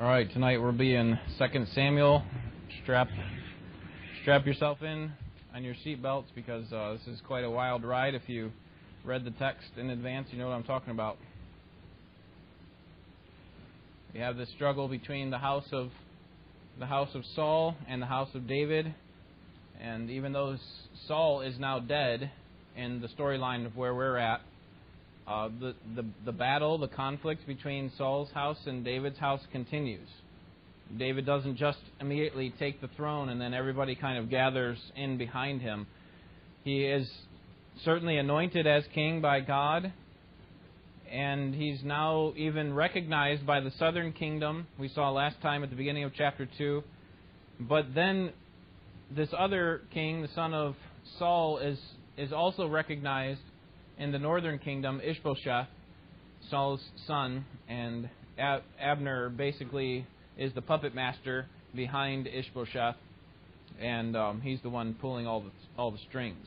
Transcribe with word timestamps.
All 0.00 0.06
right, 0.06 0.32
tonight 0.32 0.56
we'll 0.56 0.72
be 0.72 0.94
in 0.94 1.18
2 1.38 1.66
Samuel. 1.74 2.22
Strap 2.82 3.10
strap 4.22 4.46
yourself 4.46 4.80
in 4.80 5.12
on 5.54 5.62
your 5.62 5.74
seat 5.84 6.00
belts 6.00 6.30
because 6.34 6.72
uh, 6.72 6.94
this 6.94 7.16
is 7.16 7.20
quite 7.26 7.44
a 7.44 7.50
wild 7.50 7.84
ride. 7.84 8.14
If 8.14 8.26
you 8.26 8.50
read 9.04 9.26
the 9.26 9.30
text 9.32 9.68
in 9.76 9.90
advance, 9.90 10.28
you 10.30 10.38
know 10.38 10.48
what 10.48 10.54
I'm 10.54 10.64
talking 10.64 10.90
about. 10.90 11.18
We 14.14 14.20
have 14.20 14.38
this 14.38 14.48
struggle 14.56 14.88
between 14.88 15.28
the 15.28 15.36
house 15.36 15.68
of 15.70 15.90
the 16.78 16.86
house 16.86 17.14
of 17.14 17.22
Saul 17.36 17.76
and 17.86 18.00
the 18.00 18.06
house 18.06 18.30
of 18.34 18.46
David, 18.46 18.94
and 19.82 20.08
even 20.08 20.32
though 20.32 20.56
Saul 21.08 21.42
is 21.42 21.58
now 21.58 21.78
dead 21.78 22.30
in 22.74 23.02
the 23.02 23.08
storyline 23.08 23.66
of 23.66 23.76
where 23.76 23.94
we're 23.94 24.16
at, 24.16 24.40
uh, 25.26 25.48
the, 25.60 25.74
the, 25.94 26.04
the 26.24 26.32
battle, 26.32 26.78
the 26.78 26.88
conflict 26.88 27.46
between 27.46 27.92
Saul's 27.96 28.30
house 28.32 28.58
and 28.66 28.84
David's 28.84 29.18
house 29.18 29.40
continues. 29.52 30.08
David 30.98 31.24
doesn't 31.24 31.56
just 31.56 31.78
immediately 32.00 32.52
take 32.58 32.80
the 32.80 32.88
throne 32.96 33.28
and 33.28 33.40
then 33.40 33.54
everybody 33.54 33.94
kind 33.94 34.18
of 34.18 34.28
gathers 34.28 34.78
in 34.96 35.18
behind 35.18 35.62
him. 35.62 35.86
He 36.64 36.84
is 36.84 37.08
certainly 37.84 38.18
anointed 38.18 38.66
as 38.66 38.84
king 38.92 39.20
by 39.20 39.40
God, 39.40 39.92
and 41.10 41.54
he's 41.54 41.82
now 41.82 42.32
even 42.36 42.74
recognized 42.74 43.46
by 43.46 43.60
the 43.60 43.70
southern 43.78 44.12
kingdom. 44.12 44.66
We 44.78 44.88
saw 44.88 45.10
last 45.10 45.40
time 45.40 45.62
at 45.62 45.70
the 45.70 45.76
beginning 45.76 46.04
of 46.04 46.12
chapter 46.14 46.48
2. 46.58 46.82
But 47.60 47.94
then 47.94 48.32
this 49.14 49.28
other 49.36 49.82
king, 49.92 50.22
the 50.22 50.28
son 50.34 50.54
of 50.54 50.76
Saul, 51.18 51.58
is, 51.58 51.78
is 52.16 52.32
also 52.32 52.66
recognized 52.66 53.40
in 54.00 54.12
the 54.12 54.18
northern 54.18 54.58
kingdom, 54.58 55.00
Ishbosheth, 55.04 55.68
Saul's 56.48 56.80
son, 57.06 57.44
and 57.68 58.08
Ab- 58.38 58.62
Abner 58.80 59.28
basically 59.28 60.06
is 60.38 60.52
the 60.54 60.62
puppet 60.62 60.94
master 60.94 61.46
behind 61.74 62.26
Ishbosheth, 62.26 62.96
and 63.78 64.16
um, 64.16 64.40
he's 64.40 64.60
the 64.62 64.70
one 64.70 64.94
pulling 64.94 65.26
all 65.26 65.42
the 65.42 65.50
all 65.76 65.90
the 65.90 65.98
strings. 66.08 66.46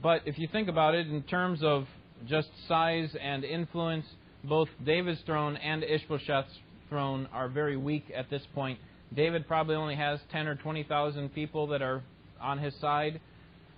But 0.00 0.22
if 0.26 0.38
you 0.38 0.48
think 0.50 0.68
about 0.68 0.94
it 0.94 1.08
in 1.08 1.22
terms 1.24 1.60
of 1.62 1.86
just 2.28 2.48
size 2.68 3.14
and 3.20 3.44
influence, 3.44 4.06
both 4.44 4.68
David's 4.86 5.20
throne 5.26 5.56
and 5.56 5.82
Ishbosheth's 5.82 6.56
throne 6.88 7.28
are 7.32 7.48
very 7.48 7.76
weak 7.76 8.04
at 8.16 8.30
this 8.30 8.42
point. 8.54 8.78
David 9.14 9.48
probably 9.48 9.74
only 9.74 9.96
has 9.96 10.20
10 10.30 10.46
or 10.46 10.54
20,000 10.54 11.34
people 11.34 11.66
that 11.68 11.82
are 11.82 12.02
on 12.40 12.58
his 12.58 12.74
side. 12.80 13.20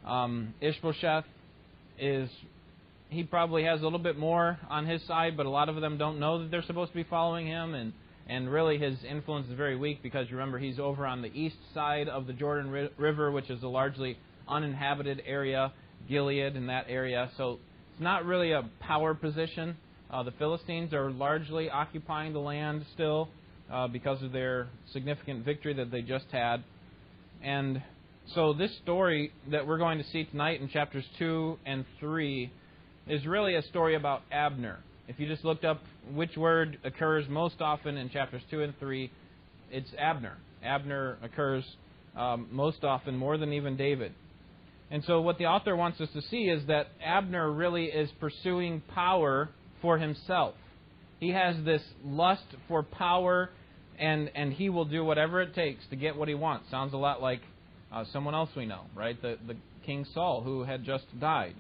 Um, 0.07 0.53
Ishbosheth 0.61 1.25
is 1.99 2.29
he 3.09 3.23
probably 3.23 3.65
has 3.65 3.81
a 3.81 3.85
little 3.85 3.99
bit 3.99 4.19
more 4.19 4.59
on 4.71 4.87
his 4.87 5.03
side, 5.03 5.37
but 5.37 5.47
a 5.47 5.51
lot 5.51 5.69
of 5.69 5.81
them 5.81 5.99
don't 5.99 6.19
know 6.19 6.43
that 6.43 6.51
they're 6.51 6.63
supposed 6.63 6.93
to 6.93 6.97
be 6.97 7.05
following 7.05 7.47
him, 7.47 7.75
and 7.75 7.93
and 8.29 8.51
really 8.51 8.79
his 8.79 8.97
influence 9.05 9.49
is 9.49 9.55
very 9.55 9.77
weak 9.77 10.03
because 10.03 10.31
remember 10.31 10.59
he's 10.59 10.79
over 10.79 11.07
on 11.07 11.23
the 11.23 11.33
east 11.35 11.57
side 11.75 12.09
of 12.09 12.27
the 12.27 12.33
Jordan 12.33 12.89
River, 12.97 13.31
which 13.31 13.51
is 13.51 13.63
a 13.63 13.69
largely 13.69 14.17
uninhabited 14.49 15.23
area, 15.27 15.73
Gilead 16.09 16.57
in 16.57 16.67
that 16.69 16.87
area. 16.89 17.31
So 17.37 17.59
it's 17.93 18.01
not 18.01 18.25
really 18.25 18.53
a 18.53 18.69
power 18.81 19.15
position. 19.15 19.77
Uh, 20.11 20.23
the 20.23 20.31
Philistines 20.33 20.93
are 20.93 21.11
largely 21.11 21.69
occupying 21.69 22.33
the 22.33 22.39
land 22.39 22.85
still 22.95 23.29
uh, 23.71 23.89
because 23.89 24.23
of 24.23 24.33
their 24.33 24.69
significant 24.93 25.45
victory 25.45 25.75
that 25.75 25.91
they 25.91 26.03
just 26.03 26.27
had, 26.31 26.63
and 27.43 27.83
so, 28.29 28.55
this 28.55 28.71
story 28.83 29.31
that 29.51 29.67
we're 29.67 29.79
going 29.79 29.99
to 29.99 30.05
see 30.11 30.25
tonight 30.25 30.61
in 30.61 30.69
chapters 30.69 31.05
2 31.19 31.59
and 31.67 31.85
3 32.01 32.51
is 33.09 33.27
really 33.27 33.57
a 33.57 33.63
story 33.63 33.95
about 33.95 34.23
Abner. 34.31 34.79
If 35.07 35.19
you 35.19 35.27
just 35.27 35.45
looked 35.45 35.65
up 35.65 35.83
which 36.15 36.37
word 36.37 36.79
occurs 36.85 37.27
most 37.29 37.61
often 37.61 37.99
in 37.99 38.09
chapters 38.09 38.41
2 38.51 38.63
and 38.63 38.79
3, 38.79 39.11
it's 39.71 39.91
Abner. 39.99 40.39
Abner 40.65 41.19
occurs 41.23 41.65
um, 42.17 42.47
most 42.51 42.85
often, 42.85 43.19
more 43.19 43.37
than 43.37 43.53
even 43.53 43.77
David. 43.77 44.15
And 44.91 45.05
so, 45.05 45.21
what 45.21 45.37
the 45.37 45.47
author 45.47 45.75
wants 45.75 46.01
us 46.01 46.09
to 46.15 46.23
see 46.23 46.45
is 46.45 46.67
that 46.69 46.87
Abner 47.05 47.51
really 47.51 47.87
is 47.87 48.09
pursuing 48.21 48.83
power 48.95 49.51
for 49.83 49.99
himself. 49.99 50.55
He 51.19 51.31
has 51.31 51.57
this 51.65 51.83
lust 52.05 52.47
for 52.69 52.83
power, 52.83 53.51
and, 53.99 54.31
and 54.35 54.53
he 54.53 54.71
will 54.71 54.87
do 54.87 55.05
whatever 55.05 55.43
it 55.43 55.55
takes 55.55 55.85
to 55.91 55.97
get 55.97 56.17
what 56.17 56.29
he 56.29 56.35
wants. 56.35 56.71
Sounds 56.71 56.95
a 56.95 56.97
lot 56.97 57.21
like 57.21 57.43
uh, 57.93 58.05
someone 58.13 58.35
else 58.35 58.51
we 58.57 58.67
know, 58.67 58.83
right? 58.97 59.21
The, 59.21 59.39
the 59.47 59.57
King 59.85 60.07
Saul, 60.15 60.43
who 60.43 60.65
had 60.65 60.85
just 60.85 61.05
died. 61.21 61.55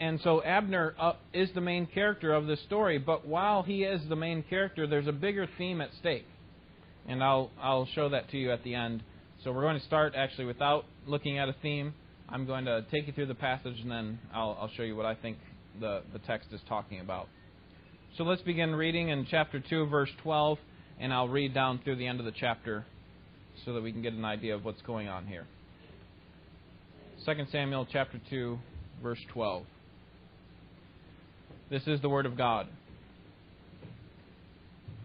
And 0.00 0.18
so 0.22 0.42
Abner 0.42 0.94
uh, 0.98 1.12
is 1.34 1.50
the 1.54 1.60
main 1.60 1.86
character 1.86 2.32
of 2.32 2.46
this 2.46 2.60
story, 2.62 2.98
but 2.98 3.26
while 3.26 3.62
he 3.62 3.82
is 3.84 4.00
the 4.08 4.16
main 4.16 4.42
character, 4.42 4.86
there's 4.86 5.06
a 5.06 5.12
bigger 5.12 5.46
theme 5.58 5.82
at 5.82 5.90
stake. 6.00 6.26
And 7.06 7.22
I'll, 7.22 7.50
I'll 7.60 7.86
show 7.94 8.08
that 8.08 8.30
to 8.30 8.38
you 8.38 8.50
at 8.50 8.64
the 8.64 8.74
end. 8.74 9.02
So 9.44 9.52
we're 9.52 9.62
going 9.62 9.78
to 9.78 9.86
start 9.86 10.14
actually 10.16 10.46
without 10.46 10.84
looking 11.06 11.38
at 11.38 11.48
a 11.48 11.54
theme. 11.60 11.92
I'm 12.28 12.46
going 12.46 12.64
to 12.64 12.84
take 12.90 13.06
you 13.06 13.12
through 13.12 13.26
the 13.26 13.34
passage 13.34 13.78
and 13.80 13.90
then 13.90 14.18
I'll, 14.32 14.56
I'll 14.60 14.70
show 14.76 14.82
you 14.82 14.96
what 14.96 15.06
I 15.06 15.14
think 15.14 15.36
the, 15.80 16.02
the 16.12 16.18
text 16.20 16.48
is 16.52 16.60
talking 16.68 17.00
about. 17.00 17.28
So 18.16 18.24
let's 18.24 18.42
begin 18.42 18.74
reading 18.74 19.08
in 19.08 19.26
chapter 19.30 19.60
2, 19.60 19.86
verse 19.86 20.10
12, 20.22 20.58
and 20.98 21.12
I'll 21.12 21.28
read 21.28 21.54
down 21.54 21.80
through 21.82 21.96
the 21.96 22.06
end 22.06 22.20
of 22.20 22.26
the 22.26 22.32
chapter 22.32 22.84
so 23.64 23.72
that 23.74 23.82
we 23.82 23.92
can 23.92 24.02
get 24.02 24.12
an 24.12 24.24
idea 24.24 24.54
of 24.54 24.64
what's 24.64 24.82
going 24.82 25.08
on 25.08 25.26
here. 25.26 25.46
2 27.26 27.32
Samuel 27.52 27.86
chapter 27.90 28.20
2 28.30 28.58
verse 29.02 29.18
12. 29.32 29.64
This 31.70 31.86
is 31.86 32.00
the 32.00 32.08
word 32.08 32.26
of 32.26 32.36
God. 32.36 32.66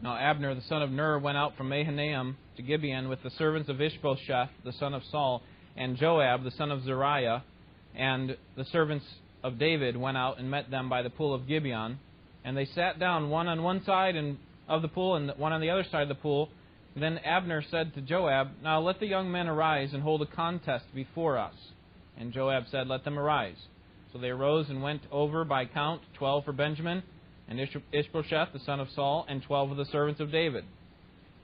Now 0.01 0.17
Abner 0.17 0.55
the 0.55 0.61
son 0.61 0.81
of 0.81 0.91
Ner 0.91 1.19
went 1.19 1.37
out 1.37 1.57
from 1.57 1.69
Mahanaim 1.69 2.37
to 2.57 2.61
Gibeon 2.61 3.09
with 3.09 3.21
the 3.23 3.31
servants 3.31 3.69
of 3.69 3.81
Ishbosheth 3.81 4.49
the 4.63 4.73
son 4.73 4.93
of 4.93 5.01
Saul 5.11 5.41
and 5.75 5.97
Joab 5.97 6.43
the 6.43 6.51
son 6.51 6.71
of 6.71 6.83
Zeruiah 6.83 7.43
and 7.95 8.37
the 8.55 8.65
servants 8.65 9.05
of 9.43 9.59
David 9.59 9.97
went 9.97 10.17
out 10.17 10.39
and 10.39 10.49
met 10.49 10.71
them 10.71 10.89
by 10.89 11.01
the 11.01 11.09
pool 11.09 11.33
of 11.33 11.47
Gibeon 11.47 11.99
and 12.43 12.55
they 12.55 12.65
sat 12.65 12.99
down 12.99 13.29
one 13.29 13.47
on 13.47 13.63
one 13.63 13.83
side 13.83 14.15
of 14.67 14.81
the 14.81 14.87
pool 14.87 15.15
and 15.15 15.31
one 15.37 15.53
on 15.53 15.61
the 15.61 15.69
other 15.69 15.85
side 15.91 16.03
of 16.03 16.09
the 16.09 16.15
pool 16.15 16.49
then 17.03 17.17
Abner 17.19 17.61
said 17.69 17.93
to 17.93 18.01
Joab, 18.01 18.49
Now 18.63 18.79
let 18.79 18.99
the 18.99 19.07
young 19.07 19.31
men 19.31 19.47
arise 19.47 19.93
and 19.93 20.01
hold 20.01 20.21
a 20.21 20.25
contest 20.25 20.85
before 20.93 21.37
us. 21.37 21.55
And 22.17 22.31
Joab 22.31 22.63
said, 22.71 22.87
Let 22.87 23.03
them 23.03 23.19
arise. 23.19 23.57
So 24.13 24.19
they 24.19 24.29
arose 24.29 24.69
and 24.69 24.81
went 24.81 25.01
over 25.11 25.43
by 25.43 25.65
count, 25.65 26.01
twelve 26.13 26.45
for 26.45 26.53
Benjamin, 26.53 27.03
and 27.49 27.59
Ishbosheth 27.59 28.53
the 28.53 28.59
son 28.65 28.79
of 28.79 28.87
Saul, 28.95 29.25
and 29.27 29.43
twelve 29.43 29.71
of 29.71 29.77
the 29.77 29.85
servants 29.85 30.21
of 30.21 30.31
David. 30.31 30.63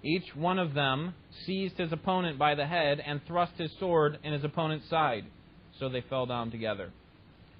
Each 0.03 0.35
one 0.35 0.57
of 0.57 0.73
them 0.73 1.13
seized 1.45 1.77
his 1.77 1.91
opponent 1.91 2.39
by 2.39 2.55
the 2.55 2.65
head 2.65 3.01
and 3.05 3.21
thrust 3.27 3.53
his 3.57 3.71
sword 3.77 4.17
in 4.23 4.33
his 4.33 4.43
opponent's 4.43 4.89
side. 4.89 5.25
So 5.79 5.89
they 5.89 6.01
fell 6.09 6.25
down 6.25 6.49
together. 6.49 6.91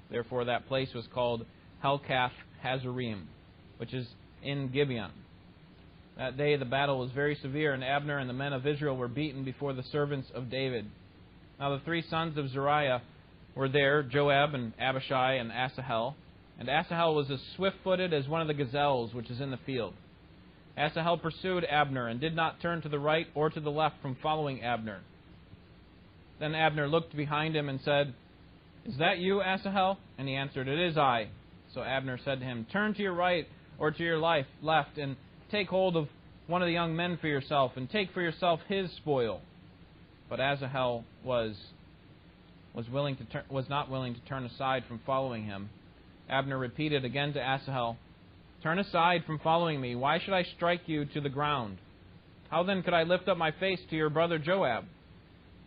Therefore 0.09 0.45
that 0.45 0.67
place 0.67 0.89
was 0.93 1.05
called 1.13 1.45
Helkath 1.83 2.31
Hazzurim, 2.63 3.23
which 3.77 3.93
is 3.93 4.07
in 4.41 4.69
Gibeon. 4.69 5.11
That 6.17 6.37
day 6.37 6.55
the 6.55 6.65
battle 6.65 6.99
was 6.99 7.11
very 7.11 7.35
severe, 7.35 7.73
and 7.73 7.83
Abner 7.83 8.17
and 8.17 8.29
the 8.29 8.33
men 8.33 8.53
of 8.53 8.67
Israel 8.67 8.97
were 8.97 9.07
beaten 9.07 9.43
before 9.43 9.73
the 9.73 9.83
servants 9.91 10.29
of 10.33 10.49
David. 10.49 10.85
Now 11.59 11.75
the 11.75 11.83
three 11.83 12.03
sons 12.09 12.37
of 12.37 12.49
Zeruiah 12.49 13.01
were 13.55 13.69
there, 13.69 14.03
Joab 14.03 14.53
and 14.53 14.73
Abishai 14.79 15.33
and 15.35 15.51
Asahel. 15.51 16.15
And 16.59 16.69
Asahel 16.69 17.15
was 17.15 17.31
as 17.31 17.39
swift 17.55 17.77
footed 17.83 18.13
as 18.13 18.27
one 18.27 18.41
of 18.41 18.47
the 18.47 18.53
gazelles 18.53 19.13
which 19.13 19.29
is 19.29 19.41
in 19.41 19.51
the 19.51 19.59
field. 19.65 19.93
Asahel 20.77 21.17
pursued 21.17 21.65
Abner 21.65 22.07
and 22.07 22.19
did 22.19 22.35
not 22.35 22.61
turn 22.61 22.81
to 22.81 22.89
the 22.89 22.99
right 22.99 23.27
or 23.35 23.49
to 23.49 23.59
the 23.59 23.71
left 23.71 23.95
from 24.01 24.15
following 24.21 24.61
Abner. 24.61 24.99
Then 26.39 26.55
Abner 26.55 26.87
looked 26.87 27.15
behind 27.15 27.55
him 27.55 27.69
and 27.69 27.79
said, 27.83 28.13
Is 28.85 28.97
that 28.97 29.19
you, 29.19 29.41
Asahel? 29.41 29.97
And 30.17 30.27
he 30.27 30.35
answered, 30.35 30.67
It 30.67 30.79
is 30.79 30.97
I. 30.97 31.27
So 31.73 31.81
Abner 31.83 32.19
said 32.23 32.39
to 32.39 32.45
him, 32.45 32.65
Turn 32.71 32.93
to 32.95 33.01
your 33.01 33.13
right 33.13 33.47
or 33.77 33.91
to 33.91 34.03
your 34.03 34.17
life, 34.17 34.47
left, 34.61 34.97
and 34.97 35.15
Take 35.51 35.67
hold 35.67 35.97
of 35.97 36.07
one 36.47 36.61
of 36.61 36.67
the 36.67 36.73
young 36.73 36.95
men 36.95 37.17
for 37.19 37.27
yourself, 37.27 37.73
and 37.75 37.89
take 37.89 38.11
for 38.13 38.21
yourself 38.21 38.59
his 38.67 38.91
spoil. 38.97 39.41
But 40.29 40.39
Asahel 40.39 41.03
was 41.23 41.55
was 42.73 42.89
willing 42.89 43.17
to 43.17 43.25
tur- 43.25 43.45
was 43.49 43.67
not 43.69 43.89
willing 43.89 44.15
to 44.15 44.21
turn 44.21 44.45
aside 44.45 44.85
from 44.87 45.01
following 45.05 45.43
him. 45.43 45.69
Abner 46.29 46.57
repeated 46.57 47.03
again 47.03 47.33
to 47.33 47.41
Asahel, 47.41 47.97
Turn 48.63 48.77
aside 48.77 49.23
from 49.25 49.39
following 49.39 49.81
me. 49.81 49.95
Why 49.95 50.19
should 50.19 50.35
I 50.35 50.43
strike 50.55 50.81
you 50.85 51.05
to 51.05 51.21
the 51.21 51.29
ground? 51.29 51.79
How 52.49 52.61
then 52.61 52.83
could 52.83 52.93
I 52.93 53.03
lift 53.03 53.27
up 53.27 53.37
my 53.37 53.51
face 53.51 53.79
to 53.89 53.95
your 53.95 54.11
brother 54.11 54.37
Joab? 54.37 54.85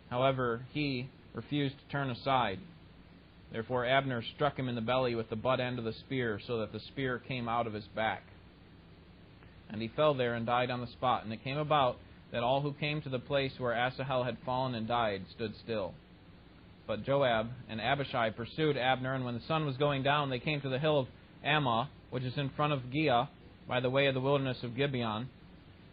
However, 0.09 0.65
he 0.71 1.09
refused 1.33 1.75
to 1.77 1.91
turn 1.91 2.09
aside. 2.09 2.59
Therefore 3.51 3.85
Abner 3.85 4.23
struck 4.35 4.57
him 4.57 4.69
in 4.69 4.75
the 4.75 4.81
belly 4.81 5.13
with 5.13 5.29
the 5.29 5.35
butt 5.35 5.59
end 5.59 5.77
of 5.77 5.83
the 5.83 5.93
spear, 5.93 6.39
so 6.47 6.59
that 6.59 6.71
the 6.71 6.79
spear 6.79 7.19
came 7.19 7.49
out 7.49 7.67
of 7.67 7.73
his 7.73 7.87
back. 7.95 8.23
And 9.69 9.81
he 9.81 9.87
fell 9.89 10.13
there 10.13 10.33
and 10.33 10.45
died 10.45 10.69
on 10.69 10.81
the 10.81 10.87
spot. 10.87 11.23
And 11.23 11.33
it 11.33 11.43
came 11.43 11.57
about 11.57 11.97
that 12.31 12.43
all 12.43 12.61
who 12.61 12.73
came 12.73 13.01
to 13.01 13.09
the 13.09 13.19
place 13.19 13.53
where 13.57 13.73
Asahel 13.73 14.23
had 14.23 14.37
fallen 14.45 14.75
and 14.75 14.87
died 14.87 15.23
stood 15.31 15.53
still. 15.63 15.93
But 16.87 17.03
Joab 17.03 17.49
and 17.67 17.81
Abishai 17.81 18.31
pursued 18.31 18.77
Abner, 18.77 19.13
and 19.13 19.25
when 19.25 19.35
the 19.35 19.45
sun 19.47 19.65
was 19.65 19.77
going 19.77 20.03
down, 20.03 20.29
they 20.29 20.39
came 20.39 20.61
to 20.61 20.69
the 20.69 20.79
hill 20.79 20.99
of 20.99 21.07
Ammah, 21.45 21.87
which 22.11 22.23
is 22.23 22.37
in 22.37 22.49
front 22.49 22.73
of 22.73 22.91
Giah, 22.91 23.29
by 23.67 23.79
the 23.79 23.89
way 23.89 24.05
of 24.07 24.13
the 24.13 24.21
wilderness 24.21 24.57
of 24.63 24.75
Gibeon. 24.75 25.29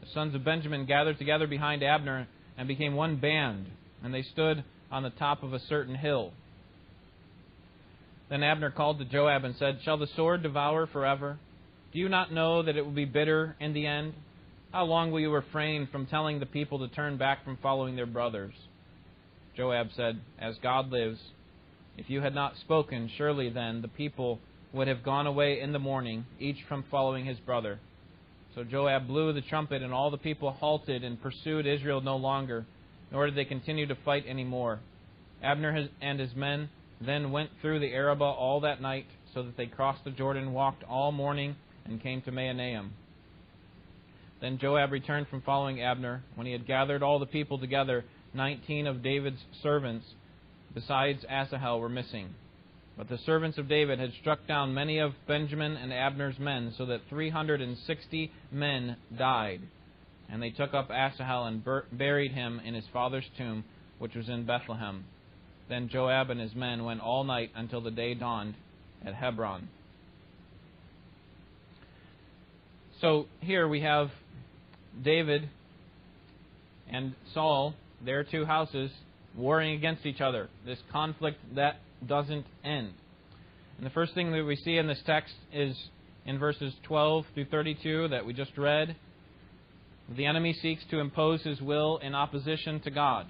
The 0.00 0.08
sons 0.12 0.34
of 0.34 0.44
Benjamin 0.44 0.84
gathered 0.84 1.18
together 1.18 1.46
behind 1.46 1.82
Abner 1.82 2.26
and 2.58 2.68
became 2.68 2.94
one 2.94 3.16
band, 3.16 3.66
and 4.02 4.12
they 4.12 4.22
stood 4.22 4.64
on 4.90 5.02
the 5.02 5.10
top 5.10 5.42
of 5.42 5.54
a 5.54 5.60
certain 5.60 5.94
hill. 5.94 6.32
Then 8.28 8.42
Abner 8.42 8.70
called 8.70 8.98
to 8.98 9.04
Joab 9.04 9.44
and 9.44 9.54
said, 9.56 9.78
Shall 9.84 9.96
the 9.96 10.06
sword 10.16 10.42
devour 10.42 10.86
forever? 10.86 11.38
Do 11.92 11.98
you 11.98 12.08
not 12.08 12.32
know 12.32 12.62
that 12.62 12.76
it 12.76 12.84
will 12.84 12.92
be 12.92 13.04
bitter 13.04 13.54
in 13.60 13.74
the 13.74 13.86
end? 13.86 14.14
How 14.72 14.84
long 14.84 15.10
will 15.10 15.20
you 15.20 15.30
refrain 15.30 15.86
from 15.92 16.06
telling 16.06 16.40
the 16.40 16.46
people 16.46 16.78
to 16.78 16.88
turn 16.88 17.18
back 17.18 17.44
from 17.44 17.58
following 17.62 17.96
their 17.96 18.06
brothers? 18.06 18.54
Joab 19.54 19.88
said, 19.94 20.18
As 20.38 20.56
God 20.62 20.90
lives, 20.90 21.20
if 21.98 22.08
you 22.08 22.22
had 22.22 22.34
not 22.34 22.56
spoken, 22.56 23.10
surely 23.18 23.50
then 23.50 23.82
the 23.82 23.88
people 23.88 24.40
would 24.72 24.88
have 24.88 25.02
gone 25.02 25.26
away 25.26 25.60
in 25.60 25.72
the 25.72 25.78
morning, 25.78 26.24
each 26.40 26.56
from 26.66 26.82
following 26.90 27.26
his 27.26 27.38
brother. 27.40 27.78
So 28.54 28.64
Joab 28.64 29.06
blew 29.06 29.34
the 29.34 29.42
trumpet, 29.42 29.82
and 29.82 29.92
all 29.92 30.10
the 30.10 30.16
people 30.16 30.50
halted 30.50 31.04
and 31.04 31.20
pursued 31.20 31.66
Israel 31.66 32.00
no 32.00 32.16
longer, 32.16 32.64
nor 33.10 33.26
did 33.26 33.36
they 33.36 33.44
continue 33.44 33.86
to 33.86 33.98
fight 34.02 34.24
any 34.26 34.44
more. 34.44 34.80
Abner 35.42 35.88
and 36.00 36.18
his 36.18 36.34
men 36.34 36.70
then 37.02 37.32
went 37.32 37.50
through 37.60 37.80
the 37.80 37.92
Arabah 37.92 38.24
all 38.24 38.60
that 38.60 38.80
night, 38.80 39.06
so 39.34 39.42
that 39.42 39.58
they 39.58 39.66
crossed 39.66 40.04
the 40.04 40.10
Jordan, 40.10 40.54
walked 40.54 40.84
all 40.84 41.12
morning, 41.12 41.56
and 41.84 42.02
came 42.02 42.23
to 42.23 42.32
Mahanaim. 42.32 42.93
Then 44.40 44.58
Joab 44.58 44.90
returned 44.90 45.29
from 45.29 45.43
following 45.43 45.81
Abner. 45.81 46.23
When 46.34 46.46
he 46.46 46.52
had 46.52 46.67
gathered 46.67 47.02
all 47.02 47.19
the 47.19 47.26
people 47.26 47.58
together, 47.58 48.05
nineteen 48.34 48.87
of 48.87 49.02
David's 49.02 49.40
servants, 49.62 50.06
besides 50.75 51.25
Asahel, 51.29 51.81
were 51.81 51.88
missing. 51.88 52.34
But 52.96 53.08
the 53.08 53.19
servants 53.19 53.56
of 53.56 53.69
David 53.69 53.99
had 53.99 54.12
struck 54.20 54.46
down 54.46 54.75
many 54.75 54.99
of 54.99 55.12
Benjamin 55.26 55.76
and 55.76 55.93
Abner's 55.93 56.38
men, 56.38 56.75
so 56.76 56.87
that 56.87 57.00
three 57.08 57.31
hundred 57.31 57.61
and 57.61 57.76
sixty 57.87 58.32
men 58.50 58.96
died. 59.17 59.61
And 60.31 60.43
they 60.43 60.50
took 60.50 60.75
up 60.75 60.90
Asahel 60.90 61.44
and 61.44 61.64
buried 61.93 62.32
him 62.32 62.61
in 62.64 62.75
his 62.75 62.85
father's 62.93 63.28
tomb, 63.37 63.64
which 63.99 64.14
was 64.14 64.28
in 64.28 64.44
Bethlehem. 64.44 65.05
Then 65.69 65.88
Joab 65.88 66.31
and 66.31 66.40
his 66.40 66.55
men 66.55 66.85
went 66.85 67.00
all 67.00 67.25
night 67.25 67.50
until 67.55 67.81
the 67.81 67.90
day 67.90 68.14
dawned 68.14 68.55
at 69.06 69.14
Hebron. 69.14 69.69
So 73.02 73.26
here 73.40 73.66
we 73.66 73.81
have 73.81 74.12
David 75.02 75.49
and 76.88 77.16
Saul, 77.34 77.75
their 78.04 78.22
two 78.22 78.44
houses, 78.44 78.93
warring 79.37 79.75
against 79.75 80.06
each 80.06 80.20
other. 80.20 80.49
This 80.64 80.78
conflict 80.93 81.38
that 81.56 81.81
doesn't 82.06 82.46
end. 82.62 82.93
And 83.76 83.84
the 83.84 83.90
first 83.90 84.14
thing 84.14 84.31
that 84.31 84.44
we 84.44 84.54
see 84.54 84.76
in 84.76 84.87
this 84.87 85.02
text 85.04 85.34
is 85.52 85.76
in 86.26 86.38
verses 86.38 86.72
12 86.84 87.25
through 87.34 87.46
32 87.46 88.06
that 88.06 88.25
we 88.25 88.34
just 88.34 88.56
read. 88.56 88.94
The 90.16 90.26
enemy 90.26 90.52
seeks 90.52 90.84
to 90.93 91.00
impose 91.00 91.43
his 91.43 91.60
will 91.60 91.99
in 91.99 92.14
opposition 92.14 92.78
to 92.82 92.90
God. 92.93 93.26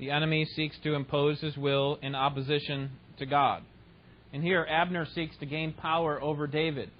The 0.00 0.10
enemy 0.10 0.46
seeks 0.56 0.76
to 0.82 0.94
impose 0.94 1.38
his 1.38 1.56
will 1.56 2.00
in 2.02 2.16
opposition 2.16 2.90
to 3.18 3.26
God. 3.26 3.62
And 4.32 4.42
here, 4.42 4.66
Abner 4.68 5.06
seeks 5.14 5.36
to 5.36 5.46
gain 5.46 5.72
power 5.72 6.20
over 6.20 6.48
David. 6.48 6.90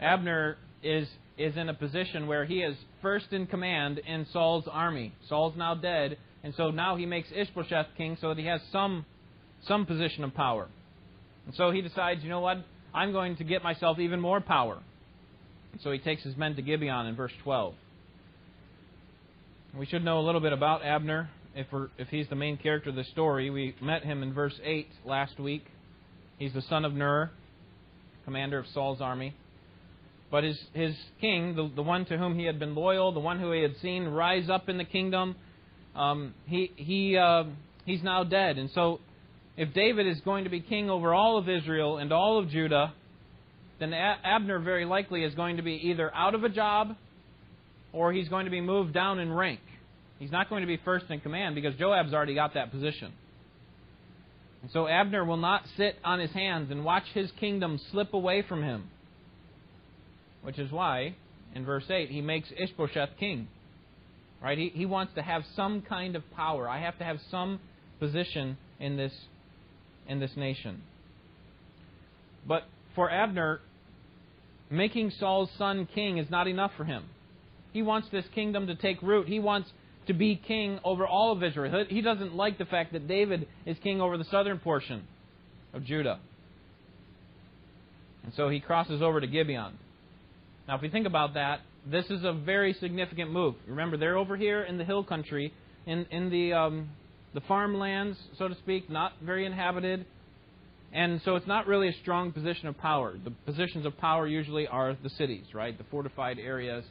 Abner 0.00 0.56
is 0.82 1.08
is 1.36 1.56
in 1.56 1.68
a 1.68 1.74
position 1.74 2.26
where 2.26 2.44
he 2.44 2.60
is 2.60 2.76
first 3.02 3.32
in 3.32 3.46
command 3.46 3.98
in 3.98 4.26
Saul's 4.32 4.64
army. 4.70 5.12
Saul's 5.28 5.56
now 5.56 5.74
dead, 5.74 6.16
and 6.44 6.54
so 6.54 6.70
now 6.70 6.96
he 6.96 7.06
makes 7.06 7.28
Ishbosheth 7.34 7.88
king 7.96 8.16
so 8.20 8.28
that 8.28 8.38
he 8.38 8.46
has 8.46 8.60
some 8.70 9.04
some 9.66 9.86
position 9.86 10.24
of 10.24 10.34
power. 10.34 10.68
And 11.46 11.54
so 11.54 11.70
he 11.70 11.82
decides, 11.82 12.22
you 12.22 12.28
know 12.28 12.40
what? 12.40 12.58
I'm 12.94 13.12
going 13.12 13.36
to 13.36 13.44
get 13.44 13.62
myself 13.62 13.98
even 13.98 14.20
more 14.20 14.40
power. 14.40 14.78
And 15.72 15.80
so 15.82 15.90
he 15.90 15.98
takes 15.98 16.22
his 16.22 16.36
men 16.36 16.54
to 16.56 16.62
Gibeon 16.62 17.06
in 17.06 17.16
verse 17.16 17.32
12. 17.42 17.74
We 19.76 19.86
should 19.86 20.04
know 20.04 20.20
a 20.20 20.24
little 20.24 20.40
bit 20.40 20.52
about 20.52 20.84
Abner 20.84 21.28
if 21.56 21.66
if 21.98 22.08
he's 22.08 22.28
the 22.28 22.36
main 22.36 22.56
character 22.56 22.90
of 22.90 22.96
the 22.96 23.04
story. 23.04 23.50
We 23.50 23.74
met 23.80 24.04
him 24.04 24.22
in 24.22 24.32
verse 24.32 24.54
8 24.62 24.88
last 25.04 25.40
week. 25.40 25.66
He's 26.38 26.52
the 26.52 26.62
son 26.62 26.84
of 26.84 26.92
Ner, 26.92 27.30
commander 28.24 28.58
of 28.58 28.66
Saul's 28.72 29.00
army. 29.00 29.34
But 30.34 30.42
his, 30.42 30.60
his 30.72 30.96
king, 31.20 31.54
the, 31.54 31.70
the 31.76 31.82
one 31.84 32.06
to 32.06 32.18
whom 32.18 32.36
he 32.36 32.44
had 32.44 32.58
been 32.58 32.74
loyal, 32.74 33.12
the 33.12 33.20
one 33.20 33.38
who 33.38 33.52
he 33.52 33.62
had 33.62 33.76
seen 33.80 34.08
rise 34.08 34.50
up 34.50 34.68
in 34.68 34.78
the 34.78 34.84
kingdom, 34.84 35.36
um, 35.94 36.34
he, 36.46 36.72
he, 36.74 37.16
uh, 37.16 37.44
he's 37.86 38.02
now 38.02 38.24
dead. 38.24 38.58
And 38.58 38.68
so, 38.72 38.98
if 39.56 39.72
David 39.72 40.08
is 40.08 40.20
going 40.22 40.42
to 40.42 40.50
be 40.50 40.58
king 40.58 40.90
over 40.90 41.14
all 41.14 41.38
of 41.38 41.48
Israel 41.48 41.98
and 41.98 42.12
all 42.12 42.40
of 42.40 42.48
Judah, 42.48 42.92
then 43.78 43.94
Abner 43.94 44.58
very 44.58 44.84
likely 44.84 45.22
is 45.22 45.36
going 45.36 45.58
to 45.58 45.62
be 45.62 45.74
either 45.90 46.12
out 46.12 46.34
of 46.34 46.42
a 46.42 46.48
job 46.48 46.96
or 47.92 48.12
he's 48.12 48.28
going 48.28 48.46
to 48.46 48.50
be 48.50 48.60
moved 48.60 48.92
down 48.92 49.20
in 49.20 49.32
rank. 49.32 49.60
He's 50.18 50.32
not 50.32 50.50
going 50.50 50.62
to 50.62 50.66
be 50.66 50.80
first 50.84 51.04
in 51.10 51.20
command 51.20 51.54
because 51.54 51.76
Joab's 51.76 52.12
already 52.12 52.34
got 52.34 52.54
that 52.54 52.72
position. 52.72 53.12
And 54.62 54.70
so 54.72 54.88
Abner 54.88 55.24
will 55.24 55.36
not 55.36 55.62
sit 55.76 55.94
on 56.04 56.18
his 56.18 56.32
hands 56.32 56.72
and 56.72 56.84
watch 56.84 57.04
his 57.14 57.30
kingdom 57.38 57.78
slip 57.92 58.14
away 58.14 58.42
from 58.42 58.64
him 58.64 58.90
which 60.44 60.58
is 60.58 60.70
why, 60.70 61.16
in 61.54 61.64
verse 61.64 61.84
8, 61.90 62.10
he 62.10 62.20
makes 62.20 62.48
Ishbosheth 62.56 63.10
king. 63.18 63.48
Right? 64.42 64.58
He, 64.58 64.70
he 64.74 64.86
wants 64.86 65.14
to 65.14 65.22
have 65.22 65.42
some 65.56 65.82
kind 65.82 66.14
of 66.14 66.22
power. 66.36 66.68
I 66.68 66.80
have 66.80 66.98
to 66.98 67.04
have 67.04 67.18
some 67.30 67.60
position 67.98 68.58
in 68.78 68.96
this, 68.96 69.12
in 70.06 70.20
this 70.20 70.32
nation. 70.36 70.82
But 72.46 72.64
for 72.94 73.10
Abner, 73.10 73.60
making 74.70 75.12
Saul's 75.18 75.50
son 75.56 75.88
king 75.94 76.18
is 76.18 76.30
not 76.30 76.46
enough 76.46 76.72
for 76.76 76.84
him. 76.84 77.04
He 77.72 77.82
wants 77.82 78.08
this 78.12 78.26
kingdom 78.34 78.66
to 78.66 78.74
take 78.74 79.00
root. 79.02 79.26
He 79.26 79.38
wants 79.38 79.70
to 80.06 80.12
be 80.12 80.36
king 80.36 80.78
over 80.84 81.06
all 81.06 81.32
of 81.32 81.42
Israel. 81.42 81.86
He 81.88 82.02
doesn't 82.02 82.34
like 82.34 82.58
the 82.58 82.66
fact 82.66 82.92
that 82.92 83.08
David 83.08 83.48
is 83.64 83.76
king 83.82 84.00
over 84.02 84.18
the 84.18 84.24
southern 84.24 84.58
portion 84.58 85.06
of 85.72 85.84
Judah. 85.84 86.20
And 88.22 88.32
so 88.34 88.48
he 88.48 88.60
crosses 88.60 89.02
over 89.02 89.20
to 89.20 89.26
Gibeon. 89.26 89.78
Now, 90.66 90.76
if 90.76 90.82
we 90.82 90.88
think 90.88 91.06
about 91.06 91.34
that, 91.34 91.60
this 91.86 92.06
is 92.06 92.24
a 92.24 92.32
very 92.32 92.72
significant 92.74 93.30
move. 93.30 93.54
Remember, 93.66 93.96
they're 93.96 94.16
over 94.16 94.36
here 94.36 94.62
in 94.62 94.78
the 94.78 94.84
hill 94.84 95.04
country, 95.04 95.52
in 95.86 96.06
in 96.10 96.30
the 96.30 96.52
um, 96.54 96.88
the 97.34 97.42
farmlands, 97.42 98.16
so 98.38 98.48
to 98.48 98.54
speak, 98.56 98.88
not 98.88 99.12
very 99.22 99.44
inhabited, 99.44 100.06
and 100.92 101.20
so 101.24 101.36
it's 101.36 101.46
not 101.46 101.66
really 101.66 101.88
a 101.88 101.94
strong 102.00 102.32
position 102.32 102.68
of 102.68 102.78
power. 102.78 103.14
The 103.22 103.32
positions 103.44 103.84
of 103.84 103.98
power 103.98 104.26
usually 104.26 104.66
are 104.66 104.96
the 105.02 105.10
cities, 105.10 105.44
right, 105.52 105.76
the 105.76 105.84
fortified 105.90 106.38
areas, 106.38 106.84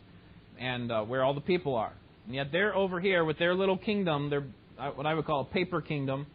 and 0.59 0.91
uh, 0.91 1.03
where 1.03 1.23
all 1.23 1.33
the 1.33 1.41
people 1.41 1.75
are. 1.75 1.93
And 2.25 2.35
yet 2.35 2.51
they're 2.51 2.75
over 2.75 2.99
here 2.99 3.25
with 3.25 3.39
their 3.39 3.55
little 3.55 3.77
kingdom, 3.77 4.29
their 4.29 4.43
uh, 4.77 4.91
what 4.91 5.07
I 5.07 5.13
would 5.15 5.25
call 5.25 5.41
a 5.41 5.45
paper 5.45 5.81
kingdom, 5.81 6.27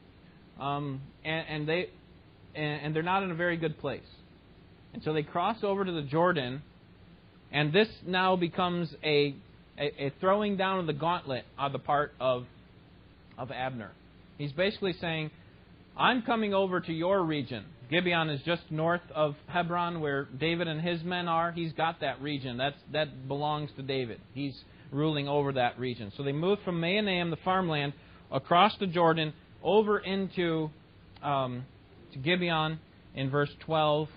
um, 0.58 1.00
and, 1.24 1.46
and 1.48 1.68
they 1.68 1.90
and, 2.56 2.86
and 2.86 2.96
they're 2.96 3.02
not 3.04 3.22
in 3.22 3.30
a 3.30 3.36
very 3.36 3.56
good 3.56 3.78
place. 3.78 4.00
And 4.94 5.02
so 5.04 5.12
they 5.12 5.22
cross 5.22 5.58
over 5.62 5.84
to 5.84 5.92
the 5.92 6.02
Jordan 6.02 6.62
and 7.52 7.72
this 7.72 7.88
now 8.06 8.36
becomes 8.36 8.94
a, 9.02 9.34
a, 9.78 10.06
a 10.06 10.12
throwing 10.20 10.56
down 10.56 10.80
of 10.80 10.86
the 10.86 10.92
gauntlet 10.92 11.44
on 11.58 11.72
the 11.72 11.78
part 11.78 12.12
of, 12.20 12.44
of 13.36 13.50
Abner. 13.50 13.90
He's 14.36 14.52
basically 14.52 14.94
saying, 15.00 15.30
I'm 15.96 16.22
coming 16.22 16.54
over 16.54 16.80
to 16.80 16.92
your 16.92 17.22
region. 17.22 17.64
Gibeon 17.90 18.28
is 18.28 18.40
just 18.42 18.62
north 18.70 19.00
of 19.14 19.34
Hebron, 19.46 20.00
where 20.00 20.24
David 20.38 20.68
and 20.68 20.80
his 20.80 21.02
men 21.02 21.26
are. 21.26 21.50
He's 21.52 21.72
got 21.72 22.00
that 22.00 22.20
region. 22.20 22.58
That's, 22.58 22.76
that 22.92 23.26
belongs 23.26 23.70
to 23.76 23.82
David. 23.82 24.20
He's 24.34 24.54
ruling 24.92 25.26
over 25.26 25.52
that 25.52 25.78
region. 25.78 26.12
So 26.16 26.22
they 26.22 26.32
moved 26.32 26.62
from 26.64 26.80
Mahanaim, 26.80 27.30
the 27.30 27.38
farmland, 27.44 27.94
across 28.30 28.76
the 28.78 28.86
Jordan, 28.86 29.32
over 29.62 29.98
into 29.98 30.70
um, 31.22 31.64
to 32.12 32.18
Gibeon 32.18 32.78
in 33.14 33.30
verse 33.30 33.50
12. 33.60 34.08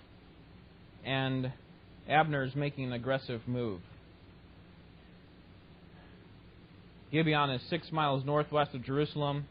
And 1.05 1.51
Abner 2.09 2.43
is 2.43 2.55
making 2.55 2.85
an 2.85 2.93
aggressive 2.93 3.41
move. 3.47 3.81
Gibeon 7.11 7.49
is 7.49 7.61
six 7.69 7.91
miles 7.91 8.25
northwest 8.25 8.73
of 8.73 8.85
Jerusalem, 8.85 9.45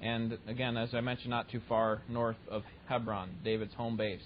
and 0.00 0.38
again, 0.46 0.76
as 0.76 0.90
I 0.94 1.00
mentioned, 1.00 1.30
not 1.30 1.50
too 1.50 1.60
far 1.68 2.02
north 2.08 2.36
of 2.48 2.62
Hebron, 2.88 3.30
David's 3.44 3.74
home 3.74 3.96
base. 3.96 4.20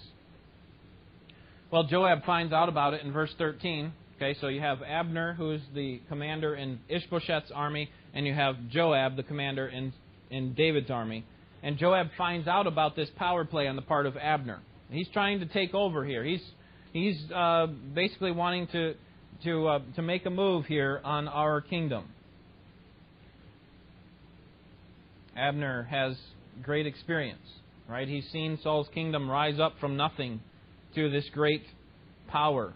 Well, 1.71 1.85
Joab 1.85 2.25
finds 2.25 2.53
out 2.53 2.69
about 2.69 2.93
it 2.93 3.01
in 3.01 3.11
verse 3.13 3.33
13. 3.37 3.93
Okay, 4.17 4.35
so 4.39 4.49
you 4.49 4.59
have 4.59 4.83
Abner, 4.83 5.33
who 5.33 5.51
is 5.51 5.61
the 5.73 6.01
commander 6.07 6.53
in 6.53 6.79
Ishbosheth's 6.89 7.49
army, 7.49 7.89
and 8.13 8.27
you 8.27 8.33
have 8.33 8.55
Joab, 8.69 9.15
the 9.15 9.23
commander 9.23 9.67
in, 9.67 9.93
in 10.29 10.53
David's 10.53 10.91
army. 10.91 11.25
And 11.63 11.77
Joab 11.77 12.09
finds 12.17 12.47
out 12.47 12.67
about 12.67 12.95
this 12.95 13.09
power 13.15 13.45
play 13.45 13.67
on 13.67 13.75
the 13.75 13.81
part 13.81 14.05
of 14.05 14.17
Abner. 14.17 14.59
He's 14.91 15.07
trying 15.13 15.39
to 15.39 15.45
take 15.45 15.73
over 15.73 16.05
here. 16.05 16.23
He's 16.23 16.43
He's 16.93 17.19
uh, 17.31 17.67
basically 17.93 18.31
wanting 18.31 18.67
to 18.67 18.95
to 19.43 19.67
uh, 19.67 19.79
to 19.95 20.01
make 20.01 20.25
a 20.25 20.29
move 20.29 20.65
here 20.65 21.01
on 21.03 21.27
our 21.27 21.61
kingdom. 21.61 22.05
Abner 25.35 25.83
has 25.83 26.17
great 26.61 26.85
experience, 26.85 27.39
right? 27.89 28.07
He's 28.07 28.27
seen 28.31 28.59
Saul's 28.61 28.87
kingdom 28.93 29.29
rise 29.29 29.59
up 29.59 29.75
from 29.79 29.95
nothing 29.95 30.41
to 30.95 31.09
this 31.09 31.25
great 31.33 31.63
power. 32.27 32.73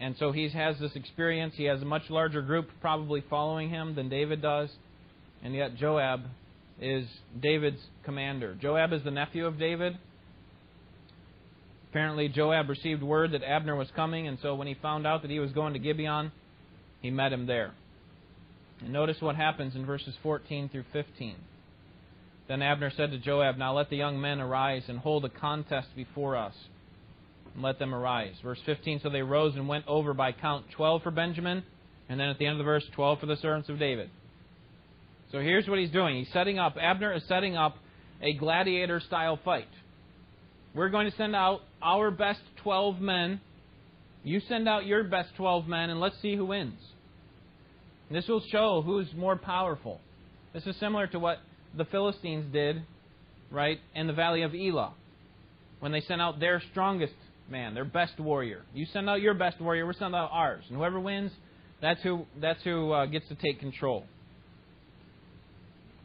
And 0.00 0.16
so 0.18 0.32
he 0.32 0.48
has 0.48 0.78
this 0.78 0.92
experience. 0.96 1.54
He 1.56 1.64
has 1.64 1.80
a 1.82 1.84
much 1.84 2.08
larger 2.10 2.42
group 2.42 2.68
probably 2.80 3.22
following 3.30 3.70
him 3.70 3.94
than 3.94 4.08
David 4.08 4.42
does. 4.42 4.70
And 5.42 5.54
yet 5.54 5.76
Joab 5.76 6.22
is 6.80 7.06
David's 7.40 7.80
commander. 8.04 8.56
Joab 8.60 8.92
is 8.92 9.04
the 9.04 9.10
nephew 9.10 9.46
of 9.46 9.58
David. 9.58 9.96
Apparently, 11.94 12.26
Joab 12.26 12.68
received 12.68 13.04
word 13.04 13.30
that 13.30 13.44
Abner 13.44 13.76
was 13.76 13.86
coming, 13.94 14.26
and 14.26 14.36
so 14.42 14.56
when 14.56 14.66
he 14.66 14.74
found 14.74 15.06
out 15.06 15.22
that 15.22 15.30
he 15.30 15.38
was 15.38 15.52
going 15.52 15.74
to 15.74 15.78
Gibeon, 15.78 16.32
he 17.00 17.08
met 17.12 17.32
him 17.32 17.46
there. 17.46 17.70
And 18.80 18.92
notice 18.92 19.18
what 19.20 19.36
happens 19.36 19.76
in 19.76 19.86
verses 19.86 20.12
14 20.20 20.70
through 20.70 20.86
15. 20.92 21.36
Then 22.48 22.62
Abner 22.62 22.90
said 22.96 23.12
to 23.12 23.18
Joab, 23.18 23.58
Now 23.58 23.76
let 23.76 23.90
the 23.90 23.96
young 23.96 24.20
men 24.20 24.40
arise 24.40 24.82
and 24.88 24.98
hold 24.98 25.24
a 25.24 25.28
contest 25.28 25.86
before 25.94 26.34
us. 26.34 26.54
And 27.54 27.62
let 27.62 27.78
them 27.78 27.94
arise. 27.94 28.34
Verse 28.42 28.58
15 28.66 28.98
So 29.00 29.08
they 29.08 29.22
rose 29.22 29.54
and 29.54 29.68
went 29.68 29.86
over 29.86 30.14
by 30.14 30.32
count 30.32 30.66
12 30.72 31.04
for 31.04 31.12
Benjamin, 31.12 31.62
and 32.08 32.18
then 32.18 32.28
at 32.28 32.40
the 32.40 32.46
end 32.46 32.54
of 32.54 32.58
the 32.58 32.64
verse, 32.64 32.84
12 32.96 33.20
for 33.20 33.26
the 33.26 33.36
servants 33.36 33.68
of 33.68 33.78
David. 33.78 34.10
So 35.30 35.38
here's 35.38 35.68
what 35.68 35.78
he's 35.78 35.92
doing. 35.92 36.16
He's 36.16 36.32
setting 36.32 36.58
up, 36.58 36.74
Abner 36.76 37.12
is 37.12 37.22
setting 37.28 37.56
up 37.56 37.76
a 38.20 38.32
gladiator 38.32 38.98
style 38.98 39.38
fight. 39.44 39.68
We're 40.74 40.88
going 40.88 41.10
to 41.10 41.16
send 41.16 41.36
out 41.36 41.60
our 41.82 42.10
best 42.10 42.40
12 42.62 43.00
men. 43.00 43.40
You 44.24 44.40
send 44.48 44.68
out 44.68 44.86
your 44.86 45.04
best 45.04 45.30
12 45.36 45.68
men, 45.68 45.90
and 45.90 46.00
let's 46.00 46.20
see 46.20 46.34
who 46.34 46.46
wins. 46.46 46.78
This 48.10 48.26
will 48.28 48.42
show 48.50 48.82
who's 48.84 49.06
more 49.16 49.36
powerful. 49.36 50.00
This 50.52 50.66
is 50.66 50.76
similar 50.76 51.06
to 51.08 51.18
what 51.18 51.38
the 51.76 51.84
Philistines 51.86 52.52
did, 52.52 52.82
right, 53.50 53.78
in 53.94 54.06
the 54.06 54.12
valley 54.12 54.42
of 54.42 54.54
Elah, 54.54 54.92
when 55.80 55.92
they 55.92 56.00
sent 56.00 56.20
out 56.20 56.38
their 56.38 56.62
strongest 56.70 57.14
man, 57.50 57.74
their 57.74 57.84
best 57.84 58.18
warrior. 58.18 58.62
You 58.72 58.86
send 58.92 59.08
out 59.08 59.20
your 59.20 59.34
best 59.34 59.60
warrior, 59.60 59.86
we're 59.86 59.94
sending 59.94 60.14
out 60.14 60.30
ours, 60.32 60.64
and 60.68 60.76
whoever 60.76 61.00
wins, 61.00 61.32
that's 61.80 62.02
who 62.02 62.24
that's 62.40 62.62
who 62.62 62.92
uh, 62.92 63.06
gets 63.06 63.28
to 63.28 63.34
take 63.34 63.60
control. 63.60 64.04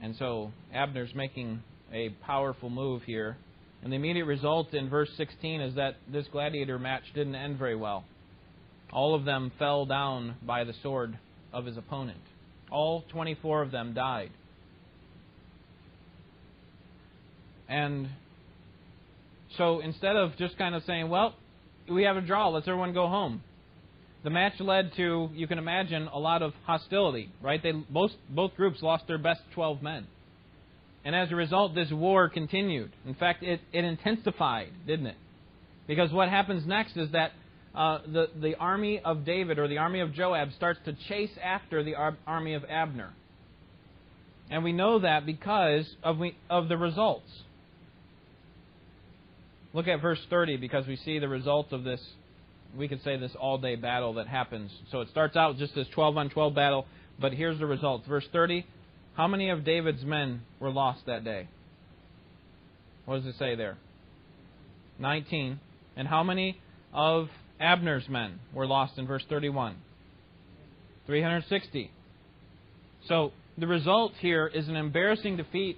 And 0.02 0.16
so 0.18 0.52
Abner's 0.74 1.14
making 1.14 1.62
a 1.94 2.10
powerful 2.26 2.70
move 2.70 3.04
here. 3.04 3.38
And 3.82 3.92
the 3.92 3.96
immediate 3.96 4.26
result 4.26 4.74
in 4.74 4.90
verse 4.90 5.10
16 5.16 5.62
is 5.62 5.76
that 5.76 5.96
this 6.12 6.26
gladiator 6.32 6.78
match 6.78 7.04
didn't 7.14 7.36
end 7.36 7.58
very 7.58 7.76
well. 7.76 8.04
All 8.92 9.16
of 9.16 9.26
them 9.26 9.52
fell 9.58 9.86
down 9.86 10.36
by 10.46 10.64
the 10.64 10.74
sword 10.82 11.18
of 11.54 11.66
his 11.66 11.78
opponent. 11.78 12.20
All 12.72 13.04
24 13.12 13.62
of 13.62 13.72
them 13.72 13.94
died. 13.94 14.32
And 17.68 18.10
so 19.58 19.80
instead 19.80 20.16
of 20.16 20.36
just 20.38 20.58
kind 20.58 20.76
of 20.76 20.84
saying, 20.84 21.10
well, 21.10 21.36
we 21.90 22.04
have 22.04 22.18
a 22.18 22.22
draw, 22.22 22.50
let's 22.50 22.68
everyone 22.68 22.94
go 22.94 23.08
home, 23.08 23.44
the 24.24 24.30
match 24.30 24.60
led 24.60 24.92
to, 24.98 25.30
you 25.34 25.48
can 25.48 25.58
imagine, 25.58 26.08
a 26.12 26.20
lot 26.20 26.42
of 26.42 26.54
hostility, 26.66 27.32
right? 27.42 27.62
They 27.62 27.72
both 27.72 28.12
both 28.30 28.56
groups 28.56 28.82
lost 28.82 29.08
their 29.08 29.18
best 29.18 29.42
12 29.54 29.82
men. 29.82 30.08
And 31.06 31.16
as 31.16 31.32
a 31.32 31.36
result, 31.36 31.76
this 31.76 31.92
war 31.92 32.30
continued. 32.30 32.92
In 33.06 33.16
fact, 33.16 33.44
it, 33.44 33.62
it 33.72 33.86
intensified, 33.86 34.70
didn't 34.86 35.08
it? 35.08 35.16
Because 35.88 36.12
what 36.12 36.30
happens 36.30 36.66
next 36.66 36.98
is 36.98 37.12
that 37.12 37.32
uh, 37.74 38.00
the, 38.06 38.28
the 38.40 38.56
army 38.56 39.00
of 39.00 39.26
David 39.26 39.60
or 39.60 39.68
the 39.68 39.78
army 39.78 40.02
of 40.02 40.14
Joab 40.14 40.52
starts 40.54 40.80
to 40.86 40.94
chase 41.08 41.32
after 41.42 41.84
the 41.84 41.96
ar- 41.96 42.18
army 42.28 42.54
of 42.54 42.64
Abner. 42.66 43.14
And 44.50 44.64
we 44.64 44.74
know 44.74 45.00
that 45.00 45.26
because 45.26 45.88
of, 46.04 46.18
we, 46.18 46.36
of 46.50 46.68
the 46.68 46.78
results. 46.78 47.30
Look 49.74 49.88
at 49.88 50.02
verse 50.02 50.20
30 50.30 50.58
because 50.58 50.88
we 50.88 50.96
see 50.98 51.20
the 51.20 51.28
results 51.28 51.72
of 51.72 51.84
this, 51.84 52.02
we 52.76 52.88
could 52.88 53.04
say 53.04 53.18
this 53.18 53.32
all 53.40 53.60
day 53.60 53.76
battle 53.76 54.14
that 54.16 54.28
happens. 54.28 54.72
So 54.92 55.02
it 55.02 55.10
starts 55.10 55.38
out 55.38 55.58
just 55.58 55.76
this 55.76 55.88
12 55.94 56.18
on 56.18 56.30
12 56.32 56.56
battle, 56.56 56.88
but 57.20 57.34
here's 57.34 57.60
the 57.60 57.68
results. 57.68 58.08
Verse 58.08 58.26
30 58.34 58.66
How 59.20 59.28
many 59.28 59.50
of 59.50 59.66
David's 59.66 60.06
men 60.06 60.44
were 60.62 60.72
lost 60.72 61.06
that 61.08 61.26
day? 61.26 61.50
What 63.04 63.18
does 63.18 63.26
it 63.26 63.38
say 63.38 63.54
there? 63.54 63.76
19. 64.98 65.60
And 65.98 66.08
how 66.08 66.24
many 66.24 66.58
of 66.94 67.28
Abner's 67.60 68.08
men 68.08 68.40
were 68.54 68.66
lost 68.66 68.98
in 68.98 69.08
verse 69.08 69.26
31? 69.28 69.76
360. 71.06 71.92
So 73.10 73.34
the 73.58 73.68
result 73.68 74.14
here 74.22 74.48
is 74.48 74.70
an 74.70 74.78
embarrassing 74.78 75.36
defeat 75.36 75.78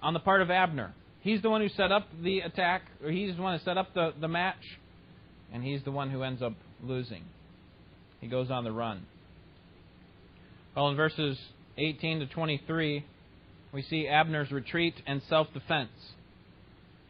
on 0.00 0.14
the 0.14 0.20
part 0.20 0.40
of 0.40 0.50
Abner. 0.50 0.94
He's 1.20 1.42
the 1.42 1.50
one 1.50 1.60
who 1.60 1.68
set 1.68 1.92
up 1.92 2.08
the 2.22 2.40
attack, 2.40 2.80
or 3.04 3.10
he's 3.10 3.36
the 3.36 3.42
one 3.42 3.58
who 3.58 3.62
set 3.62 3.76
up 3.76 3.92
the, 3.92 4.14
the 4.18 4.28
match, 4.28 4.78
and 5.52 5.62
he's 5.62 5.82
the 5.84 5.92
one 5.92 6.08
who 6.08 6.22
ends 6.22 6.40
up 6.40 6.54
losing. 6.82 7.24
He 8.22 8.26
goes 8.26 8.50
on 8.50 8.64
the 8.64 8.72
run. 8.72 9.02
Well, 10.74 10.88
in 10.88 10.96
verses 10.96 11.36
18 11.78 12.20
to 12.20 12.26
23, 12.26 13.04
we 13.72 13.82
see 13.82 14.06
Abner's 14.06 14.50
retreat 14.50 14.94
and 15.06 15.22
self 15.28 15.48
defense. 15.54 15.90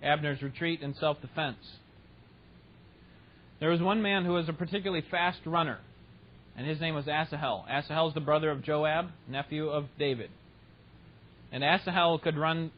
Abner's 0.02 0.42
retreat 0.42 0.82
and 0.82 0.94
self 0.96 1.20
defense. 1.20 1.58
There 3.60 3.70
was 3.70 3.80
one 3.80 4.02
man 4.02 4.24
who 4.24 4.32
was 4.32 4.48
a 4.48 4.52
particularly 4.52 5.04
fast 5.10 5.40
runner, 5.46 5.78
and 6.56 6.66
his 6.66 6.80
name 6.80 6.94
was 6.94 7.06
Asahel. 7.06 7.64
Asahel 7.68 8.08
is 8.08 8.14
the 8.14 8.20
brother 8.20 8.50
of 8.50 8.62
Joab, 8.62 9.10
nephew 9.28 9.68
of 9.68 9.86
David. 9.98 10.30
And 11.52 11.62
Asahel 11.62 12.18
could 12.18 12.36
run 12.36 12.72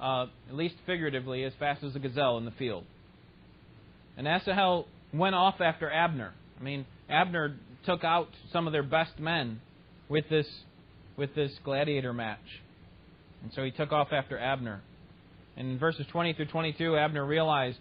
uh, 0.00 0.26
at 0.48 0.54
least 0.54 0.76
figuratively, 0.86 1.44
as 1.44 1.52
fast 1.58 1.82
as 1.84 1.94
a 1.94 1.98
gazelle 1.98 2.38
in 2.38 2.44
the 2.44 2.50
field. 2.52 2.84
And 4.16 4.26
Asahel 4.26 4.86
went 5.12 5.34
off 5.34 5.60
after 5.60 5.90
Abner. 5.90 6.32
I 6.58 6.62
mean, 6.62 6.86
Abner 7.08 7.56
took 7.84 8.04
out 8.04 8.28
some 8.52 8.66
of 8.66 8.72
their 8.72 8.82
best 8.82 9.18
men 9.18 9.60
with 10.08 10.28
this 10.28 10.46
with 11.18 11.34
this 11.34 11.52
gladiator 11.64 12.14
match. 12.14 12.38
And 13.42 13.52
so 13.52 13.62
he 13.64 13.70
took 13.70 13.92
off 13.92 14.08
after 14.12 14.38
Abner. 14.38 14.80
And 15.56 15.72
in 15.72 15.78
verses 15.78 16.06
20 16.10 16.34
through 16.34 16.46
22, 16.46 16.96
Abner 16.96 17.26
realized 17.26 17.78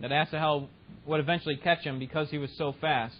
that 0.00 0.10
Asahel 0.10 0.68
would 1.06 1.20
eventually 1.20 1.56
catch 1.56 1.80
him 1.84 1.98
because 1.98 2.28
he 2.30 2.38
was 2.38 2.50
so 2.56 2.74
fast. 2.80 3.18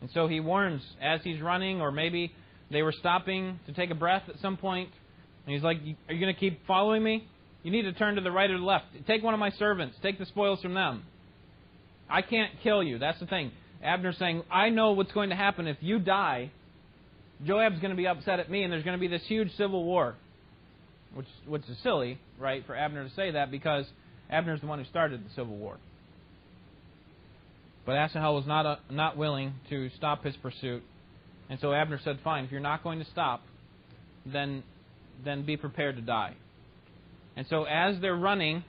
And 0.00 0.10
so 0.12 0.28
he 0.28 0.38
warns 0.38 0.82
as 1.02 1.20
he's 1.24 1.40
running, 1.40 1.80
or 1.80 1.90
maybe 1.90 2.32
they 2.70 2.82
were 2.82 2.92
stopping 2.92 3.58
to 3.66 3.72
take 3.72 3.90
a 3.90 3.94
breath 3.94 4.22
at 4.28 4.38
some 4.40 4.56
point. 4.56 4.90
and 5.46 5.54
he's 5.54 5.64
like, 5.64 5.78
Are 6.08 6.14
you 6.14 6.20
going 6.20 6.34
to 6.34 6.38
keep 6.38 6.66
following 6.66 7.02
me? 7.02 7.26
You 7.62 7.72
need 7.72 7.82
to 7.82 7.92
turn 7.92 8.14
to 8.14 8.20
the 8.20 8.30
right 8.30 8.50
or 8.50 8.58
the 8.58 8.64
left. 8.64 8.84
Take 9.06 9.22
one 9.22 9.34
of 9.34 9.40
my 9.40 9.50
servants. 9.52 9.96
Take 10.02 10.18
the 10.18 10.26
spoils 10.26 10.60
from 10.60 10.74
them. 10.74 11.02
I 12.08 12.22
can't 12.22 12.52
kill 12.62 12.82
you. 12.82 12.98
That's 12.98 13.18
the 13.18 13.26
thing. 13.26 13.50
Abner's 13.82 14.18
saying, 14.18 14.42
I 14.50 14.70
know 14.70 14.92
what's 14.92 15.12
going 15.12 15.30
to 15.30 15.36
happen 15.36 15.66
if 15.66 15.76
you 15.80 15.98
die. 15.98 16.50
Joab's 17.44 17.78
going 17.80 17.90
to 17.90 17.96
be 17.96 18.06
upset 18.06 18.40
at 18.40 18.50
me, 18.50 18.62
and 18.62 18.72
there's 18.72 18.84
going 18.84 18.96
to 18.96 19.00
be 19.00 19.08
this 19.08 19.22
huge 19.26 19.54
civil 19.56 19.84
war. 19.84 20.14
Which, 21.14 21.26
which 21.46 21.62
is 21.68 21.78
silly, 21.82 22.18
right, 22.38 22.64
for 22.66 22.76
Abner 22.76 23.08
to 23.08 23.14
say 23.14 23.30
that 23.30 23.50
because 23.50 23.86
Abner's 24.30 24.60
the 24.60 24.66
one 24.66 24.78
who 24.78 24.84
started 24.84 25.24
the 25.24 25.30
civil 25.34 25.56
war. 25.56 25.78
But 27.86 27.96
Asahel 27.96 28.34
was 28.34 28.46
not, 28.46 28.66
a, 28.66 28.68
uh, 28.68 28.76
not 28.90 29.16
willing 29.16 29.54
to 29.70 29.88
stop 29.96 30.22
his 30.22 30.36
pursuit. 30.36 30.82
And 31.48 31.58
so 31.60 31.72
Abner 31.72 31.98
said, 32.04 32.18
Fine, 32.22 32.44
if 32.44 32.52
you're 32.52 32.60
not 32.60 32.82
going 32.82 32.98
to 32.98 33.06
stop, 33.06 33.40
then, 34.26 34.62
then 35.24 35.46
be 35.46 35.56
prepared 35.56 35.96
to 35.96 36.02
die. 36.02 36.34
And 37.36 37.46
so 37.48 37.64
as 37.64 37.98
they're 38.00 38.14
running, 38.14 38.64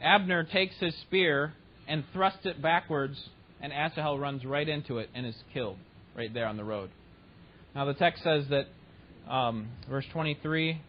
Abner 0.00 0.44
takes 0.44 0.76
his 0.78 0.94
spear 1.02 1.54
and 1.88 2.04
thrusts 2.12 2.44
it 2.44 2.62
backwards, 2.62 3.18
and 3.60 3.72
Asahel 3.72 4.18
runs 4.18 4.44
right 4.44 4.68
into 4.68 4.98
it 4.98 5.10
and 5.14 5.26
is 5.26 5.34
killed 5.52 5.78
right 6.16 6.32
there 6.32 6.46
on 6.46 6.56
the 6.56 6.64
road. 6.64 6.90
Now 7.76 7.84
the 7.84 7.92
text 7.92 8.22
says 8.22 8.46
that, 8.48 8.68
um, 9.30 9.68
verse 9.86 10.06
23, 10.10 10.80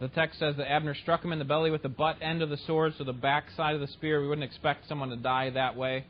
the 0.00 0.08
text 0.08 0.38
says 0.38 0.54
that 0.58 0.70
Abner 0.70 0.94
struck 0.94 1.24
him 1.24 1.32
in 1.32 1.38
the 1.38 1.46
belly 1.46 1.70
with 1.70 1.82
the 1.82 1.88
butt 1.88 2.18
end 2.20 2.42
of 2.42 2.50
the 2.50 2.58
sword, 2.66 2.92
so 2.98 3.04
the 3.04 3.14
back 3.14 3.46
side 3.56 3.74
of 3.74 3.80
the 3.80 3.86
spear. 3.86 4.20
We 4.20 4.28
wouldn't 4.28 4.44
expect 4.44 4.86
someone 4.86 5.08
to 5.08 5.16
die 5.16 5.48
that 5.48 5.74
way. 5.74 6.04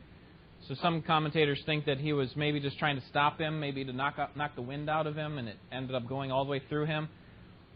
So 0.67 0.75
some 0.81 1.01
commentators 1.01 1.61
think 1.65 1.85
that 1.85 1.97
he 1.97 2.11
was 2.11 2.35
maybe 2.35 2.59
just 2.59 2.77
trying 2.77 2.99
to 2.99 3.07
stop 3.07 3.39
him, 3.39 3.57
maybe 3.61 3.85
to 3.85 3.93
knock, 3.93 4.19
up, 4.19 4.35
knock 4.35 4.53
the 4.55 4.61
wind 4.61 4.89
out 4.89 5.07
of 5.07 5.15
him, 5.15 5.37
and 5.37 5.47
it 5.47 5.55
ended 5.71 5.95
up 5.95 6.09
going 6.09 6.29
all 6.29 6.43
the 6.43 6.51
way 6.51 6.61
through 6.67 6.87
him. 6.87 7.07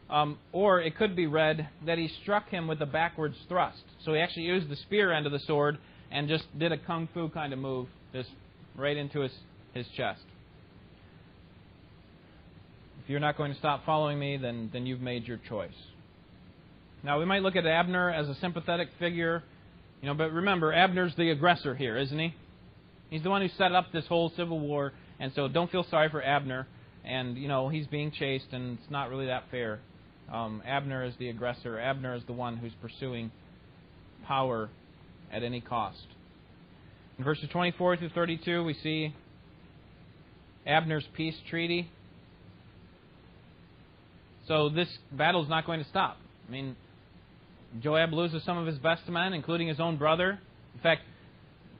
Um, 0.09 0.39
or 0.51 0.81
it 0.81 0.97
could 0.97 1.15
be 1.15 1.25
read 1.25 1.69
that 1.85 1.97
he 1.97 2.09
struck 2.21 2.49
him 2.49 2.67
with 2.67 2.81
a 2.81 2.85
backwards 2.85 3.37
thrust. 3.47 3.83
So 4.03 4.13
he 4.13 4.19
actually 4.19 4.43
used 4.43 4.67
the 4.67 4.75
spear 4.75 5.13
end 5.13 5.25
of 5.25 5.31
the 5.31 5.39
sword 5.39 5.77
and 6.11 6.27
just 6.27 6.43
did 6.59 6.73
a 6.73 6.77
kung 6.77 7.07
fu 7.13 7.29
kind 7.29 7.53
of 7.53 7.59
move, 7.59 7.87
just 8.11 8.29
right 8.75 8.97
into 8.97 9.21
his, 9.21 9.31
his 9.73 9.85
chest. 9.95 10.23
You're 13.11 13.19
not 13.19 13.35
going 13.35 13.51
to 13.51 13.59
stop 13.59 13.85
following 13.85 14.17
me, 14.17 14.37
then, 14.37 14.69
then 14.71 14.85
you've 14.85 15.01
made 15.01 15.27
your 15.27 15.37
choice. 15.49 15.75
Now, 17.03 17.19
we 17.19 17.25
might 17.25 17.41
look 17.41 17.57
at 17.57 17.65
Abner 17.65 18.09
as 18.09 18.29
a 18.29 18.35
sympathetic 18.35 18.87
figure, 18.99 19.43
you 20.01 20.07
know, 20.07 20.13
but 20.13 20.31
remember, 20.31 20.71
Abner's 20.71 21.13
the 21.17 21.29
aggressor 21.29 21.75
here, 21.75 21.97
isn't 21.97 22.17
he? 22.17 22.33
He's 23.09 23.21
the 23.21 23.29
one 23.29 23.41
who 23.41 23.49
set 23.57 23.73
up 23.73 23.91
this 23.91 24.05
whole 24.07 24.31
civil 24.37 24.61
war, 24.61 24.93
and 25.19 25.33
so 25.35 25.49
don't 25.49 25.69
feel 25.69 25.85
sorry 25.89 26.07
for 26.07 26.23
Abner. 26.23 26.67
And, 27.03 27.37
you 27.37 27.49
know, 27.49 27.67
he's 27.67 27.85
being 27.85 28.11
chased, 28.11 28.53
and 28.53 28.79
it's 28.79 28.89
not 28.89 29.09
really 29.09 29.25
that 29.25 29.43
fair. 29.51 29.81
Um, 30.31 30.63
Abner 30.65 31.03
is 31.03 31.13
the 31.19 31.27
aggressor. 31.27 31.77
Abner 31.77 32.15
is 32.15 32.23
the 32.27 32.33
one 32.33 32.55
who's 32.55 32.71
pursuing 32.81 33.29
power 34.25 34.69
at 35.33 35.43
any 35.43 35.59
cost. 35.59 36.07
In 37.17 37.25
verses 37.25 37.49
24 37.51 37.97
through 37.97 38.11
32, 38.15 38.63
we 38.63 38.73
see 38.75 39.13
Abner's 40.65 41.05
peace 41.13 41.35
treaty. 41.49 41.89
So 44.51 44.67
this 44.67 44.89
battle 45.13 45.41
is 45.41 45.47
not 45.47 45.65
going 45.65 45.81
to 45.81 45.87
stop. 45.87 46.17
I 46.45 46.51
mean, 46.51 46.75
Joab 47.79 48.11
loses 48.11 48.43
some 48.43 48.57
of 48.57 48.67
his 48.67 48.77
best 48.79 49.07
men, 49.07 49.31
including 49.31 49.69
his 49.69 49.79
own 49.79 49.95
brother. 49.95 50.41
In 50.75 50.81
fact, 50.81 51.03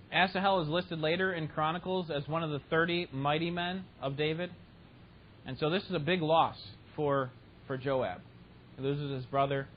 Asahel 0.10 0.62
is 0.62 0.70
listed 0.70 1.00
later 1.00 1.34
in 1.34 1.50
Chronicles 1.50 2.10
as 2.10 2.26
one 2.30 2.44
of 2.44 2.50
the 2.50 2.62
30 2.70 3.10
mighty 3.12 3.52
men 3.52 3.84
of 4.02 4.16
David. 4.16 4.52
And 5.46 5.58
so 5.60 5.70
this 5.70 5.84
is 5.84 5.92
a 5.92 6.00
big 6.00 6.22
loss 6.22 6.56
for, 6.96 7.30
for 7.68 7.76
Joab. 7.76 8.22
He 8.78 8.84
loses 8.84 9.12
his 9.12 9.26
brother, 9.26 9.68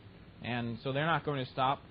and 0.45 0.79
so 0.85 0.93
they're 0.93 1.05
not 1.05 1.25
going 1.25 1.45
to 1.45 1.51
stop 1.51 1.83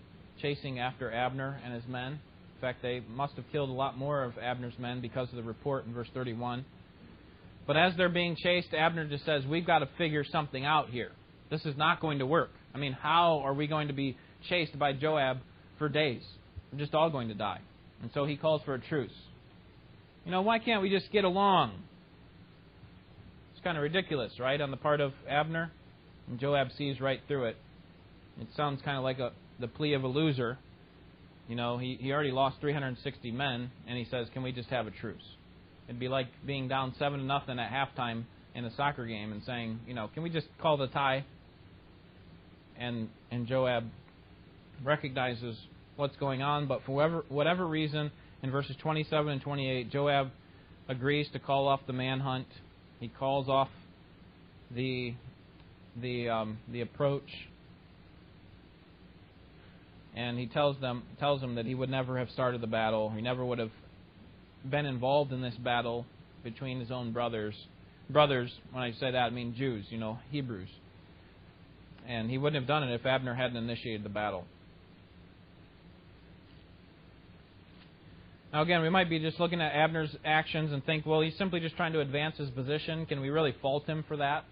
chasing 0.41 0.79
after 0.79 1.12
Abner 1.12 1.60
and 1.65 1.74
his 1.74 1.83
men. 1.86 2.13
In 2.13 2.62
fact, 2.62 2.81
they 2.81 3.01
must 3.13 3.33
have 3.33 3.43
killed 3.51 3.69
a 3.69 3.74
lot 3.74 3.98
more 3.98 4.24
of 4.24 4.38
Abner's 4.38 4.79
men 4.79 5.01
because 5.01 5.27
of 5.31 5.36
the 5.36 5.43
report 5.43 5.86
in 5.86 5.93
verse 5.93 6.07
31. 6.13 6.63
But 7.65 7.77
as 7.77 7.93
they're 7.96 8.10
being 8.10 8.36
chased, 8.36 8.74
Abner 8.74 9.08
just 9.08 9.25
says, 9.25 9.43
We've 9.46 9.65
got 9.65 9.79
to 9.79 9.89
figure 9.98 10.24
something 10.24 10.65
out 10.65 10.89
here. 10.89 11.12
This 11.50 11.65
is 11.65 11.77
not 11.77 12.01
going 12.01 12.20
to 12.20 12.25
work. 12.25 12.51
I 12.74 12.77
mean, 12.77 12.93
how 12.93 13.41
are 13.46 13.53
we 13.53 13.67
going 13.67 13.88
to 13.88 13.93
be 13.93 14.17
chased 14.50 14.77
by 14.77 14.93
Joab 14.93 15.38
for 15.77 15.88
days? 15.88 16.24
We're 16.72 16.79
just 16.79 16.93
all 16.93 17.10
going 17.10 17.27
to 17.27 17.36
die. 17.36 17.60
And 18.01 18.12
so 18.13 18.25
he 18.25 18.36
calls 18.36 18.62
for 18.65 18.74
a 18.74 18.79
truce. 18.79 19.12
You 20.25 20.32
know, 20.32 20.41
why 20.41 20.60
can't 20.60 20.82
we 20.82 20.89
just 20.89 21.12
get 21.12 21.24
along? 21.24 21.74
It's 23.53 23.63
kind 23.63 23.77
of 23.77 23.84
ridiculous, 23.84 24.34
right, 24.39 24.60
on 24.60 24.72
the 24.72 24.77
part 24.77 25.00
of 25.00 25.13
Abner? 25.29 25.72
And 26.27 26.39
Joab 26.39 26.70
sees 26.77 27.00
right 27.00 27.20
through 27.27 27.46
it. 27.46 27.58
It 28.41 28.48
sounds 28.55 28.82
kind 28.84 28.98
of 28.98 29.03
like 29.03 29.20
a, 29.20 29.32
the 29.60 29.67
plea 29.67 29.93
of 29.93 30.03
a 30.03 30.08
loser. 30.08 30.58
You 31.48 31.55
know, 31.55 31.77
he, 31.77 31.98
he 32.00 32.12
already 32.12 32.32
lost 32.32 32.58
360 32.62 33.32
men, 33.32 33.70
and 33.88 33.98
he 33.98 34.05
says, 34.10 34.27
Can 34.34 34.43
we 34.43 34.51
just 34.51 34.70
have 34.70 34.88
a 34.88 34.91
truce? 34.91 35.22
It'd 35.87 35.99
be 35.99 36.07
like 36.07 36.27
being 36.45 36.67
down 36.67 36.93
7 36.97 37.19
to 37.19 37.25
nothing 37.25 37.59
at 37.59 37.71
halftime 37.71 38.23
in 38.55 38.65
a 38.65 38.75
soccer 38.75 39.05
game 39.05 39.31
and 39.31 39.43
saying, 39.43 39.79
You 39.87 39.93
know, 39.93 40.09
can 40.13 40.23
we 40.23 40.29
just 40.29 40.47
call 40.61 40.77
the 40.77 40.87
tie? 40.87 41.25
And, 42.77 43.09
and 43.31 43.47
Joab 43.47 43.85
recognizes 44.83 45.57
what's 45.95 46.15
going 46.17 46.41
on, 46.41 46.67
but 46.67 46.81
for 46.85 46.93
whatever, 46.93 47.25
whatever 47.29 47.67
reason, 47.67 48.11
in 48.41 48.51
verses 48.51 48.75
27 48.81 49.31
and 49.31 49.41
28, 49.41 49.91
Joab 49.91 50.31
agrees 50.87 51.27
to 51.33 51.39
call 51.39 51.67
off 51.67 51.81
the 51.87 51.93
manhunt. 51.93 52.47
He 52.99 53.07
calls 53.07 53.47
off 53.49 53.69
the 54.71 55.13
the 56.01 56.29
um, 56.29 56.57
the 56.71 56.81
approach, 56.81 57.29
and 60.15 60.39
he 60.39 60.47
tells 60.47 60.79
them 60.81 61.03
tells 61.19 61.41
them 61.41 61.55
that 61.55 61.65
he 61.65 61.75
would 61.75 61.89
never 61.89 62.17
have 62.17 62.29
started 62.31 62.61
the 62.61 62.67
battle. 62.67 63.11
He 63.11 63.21
never 63.21 63.45
would 63.45 63.59
have 63.59 63.71
been 64.70 64.86
involved 64.86 65.32
in 65.32 65.41
this 65.41 65.55
battle 65.55 66.05
between 66.43 66.79
his 66.79 66.91
own 66.91 67.12
brothers. 67.12 67.55
Brothers, 68.10 68.51
when 68.72 68.84
I 68.84 68.91
say 68.93 69.12
that, 69.12 69.17
I 69.17 69.29
mean 69.29 69.55
Jews, 69.55 69.86
you 69.89 69.98
know, 69.98 70.20
Hebrews. 70.32 70.70
And 72.08 72.29
he 72.29 72.38
wouldn't 72.38 72.62
have 72.62 72.67
done 72.67 72.84
it 72.84 72.93
if 72.93 73.05
Abner 73.05 73.34
hadn't 73.34 73.58
initiated 73.58 74.03
the 74.03 74.10
battle. 74.10 74.46
Now, 78.51 78.62
again, 78.62 78.82
we 78.84 78.89
might 78.89 79.10
be 79.10 79.17
just 79.20 79.39
looking 79.39 79.62
at 79.62 79.74
Abner's 79.74 80.15
actions 80.24 80.72
and 80.72 80.86
think, 80.86 81.05
well, 81.08 81.22
he's 81.22 81.36
simply 81.38 81.60
just 81.60 81.75
trying 81.75 81.93
to 81.93 82.01
advance 82.01 82.38
his 82.38 82.51
position. 82.51 83.05
Can 83.08 83.20
we 83.20 83.29
really 83.29 83.55
fault 83.62 83.86
him 83.88 84.03
for 84.08 84.17
that? 84.17 84.46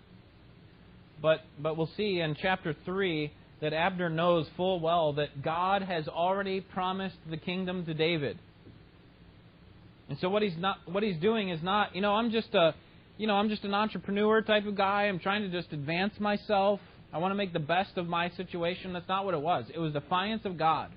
But, 1.22 1.42
but 1.60 1.78
we'll 1.78 1.90
see 1.96 2.20
in 2.20 2.36
chapter 2.42 2.76
3 2.84 3.32
that 3.62 3.74
Abner 3.74 4.10
knows 4.10 4.48
full 4.58 4.80
well 4.80 5.14
that 5.14 5.44
God 5.44 5.84
has 5.84 6.08
already 6.08 6.62
promised 6.62 7.18
the 7.30 7.38
kingdom 7.38 7.86
to 7.86 7.94
David. 7.94 8.40
And 10.12 10.20
so 10.20 10.28
what 10.28 10.42
he's 10.42 10.58
not 10.58 10.80
what 10.92 11.04
he's 11.04 11.16
doing 11.22 11.52
is 11.52 11.64
not, 11.64 11.96
you 11.96 12.02
know, 12.02 12.12
I'm 12.12 12.32
just 12.32 12.54
a 12.54 12.76
you 13.18 13.28
know, 13.28 13.36
I'm 13.36 13.48
just 13.48 13.64
an 13.64 13.74
entrepreneur 13.74 14.42
type 14.42 14.66
of 14.66 14.76
guy. 14.76 15.04
I'm 15.04 15.20
trying 15.20 15.44
to 15.44 15.50
just 15.50 15.72
advance 15.72 16.12
myself. 16.20 16.82
I 17.14 17.20
want 17.20 17.32
to 17.32 17.36
make 17.36 17.54
the 17.54 17.60
best 17.60 17.92
of 17.96 18.08
my 18.08 18.30
situation. 18.32 18.92
That's 18.92 19.08
not 19.08 19.24
what 19.24 19.36
it 19.36 19.40
was. 19.40 19.68
It 19.74 19.80
was 19.80 19.94
defiance 19.94 20.42
of 20.44 20.58
God. 20.58 20.92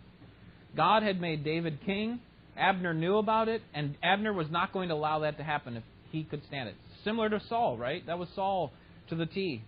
God 0.77 1.05
had 1.05 1.21
made 1.21 1.45
David 1.45 1.79
king. 1.87 2.19
Abner 2.57 2.93
knew 2.93 3.19
about 3.19 3.49
it, 3.49 3.63
and 3.73 3.95
Abner 4.03 4.33
was 4.33 4.49
not 4.51 4.73
going 4.73 4.89
to 4.89 4.97
allow 4.97 5.21
that 5.21 5.39
to 5.39 5.45
happen 5.45 5.77
if 5.77 5.85
he 6.11 6.25
could 6.25 6.45
stand 6.49 6.69
it. 6.69 6.75
Similar 7.05 7.29
to 7.29 7.41
Saul, 7.49 7.79
right? 7.79 8.05
That 8.07 8.19
was 8.19 8.29
Saul 8.35 8.73
to 9.11 9.15
the 9.15 9.27
T. 9.27 9.63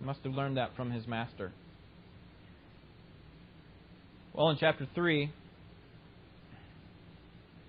He 0.00 0.04
must 0.04 0.18
have 0.24 0.32
learned 0.32 0.56
that 0.56 0.74
from 0.74 0.90
his 0.90 1.06
master. 1.06 1.52
Well, 4.34 4.50
in 4.50 4.56
chapter 4.58 4.88
3, 4.92 5.30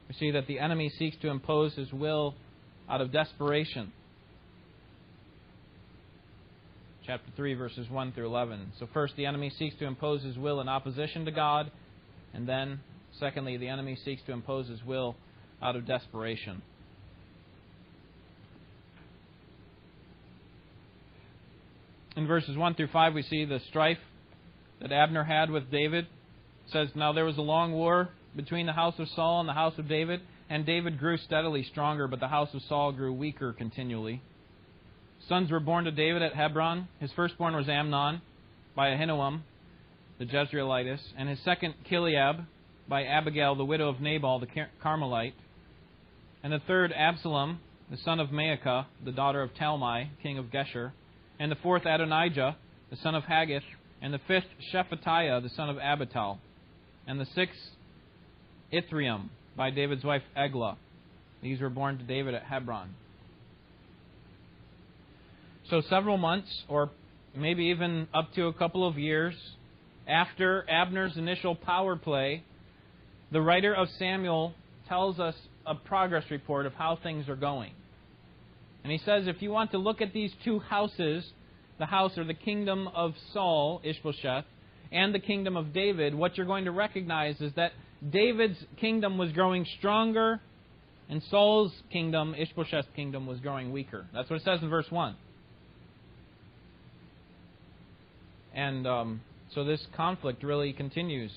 we 0.07 0.15
see 0.15 0.31
that 0.31 0.47
the 0.47 0.59
enemy 0.59 0.91
seeks 0.97 1.17
to 1.17 1.29
impose 1.29 1.73
his 1.73 1.91
will 1.91 2.35
out 2.89 3.01
of 3.01 3.11
desperation. 3.11 3.91
Chapter 7.05 7.31
3, 7.35 7.53
verses 7.53 7.89
1 7.89 8.11
through 8.13 8.27
11. 8.27 8.73
So, 8.79 8.87
first, 8.93 9.15
the 9.15 9.25
enemy 9.25 9.49
seeks 9.57 9.75
to 9.77 9.85
impose 9.85 10.23
his 10.23 10.37
will 10.37 10.59
in 10.59 10.67
opposition 10.67 11.25
to 11.25 11.31
God, 11.31 11.71
and 12.33 12.47
then 12.47 12.79
Secondly, 13.19 13.57
the 13.57 13.67
enemy 13.67 13.97
seeks 14.05 14.21
to 14.23 14.31
impose 14.31 14.67
his 14.67 14.83
will 14.83 15.15
out 15.61 15.75
of 15.75 15.87
desperation. 15.87 16.61
In 22.15 22.27
verses 22.27 22.57
1 22.57 22.75
through 22.75 22.87
5, 22.87 23.13
we 23.13 23.23
see 23.23 23.45
the 23.45 23.59
strife 23.69 23.97
that 24.81 24.91
Abner 24.91 25.23
had 25.23 25.49
with 25.49 25.71
David. 25.71 26.05
It 26.05 26.71
says, 26.71 26.89
Now 26.95 27.13
there 27.13 27.25
was 27.25 27.37
a 27.37 27.41
long 27.41 27.73
war 27.73 28.09
between 28.37 28.67
the 28.67 28.73
house 28.73 28.93
of 28.99 29.09
Saul 29.09 29.41
and 29.41 29.49
the 29.49 29.53
house 29.53 29.77
of 29.77 29.89
David, 29.89 30.21
and 30.49 30.65
David 30.65 30.99
grew 30.99 31.17
steadily 31.17 31.63
stronger, 31.63 32.07
but 32.07 32.21
the 32.21 32.27
house 32.27 32.53
of 32.53 32.61
Saul 32.69 32.93
grew 32.93 33.11
weaker 33.11 33.51
continually. 33.51 34.21
Sons 35.27 35.51
were 35.51 35.59
born 35.59 35.85
to 35.85 35.91
David 35.91 36.21
at 36.21 36.35
Hebron. 36.35 36.87
His 36.99 37.11
firstborn 37.11 37.55
was 37.55 37.67
Amnon 37.67 38.21
by 38.75 38.91
Ahinoam, 38.91 39.41
the 40.19 40.25
Jezreelitess, 40.25 41.01
and 41.17 41.27
his 41.27 41.39
second 41.43 41.73
Chileab 41.89 42.45
by 42.87 43.03
Abigail, 43.03 43.55
the 43.55 43.65
widow 43.65 43.89
of 43.89 43.99
Nabal 43.99 44.39
the 44.39 44.47
Carmelite, 44.81 45.33
and 46.43 46.53
the 46.53 46.61
third 46.65 46.93
Absalom, 46.95 47.59
the 47.91 47.97
son 47.97 48.19
of 48.19 48.29
Maacah, 48.29 48.85
the 49.03 49.11
daughter 49.11 49.41
of 49.41 49.53
Talmai, 49.55 50.09
king 50.21 50.37
of 50.37 50.45
Geshur, 50.45 50.91
and 51.39 51.51
the 51.51 51.57
fourth 51.57 51.85
Adonijah, 51.85 52.55
the 52.89 52.97
son 52.97 53.15
of 53.15 53.23
Haggith, 53.23 53.63
and 54.01 54.13
the 54.13 54.21
fifth 54.27 54.47
Shephatiah, 54.71 55.41
the 55.41 55.49
son 55.49 55.69
of 55.69 55.77
Abital, 55.77 56.37
and 57.05 57.19
the 57.19 57.27
sixth 57.35 57.59
Ithream, 58.71 59.29
by 59.55 59.69
David's 59.69 60.03
wife 60.03 60.23
Eglah. 60.35 60.77
These 61.41 61.61
were 61.61 61.69
born 61.69 61.97
to 61.97 62.03
David 62.03 62.33
at 62.33 62.43
Hebron. 62.43 62.95
So 65.69 65.81
several 65.89 66.17
months, 66.17 66.49
or 66.67 66.89
maybe 67.35 67.65
even 67.65 68.07
up 68.13 68.33
to 68.35 68.47
a 68.47 68.53
couple 68.53 68.87
of 68.87 68.97
years, 68.97 69.35
after 70.07 70.65
Abner's 70.69 71.17
initial 71.17 71.55
power 71.55 71.95
play 71.95 72.43
the 73.31 73.41
writer 73.41 73.73
of 73.73 73.89
Samuel 73.99 74.53
tells 74.87 75.19
us 75.19 75.35
a 75.65 75.75
progress 75.75 76.23
report 76.31 76.65
of 76.65 76.73
how 76.73 76.97
things 77.03 77.27
are 77.27 77.35
going. 77.35 77.71
And 78.83 78.91
he 78.91 78.99
says 78.99 79.27
if 79.27 79.41
you 79.41 79.51
want 79.51 79.71
to 79.71 79.77
look 79.77 80.01
at 80.01 80.13
these 80.13 80.31
two 80.45 80.59
houses, 80.59 81.25
the 81.77 81.85
house 81.85 82.17
or 82.17 82.23
the 82.23 82.33
kingdom 82.33 82.87
of 82.87 83.13
Saul, 83.33 83.81
Ishbosheth, 83.83 84.45
and 84.93 85.13
the 85.13 85.19
kingdom 85.19 85.57
of 85.57 85.73
David, 85.73 86.15
what 86.15 86.37
you're 86.37 86.45
going 86.45 86.65
to 86.65 86.71
recognize 86.71 87.41
is 87.41 87.51
that 87.57 87.73
David's 88.07 88.57
kingdom 88.79 89.17
was 89.17 89.31
growing 89.31 89.65
stronger, 89.77 90.39
and 91.09 91.21
Saul's 91.29 91.71
kingdom, 91.91 92.35
Ishbosheth's 92.37 92.89
kingdom, 92.95 93.25
was 93.25 93.39
growing 93.39 93.71
weaker. 93.71 94.05
That's 94.13 94.29
what 94.29 94.37
it 94.37 94.45
says 94.45 94.59
in 94.61 94.69
verse 94.69 94.89
1. 94.89 95.15
And 98.53 98.87
um, 98.87 99.21
so 99.53 99.63
this 99.63 99.85
conflict 99.95 100.43
really 100.43 100.73
continues 100.73 101.31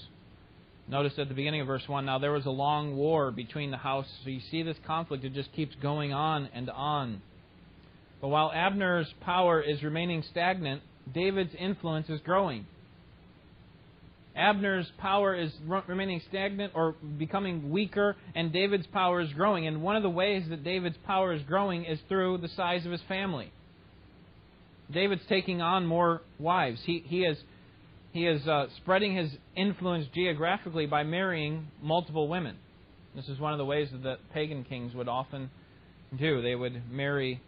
Notice 0.90 1.12
at 1.18 1.28
the 1.28 1.34
beginning 1.34 1.60
of 1.60 1.68
verse 1.68 1.86
1 1.86 2.04
now 2.04 2.18
there 2.18 2.32
was 2.32 2.46
a 2.46 2.50
long 2.50 2.96
war 2.96 3.30
between 3.30 3.70
the 3.70 3.76
house. 3.76 4.06
So 4.24 4.30
you 4.30 4.40
see 4.50 4.64
this 4.64 4.76
conflict, 4.84 5.24
it 5.24 5.34
just 5.34 5.52
keeps 5.52 5.76
going 5.76 6.12
on 6.12 6.48
and 6.52 6.68
on. 6.68 7.22
But 8.20 8.28
while 8.28 8.50
Abner's 8.52 9.06
power 9.20 9.62
is 9.62 9.84
remaining 9.84 10.24
stagnant, 10.32 10.82
David's 11.14 11.54
influence 11.54 12.08
is 12.08 12.20
growing. 12.22 12.66
Abner's 14.40 14.90
power 14.98 15.34
is 15.34 15.52
remaining 15.86 16.22
stagnant 16.28 16.72
or 16.74 16.94
becoming 17.18 17.70
weaker, 17.70 18.16
and 18.34 18.52
David's 18.52 18.86
power 18.86 19.20
is 19.20 19.32
growing. 19.34 19.66
And 19.66 19.82
one 19.82 19.96
of 19.96 20.02
the 20.02 20.10
ways 20.10 20.44
that 20.48 20.64
David's 20.64 20.96
power 21.06 21.32
is 21.32 21.42
growing 21.42 21.84
is 21.84 21.98
through 22.08 22.38
the 22.38 22.48
size 22.48 22.86
of 22.86 22.92
his 22.92 23.02
family. 23.02 23.52
David's 24.90 25.22
taking 25.28 25.60
on 25.60 25.86
more 25.86 26.22
wives. 26.38 26.80
He, 26.84 27.04
he 27.06 27.22
has 27.22 27.36
he 28.12 28.26
is 28.26 28.44
uh, 28.48 28.66
spreading 28.78 29.14
his 29.14 29.30
influence 29.54 30.06
geographically 30.12 30.86
by 30.86 31.04
marrying 31.04 31.68
multiple 31.80 32.26
women. 32.26 32.56
This 33.14 33.28
is 33.28 33.38
one 33.38 33.52
of 33.52 33.58
the 33.58 33.64
ways 33.64 33.88
that 33.92 34.02
the 34.02 34.16
pagan 34.34 34.64
kings 34.64 34.94
would 34.94 35.08
often 35.08 35.50
do. 36.18 36.42
They 36.42 36.56
would 36.56 36.90
marry 36.90 37.40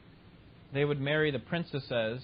they 0.72 0.84
would 0.84 1.00
marry 1.00 1.30
the 1.30 1.38
princesses 1.38 2.22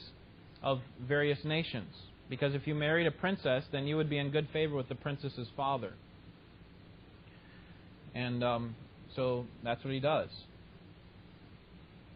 of 0.62 0.80
various 1.00 1.38
nations. 1.44 1.92
Because 2.28 2.54
if 2.54 2.66
you 2.66 2.74
married 2.74 3.06
a 3.06 3.10
princess, 3.10 3.64
then 3.72 3.86
you 3.86 3.96
would 3.96 4.10
be 4.10 4.18
in 4.18 4.30
good 4.30 4.48
favor 4.52 4.76
with 4.76 4.88
the 4.88 4.94
princess's 4.94 5.48
father. 5.56 5.92
And 8.14 8.44
um, 8.44 8.76
so 9.16 9.46
that's 9.64 9.82
what 9.84 9.92
he 9.92 10.00
does. 10.00 10.28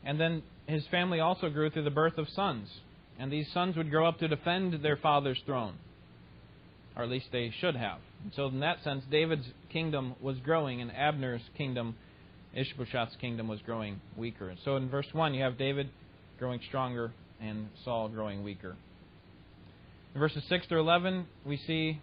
And 0.04 0.20
then 0.20 0.42
his 0.66 0.84
family 0.90 1.20
also 1.20 1.48
grew 1.48 1.70
through 1.70 1.84
the 1.84 1.90
birth 1.90 2.18
of 2.18 2.28
sons. 2.28 2.68
And 3.18 3.30
these 3.30 3.46
sons 3.52 3.76
would 3.76 3.90
grow 3.90 4.06
up 4.06 4.18
to 4.18 4.28
defend 4.28 4.82
their 4.82 4.96
father's 4.96 5.40
throne. 5.46 5.74
Or 6.96 7.04
at 7.04 7.08
least 7.08 7.26
they 7.32 7.52
should 7.60 7.76
have. 7.76 7.98
And 8.24 8.32
so, 8.34 8.46
in 8.46 8.60
that 8.60 8.82
sense, 8.84 9.04
David's 9.10 9.46
kingdom 9.70 10.14
was 10.20 10.36
growing, 10.38 10.80
and 10.80 10.90
Abner's 10.90 11.42
kingdom, 11.56 11.96
Ishbosheth's 12.54 13.16
kingdom, 13.20 13.48
was 13.48 13.60
growing 13.64 14.00
weaker. 14.16 14.54
So, 14.64 14.76
in 14.76 14.90
verse 14.90 15.06
1, 15.12 15.34
you 15.34 15.42
have 15.42 15.56
David 15.56 15.88
growing 16.38 16.60
stronger 16.68 17.12
and 17.40 17.68
Saul 17.84 18.08
growing 18.08 18.44
weaker. 18.44 18.76
In 20.14 20.20
verses 20.20 20.42
6 20.48 20.66
through 20.66 20.80
11, 20.80 21.26
we 21.46 21.56
see 21.56 22.00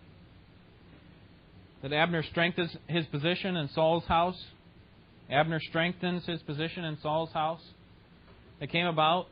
that 1.83 1.93
Abner 1.93 2.23
strengthens 2.23 2.75
his 2.87 3.05
position 3.07 3.55
in 3.55 3.69
Saul's 3.69 4.05
house. 4.05 4.41
Abner 5.29 5.59
strengthens 5.59 6.25
his 6.25 6.41
position 6.41 6.83
in 6.85 6.97
Saul's 7.01 7.31
house. 7.31 7.61
It 8.59 8.71
came 8.71 8.87
about 8.87 9.27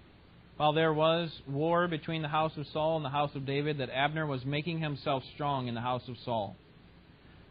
while 0.57 0.73
there 0.73 0.93
was 0.93 1.31
war 1.47 1.87
between 1.87 2.21
the 2.21 2.27
house 2.27 2.55
of 2.55 2.65
Saul 2.67 2.97
and 2.97 3.05
the 3.05 3.09
house 3.09 3.31
of 3.35 3.45
David 3.45 3.79
that 3.79 3.89
Abner 3.89 4.25
was 4.25 4.45
making 4.45 4.79
himself 4.79 5.23
strong 5.33 5.67
in 5.67 5.75
the 5.75 5.81
house 5.81 6.07
of 6.07 6.15
Saul. 6.23 6.55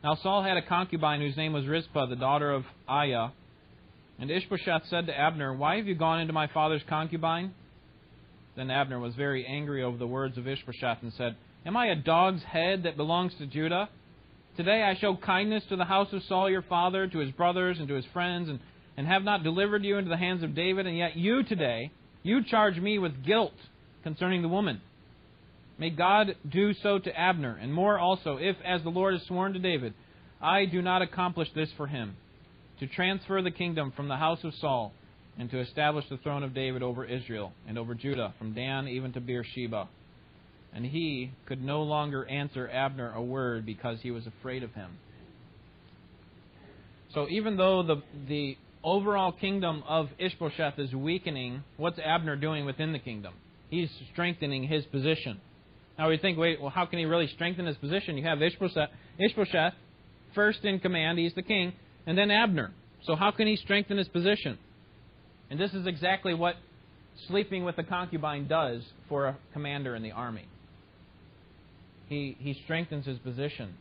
Now 0.03 0.15
Saul 0.15 0.43
had 0.43 0.57
a 0.57 0.63
concubine 0.63 1.21
whose 1.21 1.37
name 1.37 1.53
was 1.53 1.67
Rizpah, 1.67 2.07
the 2.07 2.17
daughter 2.17 2.53
of 2.53 2.65
Aiah. 2.89 3.33
And 4.19 4.31
Ishbosheth 4.31 4.83
said 4.89 5.07
to 5.07 5.19
Abner, 5.19 5.53
Why 5.53 5.77
have 5.77 5.87
you 5.87 5.95
gone 5.95 6.21
into 6.21 6.33
my 6.33 6.47
father's 6.47 6.83
concubine? 6.89 7.53
Then 8.57 8.71
Abner 8.71 8.99
was 8.99 9.15
very 9.15 9.45
angry 9.45 9.83
over 9.83 9.99
the 9.99 10.07
words 10.07 10.39
of 10.39 10.49
Ishbosheth 10.49 11.03
and 11.03 11.13
said, 11.13 11.37
Am 11.67 11.77
I 11.77 11.89
a 11.89 11.95
dog's 11.95 12.43
head 12.43 12.85
that 12.85 12.97
belongs 12.97 13.35
to 13.39 13.47
Judah? 13.47 13.91
Today 14.57 14.83
I 14.83 14.99
show 14.99 15.15
kindness 15.15 15.65
to 15.69 15.77
the 15.77 15.85
house 15.85 16.11
of 16.15 16.23
Saul 16.23 16.49
your 16.49 16.63
father, 16.63 17.07
to 17.07 17.19
his 17.19 17.31
brothers, 17.33 17.79
and 17.79 17.87
to 17.89 17.95
his 17.95 18.07
friends, 18.15 18.49
and, 18.49 18.59
and 18.97 19.07
have 19.07 19.25
not 19.25 19.43
delivered 19.43 19.85
you 19.85 19.99
into 19.99 20.09
the 20.09 20.17
hands 20.17 20.43
of 20.43 20.55
David, 20.55 20.87
and 20.87 20.97
yet 20.97 21.17
you 21.17 21.43
today, 21.43 21.91
you 22.23 22.43
charge 22.43 22.79
me 22.79 22.99
with 22.99 23.27
guilt 23.27 23.53
concerning 24.03 24.41
the 24.41 24.49
woman. 24.49 24.81
May 25.79 25.91
God 25.91 26.37
do 26.49 26.73
so 26.73 26.99
to 26.99 27.21
Abner, 27.21 27.59
and 27.61 27.75
more 27.75 27.99
also, 27.99 28.39
if, 28.39 28.57
as 28.65 28.83
the 28.83 28.89
Lord 28.89 29.13
has 29.13 29.27
sworn 29.27 29.53
to 29.53 29.59
David, 29.59 29.93
I 30.41 30.65
do 30.65 30.81
not 30.81 31.03
accomplish 31.03 31.49
this 31.55 31.69
for 31.77 31.87
him, 31.87 32.17
to 32.81 32.87
transfer 32.87 33.43
the 33.43 33.51
kingdom 33.51 33.93
from 33.95 34.09
the 34.09 34.17
house 34.17 34.43
of 34.45 34.55
Saul, 34.55 34.95
and 35.39 35.51
to 35.51 35.61
establish 35.61 36.05
the 36.09 36.17
throne 36.19 36.43
of 36.43 36.55
David 36.55 36.83
over 36.83 37.05
Israel 37.05 37.53
and 37.69 37.79
over 37.79 37.95
Judah, 37.95 38.35
from 38.39 38.55
Dan 38.55 38.89
even 38.89 39.13
to 39.13 39.21
Beersheba 39.21 39.89
and 40.77 40.85
he 40.85 41.33
could 41.47 41.65
no 41.65 41.83
longer 41.83 42.27
answer 42.27 42.69
Abner 42.69 43.11
a 43.15 43.23
word 43.23 43.65
because 43.65 43.99
he 44.03 44.11
was 44.11 44.27
afraid 44.27 44.63
of 44.63 44.75
him. 44.75 44.91
So 47.15 47.27
even 47.31 47.57
though 47.57 47.83
the 47.83 48.03
the 48.29 48.59
overall 48.85 49.33
kingdom 49.33 49.83
of 49.89 50.11
Ishbosheth 50.19 50.79
is 50.79 50.93
weakening, 50.95 51.65
what's 51.79 51.99
Abner 51.99 52.37
doing 52.37 52.67
within 52.67 52.93
the 52.93 52.99
kingdom? 52.99 53.33
He's 53.71 53.89
strengthening 54.13 54.65
his 54.65 54.85
position. 54.85 55.41
Now 55.99 56.11
we 56.11 56.19
think, 56.19 56.37
wait, 56.37 56.61
well, 56.61 56.71
how 56.71 56.85
can 56.85 56.99
he 56.99 57.07
really 57.07 57.29
strengthen 57.29 57.65
his 57.65 57.79
position? 57.79 58.19
You 58.19 58.25
have 58.25 58.43
Ishbosheth, 58.43 58.91
Ishbosheth 59.19 59.73
first 60.35 60.63
in 60.65 60.79
command, 60.79 61.19
he's 61.19 61.33
the 61.35 61.43
king, 61.43 61.73
and 62.07 62.19
then 62.19 62.31
Abner. 62.31 62.71
So 63.05 63.17
how 63.17 63.31
can 63.31 63.47
he 63.47 63.57
strengthen 63.57 63.97
his 63.97 64.09
position? 64.09 64.59
And 65.51 65.61
this 65.61 65.73
is 65.73 65.87
exactly 65.87 66.35
what 66.35 66.57
sleeping 67.29 67.65
with 67.65 67.79
a 67.79 67.85
concubine 67.85 68.47
does 68.47 68.83
for 69.09 69.27
a 69.27 69.37
commander 69.53 69.95
in 69.95 70.03
the 70.03 70.13
army 70.13 70.47
he, 72.09 72.37
he 72.39 72.55
strengthens 72.65 73.07
his 73.07 73.19
position. 73.19 73.75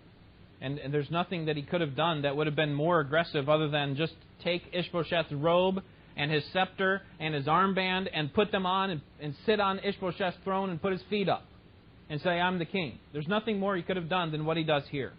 And, 0.62 0.80
and 0.80 0.93
there's 0.93 1.12
nothing 1.12 1.45
that 1.45 1.56
he 1.56 1.62
could 1.62 1.82
have 1.82 1.95
done 1.95 2.23
that 2.23 2.36
would 2.36 2.47
have 2.47 2.56
been 2.56 2.73
more 2.73 2.99
aggressive 2.99 3.49
other 3.49 3.69
than 3.69 3.95
just 3.95 4.13
take 4.43 4.63
Ishbosheth's 4.73 5.32
robe 5.32 5.82
and 6.17 6.32
his 6.32 6.43
scepter 6.54 7.01
and 7.19 7.36
his 7.36 7.45
armband 7.45 8.08
and 8.13 8.34
put 8.34 8.51
them 8.51 8.65
on 8.65 8.89
and, 8.89 9.01
and 9.19 9.36
sit 9.45 9.60
on 9.60 9.80
Ishbosheth's 9.80 10.38
throne 10.43 10.69
and 10.69 10.82
put 10.82 10.93
his 10.93 11.01
feet 11.10 11.30
up 11.30 11.43
and 12.10 12.21
say, 12.21 12.39
I'm 12.39 12.58
the 12.58 12.65
king. 12.65 12.99
There's 13.13 13.28
nothing 13.28 13.60
more 13.60 13.75
he 13.75 13.84
could 13.84 13.97
have 13.97 14.10
done 14.10 14.32
than 14.32 14.45
what 14.45 14.58
he 14.58 14.63
does 14.63 14.84
here. 14.89 15.12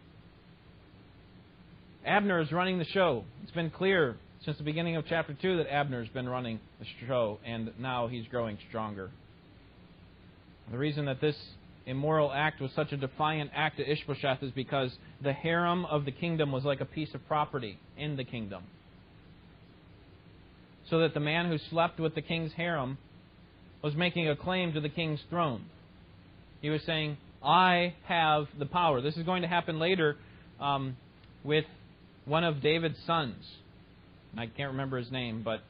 Abner 2.05 2.41
is 2.41 2.51
running 2.51 2.79
the 2.79 2.85
show. 2.87 3.25
It's 3.43 3.53
been 3.53 3.71
clear 3.71 4.17
since 4.47 4.59
the 4.59 4.65
beginning 4.65 4.95
of 4.95 5.05
chapter 5.09 5.35
2 5.35 5.57
that 5.57 5.69
Abner 5.69 5.99
has 5.99 6.09
been 6.11 6.29
running 6.29 6.61
the 6.79 6.87
show, 7.05 7.41
and 7.45 7.73
now 7.81 8.07
he's 8.07 8.25
growing 8.29 8.57
stronger. 8.69 9.11
The 10.71 10.79
reason 10.79 11.07
that 11.07 11.21
this 11.21 11.35
immoral 11.85 12.33
act 12.33 12.61
was 12.61 12.71
such 12.77 12.93
a 12.93 12.97
defiant 12.97 13.51
act 13.53 13.79
to 13.79 13.91
Ishbosheth 13.91 14.45
is 14.45 14.53
because 14.53 14.97
the 15.21 15.33
harem 15.33 15.85
of 15.87 16.05
the 16.05 16.13
kingdom 16.13 16.53
was 16.53 16.65
like 16.65 16.81
a 16.81 16.85
piece 16.85 17.13
of 17.13 17.27
property 17.27 17.77
in 17.99 18.17
the 18.17 18.23
kingdom. 18.23 18.63
So 20.91 21.01
that 21.01 21.13
the 21.13 21.21
man 21.21 21.49
who 21.49 21.59
slept 21.71 21.99
with 21.99 22.15
the 22.15 22.23
king's 22.23 22.53
harem 22.53 22.99
was 23.83 23.97
making 23.97 24.29
a 24.29 24.37
claim 24.37 24.73
to 24.75 24.81
the 24.81 24.89
king's 24.89 25.21
throne. 25.29 25.65
He 26.63 26.71
was 26.71 26.83
saying, 26.85 27.17
I 27.43 27.95
have 28.05 28.47
the 28.57 28.67
power. 28.67 29.01
This 29.01 29.17
is 29.17 29.25
going 29.25 29.43
to 29.43 29.49
happen 29.49 29.81
later 29.81 30.17
um, 30.61 30.97
with 31.43 31.65
one 32.27 32.45
of 32.45 32.63
David's 32.63 32.99
sons. 33.09 33.45
I 34.39 34.47
can't 34.47 34.73
remember 34.73 34.99
his 34.99 35.11
name, 35.11 35.43
but 35.43 35.61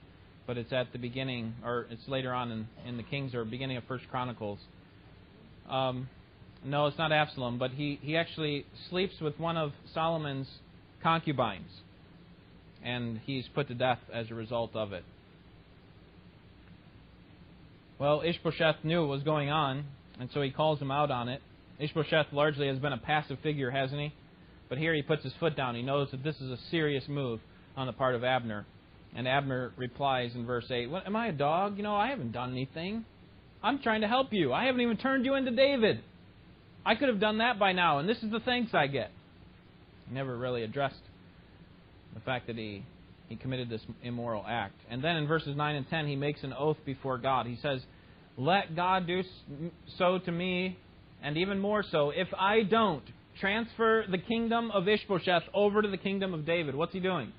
but 0.46 0.56
it's 0.56 0.72
at 0.72 0.92
the 0.92 0.98
beginning, 0.98 1.54
or 1.64 1.86
it's 1.90 2.06
later 2.06 2.32
on 2.32 2.52
in, 2.52 2.68
in 2.86 2.96
the 2.96 3.02
Kings 3.02 3.34
or 3.34 3.44
beginning 3.44 3.76
of 3.76 3.84
First 3.84 4.04
Chronicles. 4.10 4.60
Um, 5.68 6.08
no, 6.64 6.86
it's 6.86 6.98
not 6.98 7.12
Absalom, 7.12 7.58
but 7.58 7.72
he, 7.72 7.98
he 8.00 8.16
actually 8.16 8.64
sleeps 8.88 9.20
with 9.20 9.38
one 9.40 9.56
of 9.56 9.72
Solomon's 9.92 10.48
concubines. 11.02 11.70
And 12.84 13.20
he's 13.24 13.44
put 13.54 13.66
to 13.68 13.74
death 13.74 13.98
as 14.12 14.30
a 14.30 14.34
result 14.34 14.76
of 14.76 14.92
it. 14.92 15.04
Well, 17.98 18.22
Ishbosheth 18.24 18.84
knew 18.84 19.00
what 19.00 19.08
was 19.08 19.22
going 19.22 19.50
on, 19.50 19.84
and 20.20 20.28
so 20.32 20.42
he 20.42 20.50
calls 20.50 20.78
him 20.80 20.90
out 20.90 21.10
on 21.10 21.28
it. 21.28 21.42
Ishbosheth 21.80 22.26
largely 22.32 22.68
has 22.68 22.78
been 22.78 22.92
a 22.92 22.98
passive 22.98 23.38
figure, 23.42 23.70
hasn't 23.70 24.00
he? 24.00 24.12
But 24.68 24.78
here 24.78 24.94
he 24.94 25.02
puts 25.02 25.24
his 25.24 25.32
foot 25.40 25.56
down. 25.56 25.74
He 25.74 25.82
knows 25.82 26.10
that 26.12 26.22
this 26.22 26.36
is 26.36 26.50
a 26.50 26.58
serious 26.70 27.04
move 27.08 27.40
on 27.76 27.86
the 27.86 27.92
part 27.92 28.14
of 28.14 28.24
Abner. 28.24 28.66
And 29.14 29.26
Abner 29.26 29.72
replies 29.76 30.32
in 30.34 30.46
verse 30.46 30.66
8, 30.70 30.90
what, 30.90 31.06
Am 31.06 31.16
I 31.16 31.28
a 31.28 31.32
dog? 31.32 31.76
You 31.76 31.82
know, 31.82 31.94
I 31.94 32.08
haven't 32.08 32.32
done 32.32 32.52
anything. 32.52 33.04
I'm 33.62 33.80
trying 33.80 34.02
to 34.02 34.08
help 34.08 34.32
you. 34.32 34.52
I 34.52 34.64
haven't 34.66 34.80
even 34.80 34.96
turned 34.96 35.24
you 35.24 35.34
into 35.34 35.50
David. 35.50 36.02
I 36.84 36.94
could 36.94 37.08
have 37.08 37.20
done 37.20 37.38
that 37.38 37.58
by 37.58 37.72
now, 37.72 37.98
and 37.98 38.08
this 38.08 38.18
is 38.22 38.30
the 38.30 38.40
thanks 38.40 38.72
I 38.74 38.86
get. 38.86 39.10
He 40.08 40.14
never 40.14 40.36
really 40.36 40.62
addressed 40.62 41.00
the 42.14 42.20
fact 42.20 42.46
that 42.46 42.56
he, 42.56 42.84
he 43.28 43.36
committed 43.36 43.68
this 43.68 43.80
immoral 44.02 44.44
act. 44.46 44.78
And 44.88 45.02
then 45.02 45.16
in 45.16 45.26
verses 45.26 45.56
9 45.56 45.74
and 45.74 45.88
10, 45.88 46.06
he 46.06 46.16
makes 46.16 46.42
an 46.44 46.52
oath 46.52 46.76
before 46.84 47.18
God. 47.18 47.46
He 47.46 47.58
says, 47.60 47.80
Let 48.36 48.76
God 48.76 49.06
do 49.06 49.22
so 49.98 50.18
to 50.18 50.30
me, 50.30 50.78
and 51.22 51.36
even 51.36 51.58
more 51.58 51.82
so, 51.90 52.10
if 52.10 52.28
I 52.38 52.62
don't 52.62 53.02
transfer 53.40 54.04
the 54.10 54.18
kingdom 54.18 54.70
of 54.70 54.88
Ishbosheth 54.88 55.42
over 55.54 55.82
to 55.82 55.88
the 55.88 55.96
kingdom 55.96 56.34
of 56.34 56.46
David. 56.46 56.74
What's 56.74 56.92
he 56.92 57.00
doing? 57.00 57.32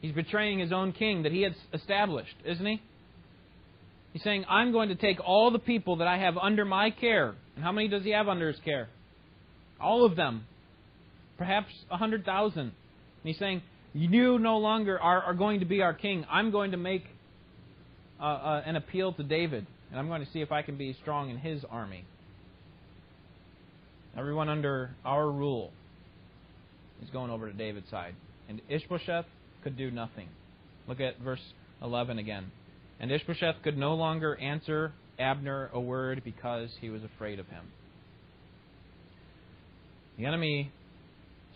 He's 0.00 0.12
betraying 0.12 0.58
his 0.60 0.72
own 0.72 0.92
king 0.92 1.24
that 1.24 1.32
he 1.32 1.42
had 1.42 1.54
established, 1.72 2.34
isn't 2.44 2.64
he? 2.64 2.80
He's 4.12 4.22
saying, 4.22 4.44
I'm 4.48 4.72
going 4.72 4.88
to 4.88 4.94
take 4.94 5.18
all 5.24 5.50
the 5.50 5.58
people 5.58 5.96
that 5.96 6.08
I 6.08 6.18
have 6.18 6.38
under 6.38 6.64
my 6.64 6.90
care. 6.90 7.34
And 7.56 7.64
how 7.64 7.72
many 7.72 7.88
does 7.88 8.04
he 8.04 8.10
have 8.10 8.28
under 8.28 8.48
his 8.48 8.58
care? 8.64 8.88
All 9.80 10.04
of 10.04 10.16
them. 10.16 10.46
Perhaps 11.36 11.72
a 11.88 11.94
100,000. 11.94 12.60
And 12.60 12.72
he's 13.22 13.38
saying, 13.38 13.62
You 13.92 14.38
no 14.38 14.58
longer 14.58 14.98
are, 14.98 15.22
are 15.22 15.34
going 15.34 15.60
to 15.60 15.66
be 15.66 15.82
our 15.82 15.94
king. 15.94 16.24
I'm 16.30 16.50
going 16.50 16.70
to 16.70 16.76
make 16.76 17.04
uh, 18.20 18.24
uh, 18.24 18.62
an 18.64 18.76
appeal 18.76 19.12
to 19.12 19.22
David. 19.22 19.66
And 19.90 19.98
I'm 19.98 20.08
going 20.08 20.24
to 20.24 20.32
see 20.32 20.40
if 20.40 20.52
I 20.52 20.62
can 20.62 20.76
be 20.76 20.96
strong 21.00 21.30
in 21.30 21.38
his 21.38 21.64
army. 21.70 22.04
Everyone 24.16 24.48
under 24.48 24.90
our 25.04 25.30
rule 25.30 25.70
is 27.02 27.10
going 27.10 27.30
over 27.30 27.46
to 27.46 27.56
David's 27.56 27.88
side. 27.88 28.14
And 28.48 28.60
Ishbosheth 28.68 29.26
could 29.62 29.76
do 29.76 29.90
nothing. 29.90 30.28
Look 30.86 31.00
at 31.00 31.18
verse 31.20 31.40
11 31.82 32.18
again. 32.18 32.50
And 33.00 33.12
Ishbosheth 33.12 33.62
could 33.62 33.76
no 33.76 33.94
longer 33.94 34.36
answer 34.36 34.92
Abner 35.18 35.70
a 35.72 35.80
word 35.80 36.22
because 36.24 36.70
he 36.80 36.90
was 36.90 37.02
afraid 37.04 37.38
of 37.38 37.46
him. 37.48 37.64
The 40.16 40.26
enemy 40.26 40.72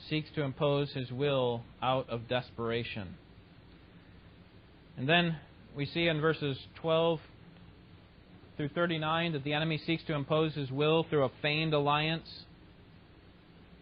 seeks 0.08 0.28
to 0.34 0.42
impose 0.42 0.90
his 0.92 1.10
will 1.10 1.62
out 1.82 2.08
of 2.08 2.28
desperation. 2.28 3.14
And 4.96 5.08
then 5.08 5.36
we 5.76 5.86
see 5.86 6.06
in 6.06 6.20
verses 6.20 6.56
12 6.80 7.20
through 8.56 8.68
39 8.68 9.32
that 9.32 9.44
the 9.44 9.54
enemy 9.54 9.80
seeks 9.86 10.04
to 10.04 10.14
impose 10.14 10.54
his 10.54 10.70
will 10.70 11.04
through 11.08 11.24
a 11.24 11.30
feigned 11.40 11.74
alliance. 11.74 12.28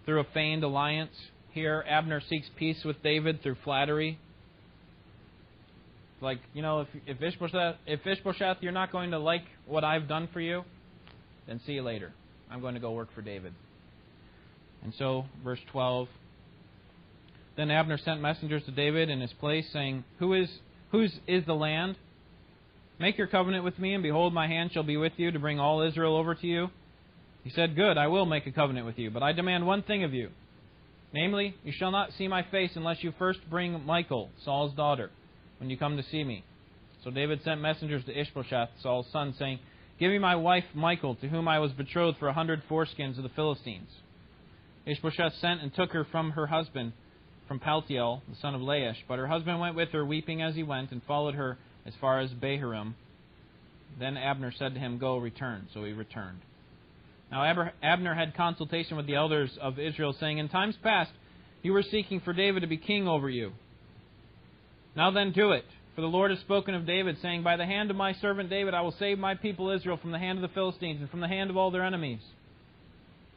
Through 0.07 0.21
a 0.21 0.27
feigned 0.33 0.65
alliance. 0.65 1.15
Here, 1.53 1.85
Abner 1.89 2.23
seeks 2.29 2.49
peace 2.57 2.83
with 2.85 3.03
David 3.03 3.43
through 3.43 3.57
flattery. 3.65 4.19
Like, 6.21 6.39
you 6.53 6.63
know, 6.63 6.81
if, 6.81 6.89
if 7.07 7.23
Ishbosheth, 7.23 7.77
if 7.87 8.07
Ishbosheth, 8.07 8.59
you're 8.61 8.73
not 8.73 8.93
going 8.93 9.13
to 9.13 9.19
like 9.19 9.45
what 9.67 9.85
I've 9.85 10.07
done 10.07 10.29
for 10.33 10.41
you, 10.41 10.65
then 11.47 11.61
see 11.67 11.73
you 11.73 11.83
later. 11.83 12.13
I'm 12.51 12.61
going 12.61 12.75
to 12.75 12.81
go 12.81 12.93
work 12.93 13.09
for 13.15 13.23
David. 13.23 13.55
And 14.83 14.93
so, 14.99 15.25
verse 15.43 15.61
12. 15.73 16.09
Then 17.57 17.71
Abner 17.71 17.99
sent 17.99 18.21
messengers 18.21 18.63
to 18.65 18.71
David 18.71 19.09
in 19.11 19.21
his 19.21 19.33
place, 19.35 19.67
saying, 19.73 20.05
Who 20.19 20.35
is 20.35 20.49
whose 20.93 21.13
is 21.27 21.45
the 21.47 21.55
land? 21.55 21.97
Make 22.99 23.17
your 23.17 23.27
covenant 23.27 23.65
with 23.65 23.79
me, 23.79 23.95
and 23.95 24.03
behold, 24.03 24.35
my 24.35 24.47
hand 24.47 24.73
shall 24.73 24.83
be 24.83 24.97
with 24.97 25.13
you 25.17 25.31
to 25.31 25.39
bring 25.39 25.59
all 25.59 25.83
Israel 25.83 26.17
over 26.17 26.35
to 26.35 26.47
you. 26.47 26.69
He 27.45 27.51
said, 27.51 27.77
Good, 27.77 27.97
I 27.97 28.09
will 28.09 28.27
make 28.27 28.47
a 28.47 28.53
covenant 28.53 28.87
with 28.87 28.99
you, 28.99 29.11
but 29.11 29.23
I 29.23 29.33
demand 29.33 29.67
one 29.67 29.83
thing 29.83 30.05
of 30.05 30.13
you. 30.13 30.31
Namely, 31.13 31.57
you 31.65 31.73
shall 31.73 31.91
not 31.91 32.13
see 32.17 32.29
my 32.29 32.43
face 32.51 32.71
unless 32.75 33.03
you 33.03 33.13
first 33.19 33.41
bring 33.51 33.85
Michal, 33.85 34.31
Saul's 34.45 34.75
daughter, 34.75 35.11
when 35.59 35.69
you 35.69 35.77
come 35.77 35.97
to 35.97 36.05
see 36.05 36.23
me. 36.23 36.45
So 37.03 37.11
David 37.11 37.43
sent 37.43 37.61
messengers 37.61 38.05
to 38.05 38.19
Ishbosheth, 38.19 38.69
Saul's 38.83 39.07
son, 39.13 39.35
saying, 39.39 39.59
Give 39.99 40.11
me 40.11 40.19
my 40.19 40.37
wife 40.37 40.65
Michal, 40.75 41.17
to 41.17 41.29
whom 41.29 41.49
I 41.49 41.59
was 41.59 41.73
betrothed 41.73 42.19
for 42.19 42.29
a 42.29 42.33
hundred 42.33 42.63
foreskins 42.69 43.17
of 43.17 43.23
the 43.23 43.29
Philistines. 43.31 43.91
Ishbosheth 44.87 45.35
sent 45.41 45.63
and 45.63 45.75
took 45.75 45.93
her 45.93 46.05
from 46.05 46.33
her 46.33 46.47
husband, 46.47 46.93
from 47.49 47.61
Paltiel, 47.61 48.23
the 48.29 48.37
son 48.41 48.55
of 48.55 48.61
Laish. 48.61 48.97
But 49.09 49.19
her 49.19 49.27
husband 49.27 49.61
went 49.61 49.77
with 49.77 49.91
her, 49.91 50.05
weeping 50.05 50.43
as 50.43 50.55
he 50.55 50.63
went, 50.63 50.93
and 50.93 51.03
followed 51.03 51.35
her 51.35 51.59
as 51.85 51.95
far 52.01 52.21
as 52.21 52.31
Bahurim. 52.31 52.95
Then 53.99 54.17
Abner 54.17 54.53
said 54.57 54.75
to 54.75 54.81
him, 54.81 54.99
Go, 54.99 55.17
return. 55.17 55.69
So 55.75 55.85
he 55.85 55.93
returned. 55.93 56.41
Now 57.31 57.73
Abner 57.83 58.15
had 58.15 58.37
consultation 58.37 58.97
with 58.97 59.07
the 59.07 59.15
elders 59.15 59.51
of 59.61 59.79
Israel, 59.79 60.15
saying, 60.19 60.39
In 60.39 60.49
times 60.49 60.77
past 60.83 61.11
you 61.63 61.73
were 61.73 61.83
seeking 61.83 62.21
for 62.21 62.33
David 62.33 62.61
to 62.61 62.67
be 62.67 62.77
king 62.77 63.07
over 63.07 63.31
you. 63.31 63.53
Now 64.97 65.11
then 65.11 65.33
do 65.33 65.53
it. 65.53 65.65
For 65.95 66.01
the 66.01 66.07
Lord 66.09 66.31
has 66.31 66.41
spoken 66.41 66.75
of 66.75 66.87
David, 66.87 67.19
saying, 67.21 67.43
By 67.43 67.57
the 67.57 67.67
hand 67.67 67.91
of 67.91 67.97
my 67.97 68.15
servant 68.15 68.51
David 68.51 68.75
I 68.75 68.81
will 68.81 68.95
save 68.99 69.19
my 69.19 69.35
people 69.35 69.71
Israel 69.71 69.97
from 69.97 70.13
the 70.13 70.19
hand 70.19 70.39
of 70.39 70.43
the 70.43 70.55
Philistines 70.55 71.01
and 71.01 71.11
from 71.11 71.21
the 71.21 71.29
hand 71.29 71.51
of 71.51 71.57
all 71.57 71.71
their 71.71 71.85
enemies. 71.85 72.21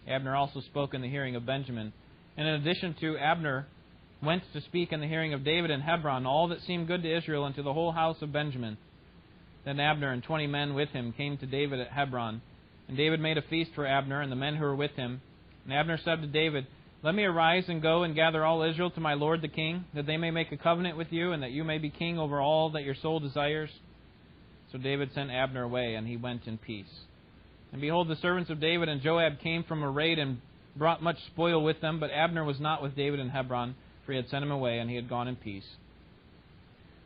Abner 0.07 0.35
also 0.35 0.61
spoke 0.61 0.93
in 0.93 1.01
the 1.01 1.09
hearing 1.09 1.35
of 1.35 1.45
Benjamin. 1.45 1.93
And 2.35 2.47
in 2.47 2.55
addition 2.55 2.95
to 3.01 3.17
Abner, 3.17 3.67
went 4.23 4.43
to 4.53 4.61
speak 4.61 4.91
in 4.91 5.01
the 5.01 5.07
hearing 5.07 5.33
of 5.33 5.43
David 5.43 5.71
in 5.71 5.81
Hebron 5.81 6.25
all 6.25 6.47
that 6.47 6.61
seemed 6.61 6.87
good 6.87 7.03
to 7.03 7.17
Israel 7.17 7.45
and 7.45 7.55
to 7.55 7.63
the 7.63 7.73
whole 7.73 7.91
house 7.91 8.21
of 8.21 8.31
Benjamin. 8.31 8.77
Then 9.65 9.79
Abner 9.79 10.11
and 10.11 10.23
twenty 10.23 10.47
men 10.47 10.73
with 10.73 10.89
him 10.89 11.13
came 11.13 11.37
to 11.37 11.45
David 11.45 11.79
at 11.79 11.91
Hebron. 11.91 12.41
And 12.87 12.97
David 12.97 13.19
made 13.19 13.37
a 13.37 13.41
feast 13.43 13.71
for 13.75 13.87
Abner 13.87 14.21
and 14.21 14.31
the 14.31 14.35
men 14.35 14.55
who 14.55 14.63
were 14.63 14.75
with 14.75 14.91
him. 14.91 15.21
And 15.63 15.73
Abner 15.73 15.99
said 16.03 16.21
to 16.21 16.27
David, 16.27 16.67
Let 17.01 17.15
me 17.15 17.23
arise 17.23 17.65
and 17.67 17.81
go 17.81 18.03
and 18.03 18.15
gather 18.15 18.43
all 18.43 18.63
Israel 18.63 18.91
to 18.91 18.99
my 18.99 19.13
lord 19.13 19.41
the 19.41 19.47
king, 19.47 19.85
that 19.93 20.05
they 20.05 20.17
may 20.17 20.31
make 20.31 20.51
a 20.51 20.57
covenant 20.57 20.97
with 20.97 21.11
you, 21.11 21.31
and 21.31 21.43
that 21.43 21.51
you 21.51 21.63
may 21.63 21.77
be 21.77 21.89
king 21.89 22.19
over 22.19 22.41
all 22.41 22.71
that 22.71 22.83
your 22.83 22.95
soul 22.95 23.19
desires. 23.19 23.69
So 24.71 24.77
David 24.77 25.11
sent 25.13 25.31
Abner 25.31 25.63
away, 25.63 25.95
and 25.95 26.07
he 26.07 26.17
went 26.17 26.47
in 26.47 26.57
peace. 26.57 27.01
And 27.71 27.81
behold, 27.81 28.07
the 28.07 28.15
servants 28.17 28.49
of 28.49 28.59
David 28.59 28.89
and 28.89 29.01
Joab 29.01 29.39
came 29.39 29.63
from 29.63 29.81
a 29.81 29.89
raid 29.89 30.19
and 30.19 30.39
brought 30.75 31.01
much 31.01 31.17
spoil 31.27 31.63
with 31.63 31.79
them, 31.81 31.99
but 31.99 32.11
Abner 32.11 32.43
was 32.43 32.59
not 32.59 32.81
with 32.81 32.95
David 32.95 33.19
in 33.19 33.29
Hebron, 33.29 33.75
for 34.05 34.11
he 34.11 34.17
had 34.17 34.29
sent 34.29 34.43
him 34.43 34.51
away, 34.51 34.79
and 34.79 34.89
he 34.89 34.95
had 34.95 35.09
gone 35.09 35.27
in 35.27 35.35
peace. 35.35 35.65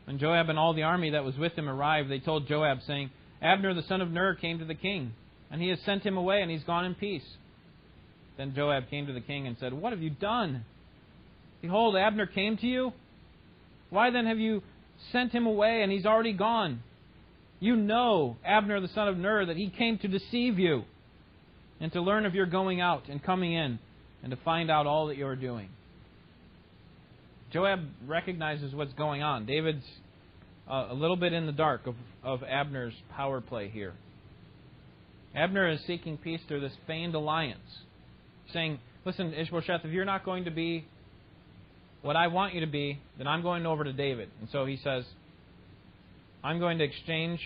When 0.04 0.18
Joab 0.18 0.48
and 0.48 0.58
all 0.58 0.72
the 0.72 0.82
army 0.82 1.10
that 1.10 1.24
was 1.24 1.36
with 1.36 1.52
him 1.52 1.68
arrived, 1.68 2.10
they 2.10 2.18
told 2.18 2.48
Joab, 2.48 2.78
saying, 2.86 3.10
Abner 3.42 3.74
the 3.74 3.82
son 3.82 4.00
of 4.00 4.10
Ner 4.10 4.34
came 4.34 4.58
to 4.58 4.64
the 4.64 4.74
king, 4.74 5.12
and 5.50 5.60
he 5.60 5.68
has 5.68 5.78
sent 5.84 6.04
him 6.04 6.16
away, 6.16 6.42
and 6.42 6.50
he's 6.50 6.64
gone 6.64 6.84
in 6.84 6.94
peace. 6.94 7.24
Then 8.36 8.54
Joab 8.54 8.88
came 8.90 9.06
to 9.06 9.12
the 9.12 9.20
king 9.20 9.46
and 9.46 9.56
said, 9.58 9.72
What 9.72 9.92
have 9.92 10.02
you 10.02 10.10
done? 10.10 10.64
Behold, 11.60 11.96
Abner 11.96 12.26
came 12.26 12.56
to 12.58 12.66
you. 12.66 12.92
Why 13.90 14.10
then 14.10 14.26
have 14.26 14.38
you 14.38 14.62
sent 15.12 15.32
him 15.32 15.46
away, 15.46 15.82
and 15.82 15.90
he's 15.90 16.06
already 16.06 16.32
gone? 16.32 16.82
You 17.60 17.74
know, 17.74 18.36
Abner 18.44 18.80
the 18.80 18.88
son 18.88 19.08
of 19.08 19.16
Ner, 19.16 19.46
that 19.46 19.56
he 19.56 19.70
came 19.70 19.98
to 19.98 20.08
deceive 20.08 20.58
you, 20.58 20.84
and 21.80 21.92
to 21.92 22.00
learn 22.00 22.26
of 22.26 22.34
your 22.34 22.46
going 22.46 22.80
out 22.80 23.08
and 23.08 23.22
coming 23.22 23.52
in, 23.52 23.78
and 24.22 24.30
to 24.30 24.36
find 24.44 24.70
out 24.70 24.86
all 24.86 25.08
that 25.08 25.16
you 25.16 25.26
are 25.26 25.36
doing. 25.36 25.68
Joab 27.52 27.80
recognizes 28.06 28.74
what's 28.74 28.92
going 28.92 29.22
on. 29.22 29.46
David's 29.46 29.84
uh, 30.70 30.88
a 30.90 30.94
little 30.94 31.16
bit 31.16 31.32
in 31.32 31.46
the 31.46 31.52
dark 31.52 31.86
of, 31.86 31.94
of 32.22 32.42
Abner's 32.42 32.92
power 33.16 33.40
play 33.40 33.68
here. 33.68 33.94
Abner 35.34 35.68
is 35.68 35.80
seeking 35.86 36.16
peace 36.16 36.40
through 36.48 36.60
this 36.60 36.72
feigned 36.86 37.14
alliance, 37.14 37.58
saying, 38.52 38.78
Listen, 39.04 39.32
Ishbosheth, 39.32 39.84
if 39.84 39.92
you're 39.92 40.04
not 40.04 40.24
going 40.24 40.44
to 40.44 40.50
be 40.50 40.86
what 42.02 42.16
I 42.16 42.26
want 42.28 42.54
you 42.54 42.60
to 42.60 42.66
be, 42.66 42.98
then 43.16 43.26
I'm 43.26 43.42
going 43.42 43.66
over 43.66 43.84
to 43.84 43.92
David. 43.92 44.28
And 44.40 44.48
so 44.50 44.66
he 44.66 44.78
says, 44.82 45.04
I'm 46.42 46.58
going 46.58 46.78
to 46.78 46.84
exchange, 46.84 47.40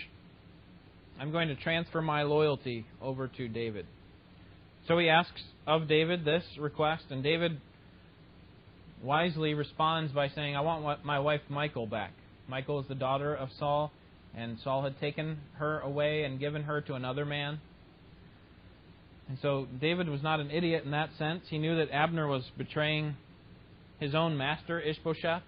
I'm 1.19 1.31
going 1.31 1.47
to 1.47 1.55
transfer 1.55 2.01
my 2.01 2.23
loyalty 2.23 2.85
over 3.01 3.27
to 3.27 3.47
David. 3.47 3.85
So 4.87 4.97
he 4.97 5.09
asks 5.09 5.41
of 5.65 5.87
David 5.87 6.25
this 6.25 6.43
request, 6.59 7.05
and 7.09 7.23
David 7.23 7.59
wisely 9.01 9.53
responds 9.53 10.11
by 10.11 10.29
saying, 10.29 10.55
I 10.55 10.61
want 10.61 11.05
my 11.05 11.19
wife 11.19 11.41
Michal 11.49 11.87
back. 11.87 12.11
Michal 12.49 12.79
is 12.81 12.87
the 12.87 12.95
daughter 12.95 13.33
of 13.33 13.49
Saul, 13.57 13.91
and 14.35 14.57
Saul 14.63 14.83
had 14.83 14.99
taken 14.99 15.39
her 15.53 15.79
away 15.79 16.23
and 16.23 16.39
given 16.39 16.63
her 16.63 16.81
to 16.81 16.93
another 16.95 17.25
man. 17.25 17.59
And 19.29 19.37
so 19.41 19.67
David 19.79 20.09
was 20.09 20.21
not 20.21 20.39
an 20.39 20.51
idiot 20.51 20.83
in 20.83 20.91
that 20.91 21.09
sense. 21.17 21.43
He 21.49 21.57
knew 21.57 21.77
that 21.77 21.91
Abner 21.91 22.27
was 22.27 22.43
betraying 22.57 23.15
his 23.99 24.13
own 24.13 24.37
master, 24.37 24.79
Ishbosheth. 24.79 25.43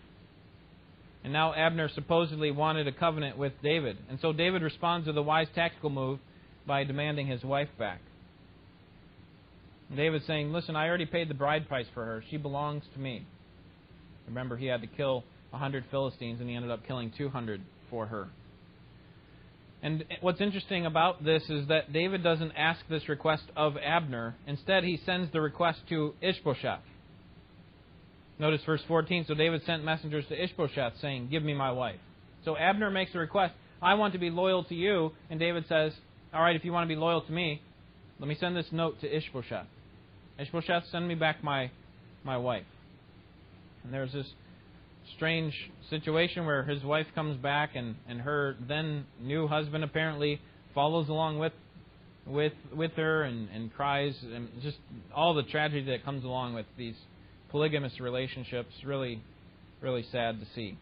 And 1.24 1.34
now 1.34 1.54
Abner 1.54 1.90
supposedly 1.90 2.52
wanted 2.52 2.88
a 2.88 2.92
covenant 2.92 3.38
with 3.38 3.54
David. 3.64 3.98
And 4.10 4.20
so 4.22 4.32
David 4.32 4.62
responds 4.62 5.08
with 5.08 5.18
a 5.18 5.22
wise 5.22 5.48
tactical 5.56 5.90
move 5.90 6.20
by 6.68 6.84
demanding 6.84 7.28
his 7.28 7.44
wife 7.44 7.70
back. 7.78 8.00
David's 9.94 10.26
saying, 10.26 10.52
Listen, 10.52 10.76
I 10.76 10.88
already 10.88 11.06
paid 11.06 11.30
the 11.30 11.36
bride 11.36 11.68
price 11.68 11.86
for 11.94 12.06
her. 12.06 12.24
She 12.30 12.38
belongs 12.38 12.84
to 12.94 13.00
me. 13.00 13.26
Remember, 14.28 14.58
he 14.58 14.66
had 14.66 14.82
to 14.82 14.88
kill 14.88 15.24
a 15.52 15.58
100 15.58 15.86
Philistines, 15.92 16.40
and 16.42 16.50
he 16.50 16.56
ended 16.56 16.72
up 16.72 16.86
killing 16.88 17.12
200 17.18 17.62
for 17.90 18.08
her. 18.08 18.30
And 19.86 20.04
what's 20.21 20.41
interesting 20.41 20.88
about 20.88 21.24
this 21.24 21.43
is 21.48 21.67
that 21.67 21.93
David 21.93 22.24
doesn't 22.24 22.54
ask 22.54 22.80
this 22.89 23.08
request 23.08 23.43
of 23.56 23.76
Abner. 23.78 24.36
Instead, 24.48 24.84
he 24.84 25.00
sends 25.06 25.32
the 25.32 25.39
request 25.39 25.78
to 25.89 26.15
Ishbosheth. 26.24 26.80
Notice 28.39 28.62
verse 28.65 28.82
14. 28.88 29.26
So 29.28 29.36
David 29.36 29.62
sent 29.63 29.84
messengers 29.84 30.26
to 30.30 30.43
Ishbosheth, 30.43 30.93
saying, 31.02 31.28
Give 31.30 31.43
me 31.43 31.54
my 31.54 31.71
wife. 31.71 32.00
So 32.45 32.58
Abner 32.58 32.89
makes 32.89 33.13
a 33.13 33.19
request. 33.19 33.54
I 33.80 33.93
want 33.93 34.13
to 34.13 34.19
be 34.19 34.32
loyal 34.32 34.63
to 34.63 34.74
you. 34.74 35.12
And 35.30 35.39
David 35.39 35.65
says, 35.69 35.93
All 36.34 36.41
right, 36.41 36.56
if 36.56 36.65
you 36.65 36.71
want 36.74 36.89
to 36.89 36.95
be 36.95 37.00
loyal 37.00 37.21
to 37.21 37.32
me, 37.32 37.62
let 38.19 38.28
me 38.28 38.36
send 38.39 38.58
this 38.58 38.65
note 38.71 39.00
to 39.02 39.15
Ishbosheth. 39.15 39.67
Ishbosheth, 40.39 40.86
send 40.91 41.08
me 41.08 41.13
back 41.13 41.43
my, 41.43 41.69
my 42.24 42.38
wife. 42.38 42.65
And 43.84 43.93
there's 43.93 44.13
this 44.13 44.34
strange 45.15 45.54
situation 45.89 46.46
where 46.46 46.63
his 46.63 46.84
wife 46.84 47.08
comes 47.15 47.38
back 47.38 47.76
and, 47.76 47.96
and 48.08 48.22
her 48.22 48.56
then 48.68 49.06
new 49.22 49.48
husband 49.48 49.84
apparently 49.84 50.41
follows 50.74 51.10
along 51.10 51.39
with 51.39 51.54
with 52.26 52.54
with 52.76 52.91
her 52.94 53.24
and, 53.24 53.50
and 53.50 53.74
cries 53.76 54.15
and 54.24 54.50
just 54.62 54.78
all 55.15 55.34
the 55.34 55.44
tragedy 55.44 55.86
that 55.86 56.04
comes 56.04 56.24
along 56.24 56.54
with 56.54 56.65
these 56.78 56.96
polygamous 57.52 58.00
relationships 58.00 58.74
really 58.84 59.22
really 59.82 60.06
sad 60.12 60.39
to 60.39 60.46
see. 60.56 60.78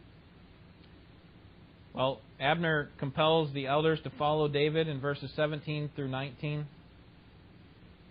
Well, 1.93 2.21
Abner 2.39 2.89
compels 2.97 3.53
the 3.53 3.67
elders 3.67 3.99
to 4.03 4.09
follow 4.17 4.47
David 4.47 4.87
in 4.87 4.99
verses 4.99 5.29
17 5.35 5.91
through 5.95 6.07
19. 6.07 6.65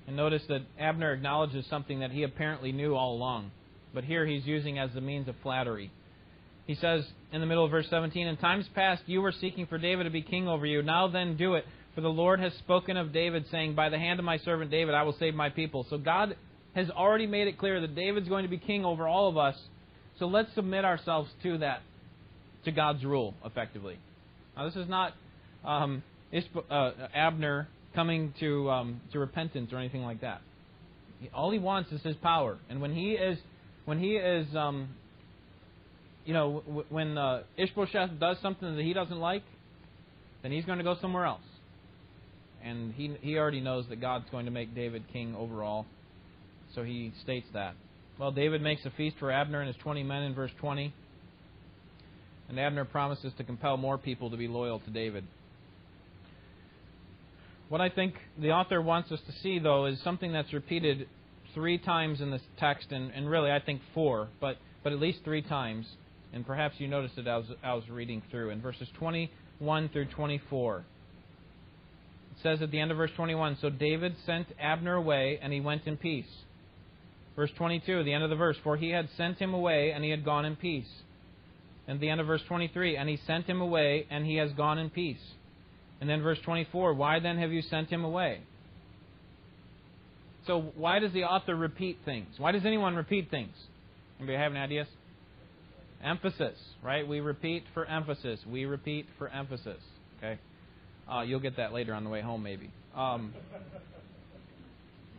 And 0.07 0.17
notice 0.17 0.43
that 0.49 0.61
Abner 0.79 1.13
acknowledges 1.13 1.65
something 1.69 1.99
that 1.99 2.13
he 2.13 2.23
apparently 2.23 2.71
knew 2.71 2.95
all 2.95 3.17
along 3.17 3.51
but 3.95 4.05
here 4.05 4.27
he's 4.27 4.47
using 4.47 4.79
as 4.79 4.91
the 4.95 5.01
means 5.01 5.29
of 5.29 5.35
flattery. 5.43 5.91
He 6.67 6.75
says 6.77 7.05
in 7.33 7.41
the 7.41 7.47
middle 7.47 7.65
of 7.65 7.71
verse 7.71 7.87
17, 7.91 8.27
In 8.27 8.37
times 8.37 8.67
past 8.75 9.03
you 9.07 9.21
were 9.21 9.33
seeking 9.33 9.67
for 9.67 9.79
David 9.79 10.05
to 10.05 10.11
be 10.11 10.23
king 10.23 10.49
over 10.49 10.67
you. 10.67 10.83
Now 10.83 11.09
then 11.09 11.37
do 11.37 11.55
it. 11.55 11.65
For 11.95 12.01
the 12.01 12.09
Lord 12.09 12.41
has 12.41 12.55
spoken 12.55 12.97
of 12.97 13.13
David, 13.13 13.45
saying, 13.51 13.75
By 13.75 13.89
the 13.89 13.99
hand 13.99 14.19
of 14.19 14.25
my 14.25 14.39
servant 14.39 14.71
David 14.71 14.95
I 14.95 15.03
will 15.03 15.17
save 15.19 15.35
my 15.35 15.51
people. 15.51 15.87
So 15.91 15.99
God 15.99 16.37
has 16.75 16.89
already 16.91 17.27
made 17.27 17.49
it 17.49 17.59
clear 17.59 17.81
that 17.81 17.95
David's 17.95 18.29
going 18.29 18.45
to 18.45 18.49
be 18.49 18.59
king 18.59 18.85
over 18.85 19.07
all 19.07 19.29
of 19.29 19.37
us. 19.37 19.57
So 20.19 20.27
let's 20.27 20.55
submit 20.55 20.85
ourselves 20.85 21.31
to 21.43 21.59
that, 21.59 21.83
to 22.65 22.73
God's 22.73 23.05
rule, 23.05 23.35
effectively. 23.45 23.99
Now, 24.57 24.67
this 24.67 24.77
is 24.77 24.89
not 24.89 25.15
um, 25.65 26.03
uh, 26.71 26.91
Abner 27.15 27.69
coming 27.95 28.33
to 28.41 28.71
um, 28.71 29.01
to 29.13 29.19
repentance 29.19 29.73
or 29.73 29.79
anything 29.79 30.03
like 30.03 30.21
that. 30.21 30.41
All 31.35 31.51
he 31.51 31.59
wants 31.59 31.93
is 31.93 32.03
his 32.03 32.17
power, 32.17 32.59
and 32.69 32.81
when 32.81 32.95
he 32.95 33.13
is 33.13 33.39
when 33.85 33.99
he 33.99 34.13
is, 34.17 34.47
um, 34.55 34.89
you 36.25 36.35
know, 36.35 36.63
when 36.89 37.19
uh, 37.19 37.43
Ishbosheth 37.57 38.19
does 38.21 38.37
something 38.41 38.77
that 38.77 38.83
he 38.83 38.93
doesn't 38.93 39.19
like, 39.19 39.43
then 40.43 40.53
he's 40.53 40.65
going 40.65 40.79
to 40.79 40.85
go 40.85 40.97
somewhere 41.01 41.25
else. 41.25 41.43
And 42.65 42.93
he 42.95 43.17
he 43.21 43.37
already 43.39 43.61
knows 43.61 43.87
that 43.89 44.01
God's 44.01 44.31
going 44.31 44.45
to 44.45 44.53
make 44.53 44.75
David 44.75 45.05
king 45.13 45.35
overall. 45.37 45.87
so 46.75 46.85
he 46.85 47.13
states 47.23 47.47
that. 47.55 47.75
Well, 48.19 48.31
David 48.31 48.63
makes 48.63 48.85
a 48.85 48.91
feast 48.91 49.17
for 49.19 49.33
Abner 49.33 49.61
and 49.61 49.67
his 49.67 49.77
20 49.83 50.03
men 50.05 50.23
in 50.23 50.35
verse 50.35 50.53
20. 50.61 50.93
And 52.49 52.61
Abner 52.61 52.85
promises 52.85 53.33
to 53.39 53.45
compel 53.45 53.77
more 53.77 53.99
people 53.99 54.31
to 54.31 54.37
be 54.37 54.47
loyal 54.47 54.79
to 54.81 54.91
David. 54.91 55.25
What 57.69 57.81
I 57.81 57.89
think 57.89 58.15
the 58.39 58.51
author 58.51 58.83
wants 58.83 59.11
us 59.11 59.21
to 59.27 59.33
see, 59.43 59.59
though, 59.59 59.87
is 59.87 60.01
something 60.03 60.33
that's 60.33 60.53
repeated 60.53 61.09
three 61.55 61.79
times 61.79 62.21
in 62.21 62.31
this 62.31 62.43
text, 62.59 62.93
and, 62.93 63.11
and 63.13 63.29
really 63.29 63.51
I 63.51 63.61
think 63.61 63.81
four, 63.95 64.29
but 64.41 64.59
but 64.83 64.93
at 64.93 65.01
least 65.01 65.21
three 65.25 65.43
times. 65.43 65.87
And 66.33 66.47
perhaps 66.47 66.77
you 66.79 66.89
noticed 66.89 67.19
it 67.19 67.27
as 67.27 67.45
I 67.63 67.75
was 67.75 67.89
reading 67.91 68.23
through 68.31 68.51
in 68.51 68.61
verses 68.61 68.89
21 68.99 69.91
through 69.91 70.07
24. 70.07 70.79
It 70.79 70.85
says 72.43 72.63
at 72.63 72.71
the 72.71 72.81
end 72.81 72.91
of 72.91 72.97
verse 72.97 73.11
21 73.17 73.59
So 73.61 73.71
David 73.71 74.15
sent 74.25 74.47
Abner 74.59 74.95
away, 74.95 75.39
and 75.43 75.53
he 75.53 75.61
went 75.61 75.87
in 75.87 75.97
peace. 75.97 76.27
Verse 77.37 77.51
22, 77.57 78.05
the 78.05 78.13
end 78.13 78.25
of 78.25 78.31
the 78.31 78.37
verse, 78.37 78.57
For 78.63 78.77
he 78.77 78.91
had 78.91 79.09
sent 79.17 79.39
him 79.39 79.55
away, 79.55 79.93
and 79.93 80.05
he 80.05 80.11
had 80.11 80.25
gone 80.25 80.45
in 80.45 80.57
peace. 80.57 80.89
And 81.87 82.01
the 82.01 82.09
end 82.09 82.21
of 82.21 82.27
verse 82.27 82.43
23, 82.49 82.97
And 82.97 83.09
he 83.09 83.19
sent 83.27 83.47
him 83.47 83.61
away, 83.61 84.07
and 84.11 84.25
he 84.25 84.37
has 84.37 84.53
gone 84.53 84.79
in 84.79 84.91
peace. 84.91 85.21
And 86.01 86.09
then 86.09 86.23
verse 86.23 86.39
24, 86.45 86.95
Why 86.95 87.21
then 87.21 87.39
have 87.39 87.53
you 87.53 87.63
sent 87.63 87.91
him 87.91 88.05
away? 88.05 88.41
So 90.47 90.73
why 90.77 90.99
does 90.99 91.13
the 91.13 91.25
author 91.25 91.55
repeat 91.55 91.99
things? 92.05 92.27
Why 92.39 92.53
does 92.53 92.65
anyone 92.65 92.97
repeat 92.97 93.31
things? 93.31 93.55
Anybody 94.19 94.39
have 94.39 94.53
any 94.53 94.61
ideas? 94.61 94.89
Emphasis, 96.03 96.59
right? 96.83 97.07
We 97.07 97.21
repeat 97.21 97.65
for 97.75 97.85
emphasis. 97.87 98.41
We 98.51 98.65
repeat 98.65 99.07
for 99.19 99.29
emphasis. 99.29 99.81
Okay, 100.19 100.39
uh, 101.11 101.23
you'll 101.23 101.41
get 101.41 101.57
that 101.57 101.73
later 101.73 101.95
on 101.95 102.05
the 102.05 102.11
way 102.11 102.21
home, 102.21 102.43
maybe. 102.43 102.71
Um, 102.97 103.33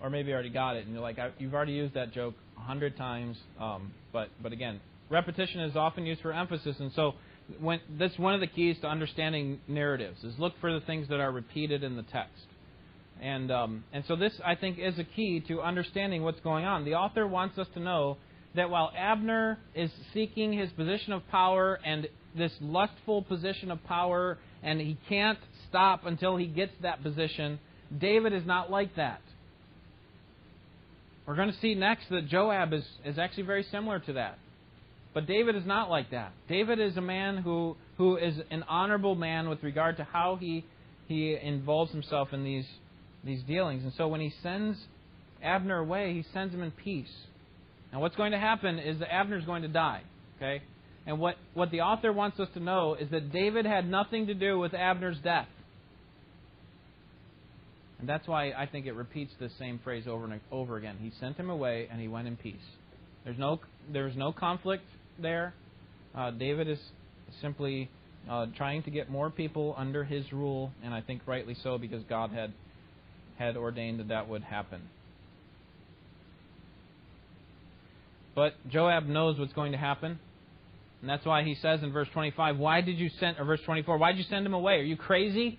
or 0.02 0.10
maybe 0.10 0.30
you 0.30 0.34
already 0.34 0.50
got 0.50 0.76
it, 0.76 0.86
and 0.86 0.94
you're 0.94 1.02
like, 1.02 1.18
you've 1.40 1.54
already 1.54 1.72
used 1.72 1.94
that 1.94 2.14
joke 2.14 2.36
a 2.58 2.62
hundred 2.62 2.98
times. 2.98 3.38
Um, 3.60 3.94
but 4.12 4.30
but 4.42 4.52
again, 4.52 4.82
repetition 5.10 5.62
is 5.62 5.76
often 5.76 6.06
used 6.06 6.22
for 6.22 6.34
emphasis, 6.34 6.76
and 6.80 6.92
so 6.94 7.14
when, 7.60 7.80
that's 7.98 8.18
one 8.18 8.34
of 8.34 8.42
the 8.42 8.48
keys 8.48 8.78
to 8.82 8.88
understanding 8.88 9.60
narratives 9.68 10.24
is 10.24 10.38
look 10.38 10.54
for 10.60 10.74
the 10.74 10.82
things 10.82 11.08
that 11.10 11.20
are 11.20 11.32
repeated 11.32 11.84
in 11.84 11.96
the 11.96 12.04
text. 12.04 12.46
And 13.22 13.52
um, 13.52 13.84
and 13.94 14.04
so 14.08 14.16
this 14.16 14.34
I 14.44 14.56
think 14.56 14.80
is 14.80 15.00
a 15.00 15.04
key 15.04 15.40
to 15.48 15.62
understanding 15.62 16.24
what's 16.24 16.42
going 16.42 16.66
on. 16.66 16.84
The 16.84 16.96
author 16.96 17.26
wants 17.28 17.58
us 17.58 17.68
to 17.76 17.80
know 17.80 18.18
that 18.56 18.70
while 18.70 18.92
Abner 18.96 19.58
is 19.74 19.92
seeking 20.14 20.54
his 20.54 20.70
position 20.72 21.14
of 21.14 21.28
power 21.30 21.80
and 21.86 22.08
this 22.36 22.52
lustful 22.62 23.24
position 23.24 23.72
of 23.72 23.84
power, 23.86 24.38
and 24.62 24.80
he 24.80 24.98
can't 25.10 25.40
stop 25.70 26.06
until 26.06 26.38
he 26.38 26.46
gets 26.46 26.72
that 26.82 27.04
position, 27.04 27.60
David 27.98 28.34
is 28.34 28.46
not 28.46 28.72
like 28.72 28.96
that. 28.96 29.22
We're 31.26 31.36
going 31.36 31.52
to 31.52 31.60
see 31.60 31.74
next 31.74 32.10
that 32.10 32.28
Joab 32.28 32.74
is, 32.74 32.84
is 33.06 33.18
actually 33.18 33.44
very 33.44 33.64
similar 33.72 34.00
to 34.00 34.14
that. 34.14 34.38
But 35.14 35.28
David 35.28 35.56
is 35.56 35.66
not 35.66 35.90
like 35.90 36.12
that. 36.12 36.34
David 36.50 36.80
is 36.80 36.98
a 36.98 37.02
man 37.02 37.38
who, 37.38 37.78
who 37.98 38.18
is 38.18 38.36
an 38.50 38.64
honorable 38.64 39.16
man 39.16 39.48
with 39.48 39.64
regard 39.64 39.98
to 39.98 40.04
how 40.04 40.38
he, 40.40 40.66
he 41.08 41.38
involves 41.42 41.92
himself 41.92 42.30
in 42.34 42.44
these, 42.44 42.66
these 43.24 43.42
dealings. 43.44 43.84
And 43.84 43.94
so 43.96 44.08
when 44.08 44.22
he 44.22 44.34
sends 44.42 44.78
Abner 45.42 45.78
away, 45.78 46.14
he 46.14 46.26
sends 46.34 46.54
him 46.54 46.64
in 46.64 46.72
peace. 46.72 47.12
Now, 47.94 48.02
what's 48.02 48.16
going 48.16 48.32
to 48.32 48.40
happen 48.40 48.80
is 48.80 49.00
that 49.00 49.14
Abner 49.14 49.38
is 49.38 49.46
going 49.46 49.62
to 49.62 49.68
die. 49.68 50.02
Okay? 50.38 50.64
And 51.06 51.20
what, 51.20 51.36
what 51.54 51.70
the 51.70 51.82
author 51.82 52.12
wants 52.12 52.40
us 52.40 52.48
to 52.56 52.60
know 52.60 52.96
is 52.96 53.10
that 53.12 53.32
David 53.32 53.66
had 53.66 53.88
nothing 53.90 54.28
to 54.28 54.34
do 54.34 54.58
with 54.58 54.74
Abner's 54.74 55.18
death. 55.24 55.48
And 58.00 58.10
that's 58.10 58.28
why 58.28 58.52
I 58.52 58.66
think 58.66 58.88
it 58.88 58.94
repeats 58.94 59.32
the 59.40 59.50
same 59.60 59.80
phrase 59.84 60.06
over 60.08 60.26
and 60.26 60.42
over 60.52 60.76
again. 60.76 60.98
He 61.00 61.12
sent 61.20 61.38
him 61.38 61.50
away 61.50 61.88
and 61.90 62.02
he 62.02 62.08
went 62.08 62.28
in 62.28 62.36
peace. 62.36 62.56
There's 63.24 63.38
no 63.38 63.62
there's 63.94 64.16
no 64.18 64.34
conflict 64.34 64.84
there. 65.22 65.54
Uh, 66.14 66.32
David 66.32 66.68
is 66.68 66.80
simply 67.42 67.90
uh, 68.30 68.48
trying 68.58 68.84
to 68.84 68.92
get 68.92 69.10
more 69.10 69.30
people 69.30 69.74
under 69.78 70.04
his 70.04 70.34
rule, 70.34 70.74
and 70.84 70.94
I 70.94 71.00
think 71.00 71.22
rightly 71.26 71.56
so 71.64 71.78
because 71.78 72.04
God 72.10 72.32
had 72.32 72.52
had 73.38 73.56
ordained 73.56 74.02
that 74.02 74.10
that 74.10 74.28
would 74.28 74.44
happen. 74.44 74.82
But 78.36 78.54
Joab 78.70 79.06
knows 79.06 79.40
what's 79.40 79.54
going 79.54 79.72
to 79.74 79.78
happen. 79.78 80.20
And 81.02 81.10
that's 81.10 81.26
why 81.26 81.44
he 81.44 81.56
says 81.56 81.84
in 81.84 81.92
verse 81.92 82.08
25, 82.14 82.58
Why 82.58 82.82
did 82.82 82.98
you 82.98 83.10
send, 83.20 83.38
or 83.38 83.46
verse 83.46 83.60
24, 83.66 83.98
why 83.98 84.12
did 84.12 84.20
you 84.20 84.26
send 84.30 84.46
him 84.46 84.54
away? 84.54 84.76
Are 84.76 84.84
you 84.84 84.96
crazy? 84.96 85.50
Do 85.52 85.58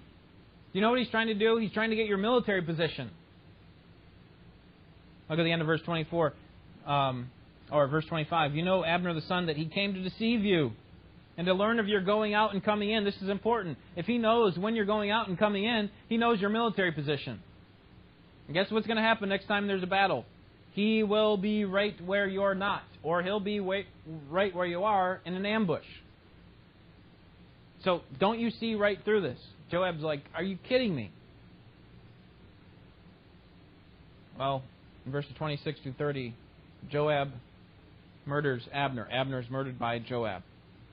you 0.72 0.80
know 0.80 0.90
what 0.90 0.98
he's 0.98 1.10
trying 1.10 1.28
to 1.28 1.34
do? 1.34 1.58
He's 1.58 1.72
trying 1.72 1.90
to 1.90 1.96
get 1.96 2.06
your 2.06 2.18
military 2.18 2.62
position. 2.62 3.10
Look 5.28 5.38
at 5.38 5.42
the 5.42 5.52
end 5.52 5.60
of 5.60 5.66
verse 5.66 5.82
24, 5.82 6.32
um, 6.86 7.30
or 7.70 7.86
verse 7.88 8.04
25. 8.06 8.54
You 8.54 8.64
know 8.64 8.84
Abner 8.84 9.14
the 9.14 9.22
son 9.22 9.46
that 9.46 9.56
he 9.56 9.66
came 9.66 9.94
to 9.94 10.02
deceive 10.02 10.40
you 10.40 10.72
and 11.36 11.46
to 11.46 11.54
learn 11.54 11.78
of 11.78 11.88
your 11.88 12.00
going 12.00 12.34
out 12.34 12.54
and 12.54 12.64
coming 12.64 12.90
in. 12.90 13.04
This 13.04 13.16
is 13.22 13.28
important. 13.28 13.78
If 13.96 14.06
he 14.06 14.18
knows 14.18 14.58
when 14.58 14.74
you're 14.74 14.84
going 14.84 15.10
out 15.10 15.28
and 15.28 15.38
coming 15.38 15.64
in, 15.64 15.90
he 16.08 16.16
knows 16.16 16.40
your 16.40 16.50
military 16.50 16.92
position. 16.92 17.40
And 18.46 18.54
guess 18.54 18.70
what's 18.70 18.86
going 18.86 18.96
to 18.96 19.02
happen 19.02 19.28
next 19.28 19.46
time 19.46 19.66
there's 19.66 19.82
a 19.82 19.86
battle? 19.86 20.24
He 20.74 21.04
will 21.04 21.36
be 21.36 21.64
right 21.64 21.94
where 22.04 22.26
you're 22.26 22.56
not, 22.56 22.82
or 23.02 23.22
he'll 23.22 23.40
be 23.40 23.60
right 23.60 24.54
where 24.54 24.66
you 24.66 24.82
are 24.82 25.20
in 25.24 25.34
an 25.34 25.46
ambush. 25.46 25.84
So 27.84 28.00
don't 28.18 28.40
you 28.40 28.50
see 28.50 28.74
right 28.74 28.98
through 29.04 29.20
this? 29.20 29.38
Joab's 29.70 30.02
like, 30.02 30.22
Are 30.34 30.42
you 30.42 30.58
kidding 30.68 30.94
me? 30.94 31.12
Well, 34.36 34.64
in 35.06 35.12
verses 35.12 35.30
26 35.38 35.78
to 35.84 35.92
30, 35.92 36.34
Joab 36.90 37.30
murders 38.26 38.62
Abner. 38.72 39.06
Abner 39.12 39.40
is 39.40 39.50
murdered 39.50 39.78
by 39.78 40.00
Joab. 40.00 40.42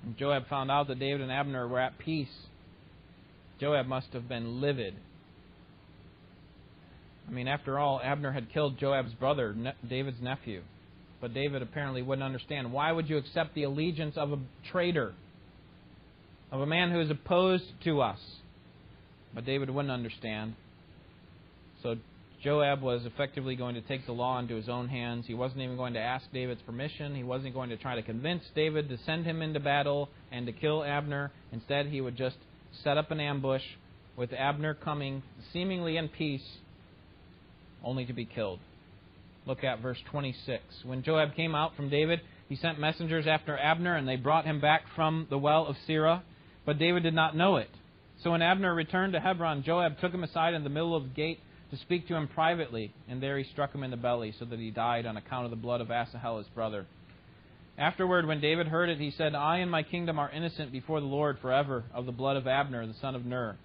And 0.04 0.16
Joab 0.16 0.48
found 0.48 0.70
out 0.70 0.88
that 0.90 1.00
David 1.00 1.22
and 1.22 1.32
Abner 1.32 1.68
were 1.68 1.80
at 1.80 1.98
peace. 1.98 2.28
Joab 3.60 3.88
must 3.88 4.08
have 4.14 4.30
been 4.30 4.62
livid. 4.62 4.94
I 7.32 7.34
mean, 7.34 7.48
after 7.48 7.80
all, 7.80 8.02
Abner 8.04 8.34
had 8.34 8.52
killed 8.52 8.78
Joab's 8.78 9.14
brother, 9.14 9.56
David's 9.90 10.22
nephew. 10.22 10.64
But 11.22 11.34
David 11.34 11.62
apparently 11.62 12.02
wouldn't 12.02 12.26
understand. 12.26 12.74
Why 12.74 12.92
would 12.92 13.10
you 13.10 13.18
accept 13.18 13.56
the 13.56 13.64
allegiance 13.64 14.18
of 14.18 14.34
a 14.34 14.40
traitor, 14.72 15.14
of 16.52 16.60
a 16.60 16.66
man 16.66 16.92
who 16.92 17.00
is 17.00 17.10
opposed 17.10 17.64
to 17.86 18.02
us? 18.02 18.20
But 19.34 19.46
David 19.46 19.70
wouldn't 19.70 19.92
understand. 19.94 20.56
So 21.84 21.96
Joab 22.44 22.82
was 22.82 23.06
effectively 23.06 23.56
going 23.56 23.76
to 23.76 23.82
take 23.82 24.06
the 24.06 24.12
law 24.12 24.40
into 24.40 24.56
his 24.56 24.68
own 24.68 24.90
hands. 24.90 25.26
He 25.28 25.36
wasn't 25.36 25.62
even 25.62 25.78
going 25.78 25.94
to 25.94 26.00
ask 26.00 26.26
David's 26.34 26.62
permission. 26.64 27.16
He 27.16 27.24
wasn't 27.24 27.54
going 27.54 27.70
to 27.70 27.78
try 27.78 27.96
to 27.96 28.02
convince 28.02 28.44
David 28.56 28.90
to 28.90 28.98
send 29.06 29.26
him 29.26 29.42
into 29.42 29.60
battle 29.60 30.10
and 30.32 30.48
to 30.48 30.52
kill 30.52 30.84
Abner. 30.84 31.32
Instead, 31.52 31.86
he 31.86 32.02
would 32.02 32.18
just 32.18 32.38
set 32.84 32.98
up 32.98 33.12
an 33.12 33.20
ambush 33.20 33.64
with 34.18 34.34
Abner 34.34 34.74
coming 34.74 35.22
seemingly 35.54 35.98
in 35.98 36.10
peace, 36.10 36.58
only 37.84 38.06
to 38.06 38.14
be 38.14 38.26
killed. 38.26 38.60
Look 39.46 39.64
at 39.64 39.82
verse 39.82 39.98
26. 40.12 40.64
When 40.84 41.04
Joab 41.04 41.36
came 41.36 41.56
out 41.56 41.76
from 41.76 41.90
David, 41.90 42.22
he 42.48 42.56
sent 42.56 42.80
messengers 42.80 43.26
after 43.28 43.58
Abner, 43.58 43.96
and 43.96 44.08
they 44.08 44.18
brought 44.18 44.46
him 44.46 44.60
back 44.60 44.84
from 44.96 45.28
the 45.30 45.38
well 45.38 45.66
of 45.66 45.76
Sirah. 45.88 46.22
But 46.66 46.78
David 46.78 47.04
did 47.04 47.16
not 47.16 47.36
know 47.36 47.56
it. 47.56 47.70
So 48.24 48.32
when 48.32 48.44
Abner 48.44 48.74
returned 48.76 49.14
to 49.14 49.20
Hebron, 49.20 49.64
Joab 49.64 50.00
took 50.00 50.14
him 50.14 50.24
aside 50.24 50.54
in 50.54 50.64
the 50.64 50.70
middle 50.70 50.96
of 50.96 51.04
the 51.04 51.10
gate 51.10 51.40
to 51.72 51.78
speak 51.78 52.08
to 52.08 52.16
him 52.16 52.28
privately, 52.28 52.94
and 53.08 53.24
there 53.24 53.38
he 53.38 53.46
struck 53.46 53.74
him 53.74 53.84
in 53.84 53.90
the 53.90 53.98
belly, 53.98 54.34
so 54.38 54.46
that 54.46 54.60
he 54.60 54.70
died 54.70 55.06
on 55.06 55.18
account 55.18 55.46
of 55.46 55.52
the 55.52 55.58
blood 55.58 55.82
of 55.82 55.90
Asahel 55.90 56.38
his 56.38 56.48
brother. 56.48 56.86
Afterward, 57.78 58.28
when 58.28 58.42
David 58.42 58.68
heard 58.68 58.90
it, 58.90 59.00
he 59.00 59.12
said, 59.12 59.34
I 59.34 59.60
and 59.60 59.72
my 59.72 59.82
kingdom 59.82 60.20
are 60.20 60.30
innocent 60.30 60.72
before 60.72 61.00
the 61.00 61.08
Lord 61.08 61.40
forever 61.40 61.86
of 61.94 62.06
the 62.06 62.12
blood 62.12 62.38
of 62.38 62.46
Abner, 62.46 62.86
the 62.86 62.94
son 63.02 63.16
of 63.16 63.26
Ner. 63.26 63.58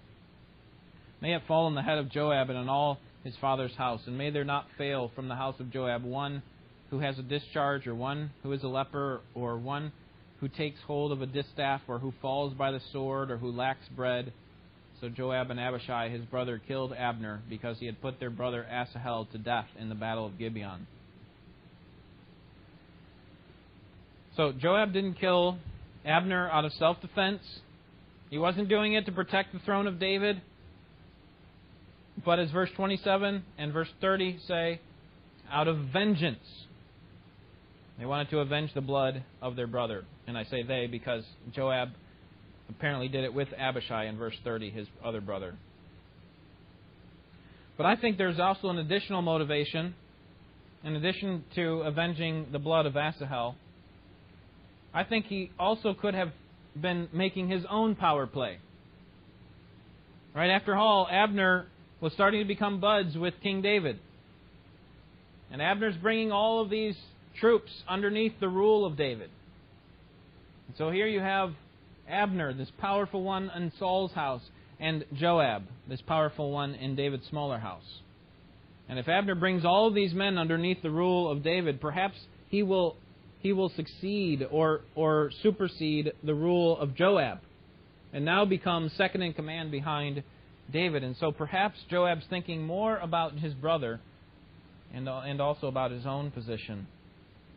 May 1.21 1.35
it 1.35 1.43
fall 1.47 1.65
on 1.65 1.75
the 1.75 1.81
head 1.81 1.97
of 1.97 2.09
Joab 2.09 2.49
and 2.49 2.57
on 2.57 2.69
all 2.69 2.99
his 3.27 3.35
father's 3.39 3.75
house, 3.75 4.01
and 4.07 4.17
may 4.17 4.29
there 4.29 4.43
not 4.43 4.65
fail 4.77 5.11
from 5.15 5.27
the 5.27 5.35
house 5.35 5.59
of 5.59 5.71
Joab 5.71 6.03
one 6.03 6.41
who 6.89 6.99
has 6.99 7.19
a 7.19 7.23
discharge, 7.23 7.85
or 7.85 7.93
one 7.93 8.31
who 8.43 8.51
is 8.53 8.63
a 8.63 8.67
leper, 8.67 9.21
or 9.35 9.57
one 9.57 9.91
who 10.39 10.47
takes 10.47 10.79
hold 10.87 11.11
of 11.11 11.21
a 11.21 11.25
distaff, 11.25 11.81
or 11.87 11.99
who 11.99 12.13
falls 12.21 12.53
by 12.53 12.71
the 12.71 12.81
sword, 12.91 13.29
or 13.29 13.37
who 13.37 13.51
lacks 13.51 13.87
bread 13.95 14.31
so 14.99 15.09
Joab 15.09 15.51
and 15.51 15.59
Abishai, 15.59 16.09
his 16.09 16.25
brother, 16.25 16.59
killed 16.67 16.91
Abner 16.91 17.41
because 17.49 17.77
he 17.79 17.85
had 17.85 18.01
put 18.01 18.19
their 18.19 18.31
brother 18.31 18.65
Asahel 18.65 19.25
to 19.31 19.37
death 19.37 19.67
in 19.79 19.89
the 19.89 19.95
battle 19.95 20.25
of 20.25 20.39
Gibeon. 20.39 20.87
So 24.35 24.51
Joab 24.51 24.93
didn't 24.93 25.15
kill 25.15 25.57
Abner 26.05 26.49
out 26.49 26.65
of 26.65 26.73
self 26.73 26.99
defense. 27.01 27.41
He 28.29 28.37
wasn't 28.37 28.69
doing 28.69 28.93
it 28.93 29.05
to 29.05 29.11
protect 29.11 29.53
the 29.53 29.59
throne 29.59 29.87
of 29.87 29.99
David. 29.99 30.41
But 32.27 32.39
as 32.39 32.51
verse 32.51 32.69
27 32.75 33.41
and 33.57 33.71
verse 33.71 33.87
30 34.01 34.39
say, 34.49 34.81
out 35.49 35.69
of 35.69 35.77
vengeance. 35.93 36.43
They 37.97 38.05
wanted 38.05 38.29
to 38.31 38.39
avenge 38.39 38.73
the 38.73 38.81
blood 38.81 39.23
of 39.41 39.55
their 39.55 39.65
brother. 39.65 40.03
And 40.27 40.37
I 40.37 40.43
say 40.43 40.61
they 40.61 40.87
because 40.87 41.23
Joab 41.55 41.91
apparently 42.67 43.07
did 43.07 43.23
it 43.23 43.33
with 43.33 43.47
Abishai 43.57 44.07
in 44.07 44.17
verse 44.17 44.35
30, 44.43 44.71
his 44.71 44.87
other 45.05 45.21
brother. 45.21 45.55
But 47.77 47.85
I 47.85 47.95
think 47.95 48.17
there's 48.17 48.41
also 48.41 48.67
an 48.71 48.77
additional 48.77 49.21
motivation, 49.21 49.95
in 50.83 50.97
addition 50.97 51.45
to 51.55 51.83
avenging 51.85 52.47
the 52.51 52.59
blood 52.59 52.85
of 52.85 52.97
Asahel. 52.97 53.55
I 54.93 55.05
think 55.05 55.27
he 55.27 55.49
also 55.57 55.93
could 55.93 56.13
have 56.13 56.33
been 56.75 57.07
making 57.13 57.47
his 57.47 57.63
own 57.71 57.95
power 57.95 58.27
play. 58.27 58.57
Right 60.35 60.49
after 60.49 60.75
all, 60.75 61.07
Abner 61.09 61.67
was 61.99 62.13
starting 62.13 62.41
to 62.41 62.47
become 62.47 62.79
buds 62.79 63.17
with 63.17 63.33
King 63.41 63.61
David. 63.61 63.99
And 65.51 65.61
Abner's 65.61 65.95
bringing 65.95 66.31
all 66.31 66.61
of 66.61 66.69
these 66.69 66.95
troops 67.39 67.71
underneath 67.87 68.33
the 68.39 68.49
rule 68.49 68.85
of 68.85 68.97
David. 68.97 69.29
So 70.77 70.91
here 70.91 71.07
you 71.07 71.19
have 71.19 71.53
Abner, 72.09 72.53
this 72.53 72.71
powerful 72.79 73.23
one 73.23 73.49
in 73.55 73.71
Saul's 73.79 74.11
house, 74.11 74.41
and 74.79 75.05
Joab, 75.13 75.63
this 75.87 76.01
powerful 76.01 76.51
one 76.51 76.75
in 76.75 76.95
David's 76.95 77.27
smaller 77.27 77.57
house. 77.57 78.01
And 78.89 78.99
if 78.99 79.07
Abner 79.07 79.35
brings 79.35 79.65
all 79.65 79.87
of 79.87 79.95
these 79.95 80.13
men 80.13 80.37
underneath 80.37 80.81
the 80.81 80.91
rule 80.91 81.29
of 81.31 81.43
David, 81.43 81.81
perhaps 81.81 82.17
he 82.49 82.63
will 82.63 82.95
he 83.39 83.53
will 83.53 83.69
succeed 83.69 84.45
or 84.49 84.81
or 84.95 85.31
supersede 85.43 86.11
the 86.23 86.33
rule 86.33 86.77
of 86.77 86.95
Joab 86.95 87.39
and 88.13 88.23
now 88.23 88.45
become 88.45 88.89
second 88.95 89.21
in 89.21 89.33
command 89.33 89.71
behind 89.71 90.23
David. 90.71 91.03
And 91.03 91.15
so 91.19 91.31
perhaps 91.31 91.77
Joab's 91.89 92.25
thinking 92.29 92.65
more 92.65 92.97
about 92.97 93.33
his 93.33 93.53
brother 93.53 93.99
and, 94.93 95.07
and 95.07 95.41
also 95.41 95.67
about 95.67 95.91
his 95.91 96.05
own 96.05 96.31
position. 96.31 96.87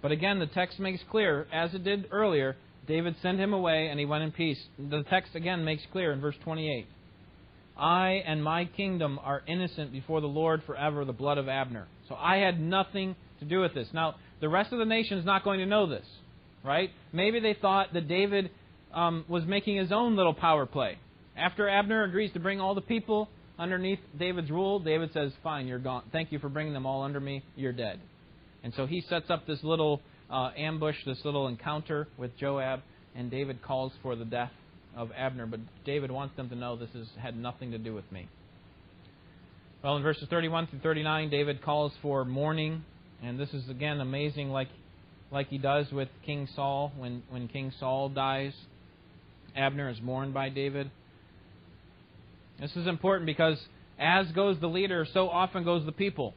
But 0.03 0.13
again, 0.13 0.39
the 0.39 0.47
text 0.47 0.79
makes 0.79 1.01
clear, 1.11 1.47
as 1.53 1.75
it 1.75 1.85
did 1.85 2.07
earlier, 2.11 2.57
David 2.87 3.17
sent 3.23 3.39
him 3.39 3.53
away 3.53 3.89
and 3.89 4.01
he 4.01 4.07
went 4.07 4.25
in 4.25 4.33
peace. 4.33 4.59
The 4.79 5.03
text 5.05 5.35
again 5.35 5.65
makes 5.65 5.83
clear 5.93 6.13
in 6.13 6.21
verse 6.21 6.37
28 6.43 6.87
I 7.77 8.23
and 8.27 8.45
my 8.45 8.67
kingdom 8.67 9.19
are 9.23 9.43
innocent 9.47 9.91
before 9.91 10.21
the 10.21 10.27
Lord 10.27 10.63
forever, 10.67 11.05
the 11.05 11.13
blood 11.13 11.39
of 11.39 11.49
Abner. 11.49 11.87
So 12.09 12.15
I 12.15 12.37
had 12.37 12.61
nothing 12.61 13.17
to 13.39 13.47
do 13.47 13.61
with 13.61 13.73
this. 13.73 13.89
Now, 13.95 14.17
the 14.41 14.49
rest 14.49 14.73
of 14.73 14.79
the 14.79 14.85
nation 14.85 15.19
is 15.19 15.25
not 15.25 15.45
going 15.45 15.61
to 15.61 15.67
know 15.67 15.87
this, 15.87 16.05
right? 16.63 16.91
Maybe 17.13 17.41
they 17.41 17.55
thought 17.55 17.95
that 17.95 18.07
David 18.07 18.51
um, 18.93 19.25
was 19.29 19.45
making 19.45 19.77
his 19.77 19.93
own 19.93 20.17
little 20.17 20.35
power 20.35 20.67
play. 20.67 20.99
After 21.41 21.71
Abner 21.71 22.05
agrees 22.05 22.31
to 22.35 22.39
bring 22.39 22.61
all 22.61 22.75
the 22.75 22.83
people 22.83 23.31
underneath 23.59 23.99
David's 24.19 24.51
rule, 24.51 24.79
David 24.79 25.11
says, 25.15 25.33
Fine, 25.43 25.69
you're 25.69 25.79
gone. 25.79 26.03
Thank 26.13 26.33
you 26.33 26.39
for 26.39 26.51
bringing 26.51 26.75
them 26.75 26.85
all 26.85 27.03
under 27.03 27.19
me. 27.19 27.43
You're 27.57 27.73
dead. 27.73 27.99
And 28.63 28.75
so 28.77 28.85
he 28.85 29.01
sets 29.09 29.31
up 29.31 29.47
this 29.47 29.59
little 29.63 30.03
uh, 30.31 30.51
ambush, 30.55 30.97
this 31.07 31.19
little 31.25 31.49
encounter 31.49 32.09
with 32.19 32.37
Joab, 32.37 32.83
and 33.17 33.31
David 33.31 33.63
calls 33.63 33.91
for 34.03 34.17
the 34.17 34.27
death 34.27 34.53
of 34.95 35.11
Abner. 35.17 35.47
But 35.47 35.61
David 35.87 36.11
wants 36.11 36.37
them 36.37 36.51
to 36.51 36.55
know 36.55 36.77
this 36.77 36.91
has 36.93 37.09
had 37.19 37.39
nothing 37.39 37.71
to 37.71 37.79
do 37.79 37.95
with 37.95 38.11
me. 38.13 38.29
Well, 39.83 39.97
in 39.97 40.03
verses 40.03 40.29
31 40.29 40.67
through 40.67 40.81
39, 40.81 41.31
David 41.31 41.63
calls 41.63 41.93
for 42.03 42.27
mourning. 42.27 42.85
And 43.23 43.41
this 43.41 43.49
is, 43.55 43.67
again, 43.71 44.01
amazing, 44.01 44.51
like, 44.51 44.69
like 45.33 45.49
he 45.49 45.57
does 45.57 45.91
with 45.91 46.09
King 46.27 46.47
Saul. 46.55 46.93
When, 46.99 47.23
when 47.31 47.49
King 47.49 47.73
Saul 47.81 48.11
dies, 48.11 48.53
Abner 49.57 49.89
is 49.89 50.03
mourned 50.03 50.35
by 50.35 50.51
David. 50.51 50.91
This 52.61 52.77
is 52.77 52.87
important 52.87 53.27
because 53.27 53.59
as 53.99 54.27
goes 54.33 54.59
the 54.61 54.67
leader, 54.69 55.07
so 55.13 55.29
often 55.29 55.65
goes 55.65 55.85
the 55.85 55.93
people. 55.93 56.35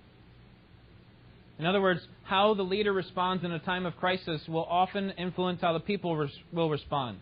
In 1.60 1.66
other 1.66 1.82
words, 1.82 2.02
how 2.24 2.54
the 2.54 2.64
leader 2.64 2.92
responds 2.92 3.44
in 3.44 3.52
a 3.52 3.60
time 3.60 3.86
of 3.86 3.96
crisis 3.98 4.42
will 4.48 4.66
often 4.66 5.12
influence 5.12 5.62
how 5.62 5.74
the 5.74 5.80
people 5.80 6.16
res- 6.16 6.32
will 6.52 6.70
respond. 6.70 7.20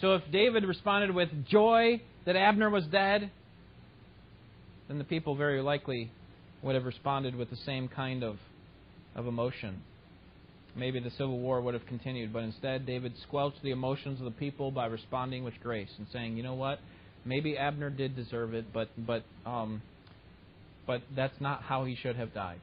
So 0.00 0.14
if 0.14 0.22
David 0.32 0.64
responded 0.64 1.14
with 1.14 1.28
joy 1.46 2.00
that 2.26 2.36
Abner 2.36 2.70
was 2.70 2.84
dead, 2.86 3.30
then 4.88 4.98
the 4.98 5.04
people 5.04 5.36
very 5.36 5.60
likely 5.60 6.10
would 6.62 6.74
have 6.74 6.84
responded 6.84 7.36
with 7.36 7.50
the 7.50 7.56
same 7.56 7.88
kind 7.88 8.22
of, 8.22 8.36
of 9.14 9.26
emotion. 9.26 9.82
Maybe 10.76 10.98
the 10.98 11.10
civil 11.10 11.38
war 11.38 11.60
would 11.60 11.74
have 11.74 11.86
continued, 11.86 12.32
but 12.32 12.42
instead 12.42 12.86
David 12.86 13.12
squelched 13.22 13.62
the 13.62 13.70
emotions 13.70 14.18
of 14.18 14.24
the 14.24 14.32
people 14.32 14.70
by 14.70 14.86
responding 14.86 15.44
with 15.44 15.54
grace 15.62 15.90
and 15.98 16.06
saying, 16.12 16.36
"You 16.36 16.42
know 16.42 16.54
what? 16.54 16.80
Maybe 17.24 17.56
Abner 17.56 17.90
did 17.90 18.16
deserve 18.16 18.54
it, 18.54 18.72
but 18.72 18.88
but 18.96 19.24
um, 19.46 19.82
but 20.86 21.02
that's 21.14 21.40
not 21.40 21.62
how 21.62 21.84
he 21.84 21.96
should 21.96 22.16
have 22.16 22.34
died." 22.34 22.60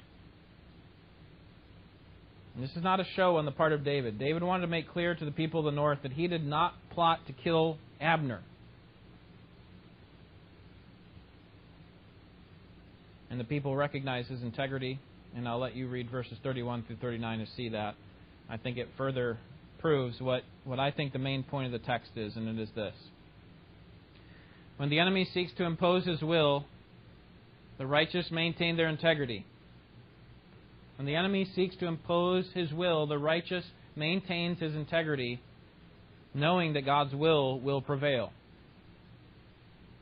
And 2.55 2.63
this 2.63 2.75
is 2.75 2.83
not 2.83 2.99
a 2.99 3.05
show 3.15 3.37
on 3.37 3.45
the 3.45 3.51
part 3.51 3.71
of 3.71 3.85
David. 3.85 4.19
David 4.19 4.43
wanted 4.43 4.61
to 4.61 4.67
make 4.67 4.89
clear 4.91 5.15
to 5.15 5.25
the 5.25 5.31
people 5.31 5.61
of 5.61 5.65
the 5.65 5.71
north 5.71 5.99
that 6.03 6.11
he 6.11 6.27
did 6.27 6.45
not 6.45 6.73
plot 6.89 7.19
to 7.27 7.33
kill 7.33 7.77
Abner. 8.01 8.41
And 13.29 13.39
the 13.39 13.45
people 13.45 13.73
recognize 13.73 14.27
his 14.27 14.41
integrity 14.41 14.99
and 15.35 15.47
I'll 15.47 15.59
let 15.59 15.75
you 15.75 15.87
read 15.87 16.09
verses 16.09 16.37
31 16.43 16.83
through 16.83 16.97
39 16.97 17.39
to 17.39 17.45
see 17.55 17.69
that. 17.69 17.95
I 18.49 18.57
think 18.57 18.77
it 18.77 18.89
further 18.97 19.37
proves 19.79 20.19
what, 20.19 20.43
what 20.65 20.79
I 20.79 20.91
think 20.91 21.13
the 21.13 21.19
main 21.19 21.43
point 21.43 21.67
of 21.67 21.71
the 21.71 21.85
text 21.85 22.11
is, 22.15 22.35
and 22.35 22.47
it 22.47 22.61
is 22.61 22.69
this. 22.75 22.93
When 24.81 24.89
the 24.89 24.97
enemy 24.97 25.29
seeks 25.31 25.51
to 25.59 25.63
impose 25.63 26.05
his 26.07 26.23
will, 26.23 26.65
the 27.77 27.85
righteous 27.85 28.31
maintain 28.31 28.77
their 28.77 28.87
integrity. 28.87 29.45
When 30.95 31.05
the 31.05 31.13
enemy 31.13 31.47
seeks 31.55 31.75
to 31.75 31.85
impose 31.85 32.47
his 32.55 32.73
will, 32.73 33.05
the 33.05 33.19
righteous 33.19 33.63
maintains 33.95 34.59
his 34.59 34.73
integrity, 34.73 35.39
knowing 36.33 36.73
that 36.73 36.83
God's 36.83 37.13
will 37.13 37.59
will 37.59 37.81
prevail. 37.81 38.33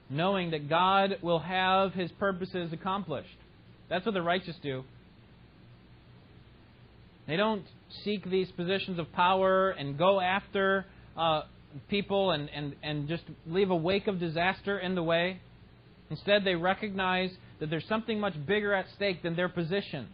Knowing 0.09 0.51
that 0.51 0.69
God 0.69 1.17
will 1.21 1.39
have 1.39 1.91
his 1.91 2.09
purposes 2.13 2.71
accomplished. 2.71 3.27
That's 3.89 4.05
what 4.05 4.13
the 4.13 4.21
righteous 4.21 4.55
do. 4.63 4.85
They 7.27 7.35
don't 7.35 7.65
seek 8.05 8.23
these 8.29 8.49
positions 8.53 8.97
of 8.97 9.11
power 9.11 9.71
and 9.71 9.97
go 9.97 10.21
after 10.21 10.85
uh, 11.17 11.41
people 11.89 12.31
and, 12.31 12.49
and, 12.49 12.75
and 12.83 13.07
just 13.07 13.23
leave 13.45 13.69
a 13.69 13.75
wake 13.75 14.07
of 14.07 14.19
disaster 14.19 14.79
in 14.79 14.95
the 14.95 15.03
way. 15.03 15.39
Instead, 16.09 16.43
they 16.43 16.55
recognize 16.55 17.31
that 17.59 17.69
there's 17.69 17.87
something 17.87 18.19
much 18.19 18.33
bigger 18.47 18.73
at 18.73 18.85
stake 18.95 19.21
than 19.21 19.35
their 19.35 19.49
position. 19.49 20.07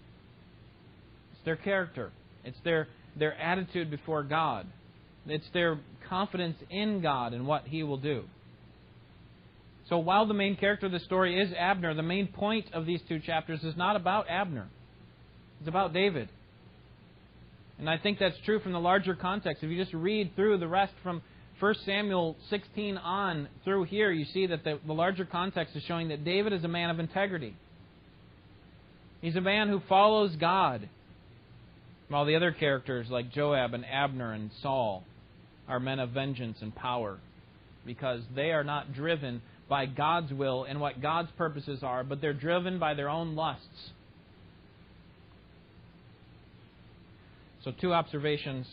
It's 1.33 1.45
their 1.45 1.55
character, 1.55 2.11
it's 2.43 2.57
their, 2.63 2.87
their 3.17 3.33
attitude 3.39 3.89
before 3.89 4.23
God, 4.23 4.67
it's 5.25 5.47
their 5.53 5.79
confidence 6.09 6.57
in 6.69 7.01
God 7.01 7.33
and 7.33 7.47
what 7.47 7.63
He 7.65 7.83
will 7.83 7.97
do. 7.97 8.25
So 9.89 9.99
while 9.99 10.25
the 10.25 10.33
main 10.33 10.55
character 10.55 10.87
of 10.87 10.91
the 10.91 10.99
story 10.99 11.39
is 11.39 11.53
Abner, 11.57 11.93
the 11.93 12.03
main 12.03 12.27
point 12.27 12.65
of 12.73 12.85
these 12.85 13.01
two 13.07 13.19
chapters 13.19 13.63
is 13.63 13.77
not 13.77 13.95
about 13.95 14.27
Abner. 14.29 14.67
It's 15.59 15.69
about 15.69 15.93
David. 15.93 16.27
And 17.77 17.89
I 17.89 17.97
think 17.97 18.19
that's 18.19 18.37
true 18.45 18.59
from 18.59 18.71
the 18.71 18.79
larger 18.79 19.15
context. 19.15 19.63
If 19.63 19.69
you 19.69 19.81
just 19.81 19.93
read 19.93 20.35
through 20.35 20.57
the 20.57 20.67
rest 20.67 20.93
from 21.03 21.21
1 21.59 21.75
Samuel 21.85 22.35
16 22.49 22.97
on 22.97 23.47
through 23.63 23.85
here, 23.85 24.11
you 24.11 24.25
see 24.25 24.47
that 24.47 24.63
the, 24.63 24.79
the 24.85 24.93
larger 24.93 25.25
context 25.25 25.75
is 25.75 25.83
showing 25.83 26.09
that 26.09 26.23
David 26.23 26.53
is 26.53 26.63
a 26.63 26.67
man 26.67 26.89
of 26.89 26.99
integrity. 26.99 27.55
He's 29.21 29.35
a 29.35 29.41
man 29.41 29.69
who 29.69 29.81
follows 29.87 30.35
God. 30.35 30.89
While 32.09 32.25
the 32.25 32.35
other 32.35 32.51
characters, 32.51 33.07
like 33.09 33.31
Joab 33.31 33.73
and 33.73 33.85
Abner 33.85 34.31
and 34.31 34.51
Saul, 34.61 35.03
are 35.67 35.79
men 35.79 35.99
of 35.99 36.11
vengeance 36.11 36.57
and 36.61 36.75
power 36.75 37.17
because 37.85 38.21
they 38.35 38.51
are 38.51 38.63
not 38.63 38.93
driven 38.93 39.41
by 39.67 39.87
God's 39.87 40.31
will 40.31 40.65
and 40.65 40.79
what 40.79 41.01
God's 41.01 41.31
purposes 41.37 41.79
are, 41.81 42.03
but 42.03 42.21
they're 42.21 42.33
driven 42.33 42.77
by 42.77 42.93
their 42.93 43.09
own 43.09 43.35
lusts 43.35 43.91
So, 47.65 47.71
two 47.71 47.93
observations 47.93 48.67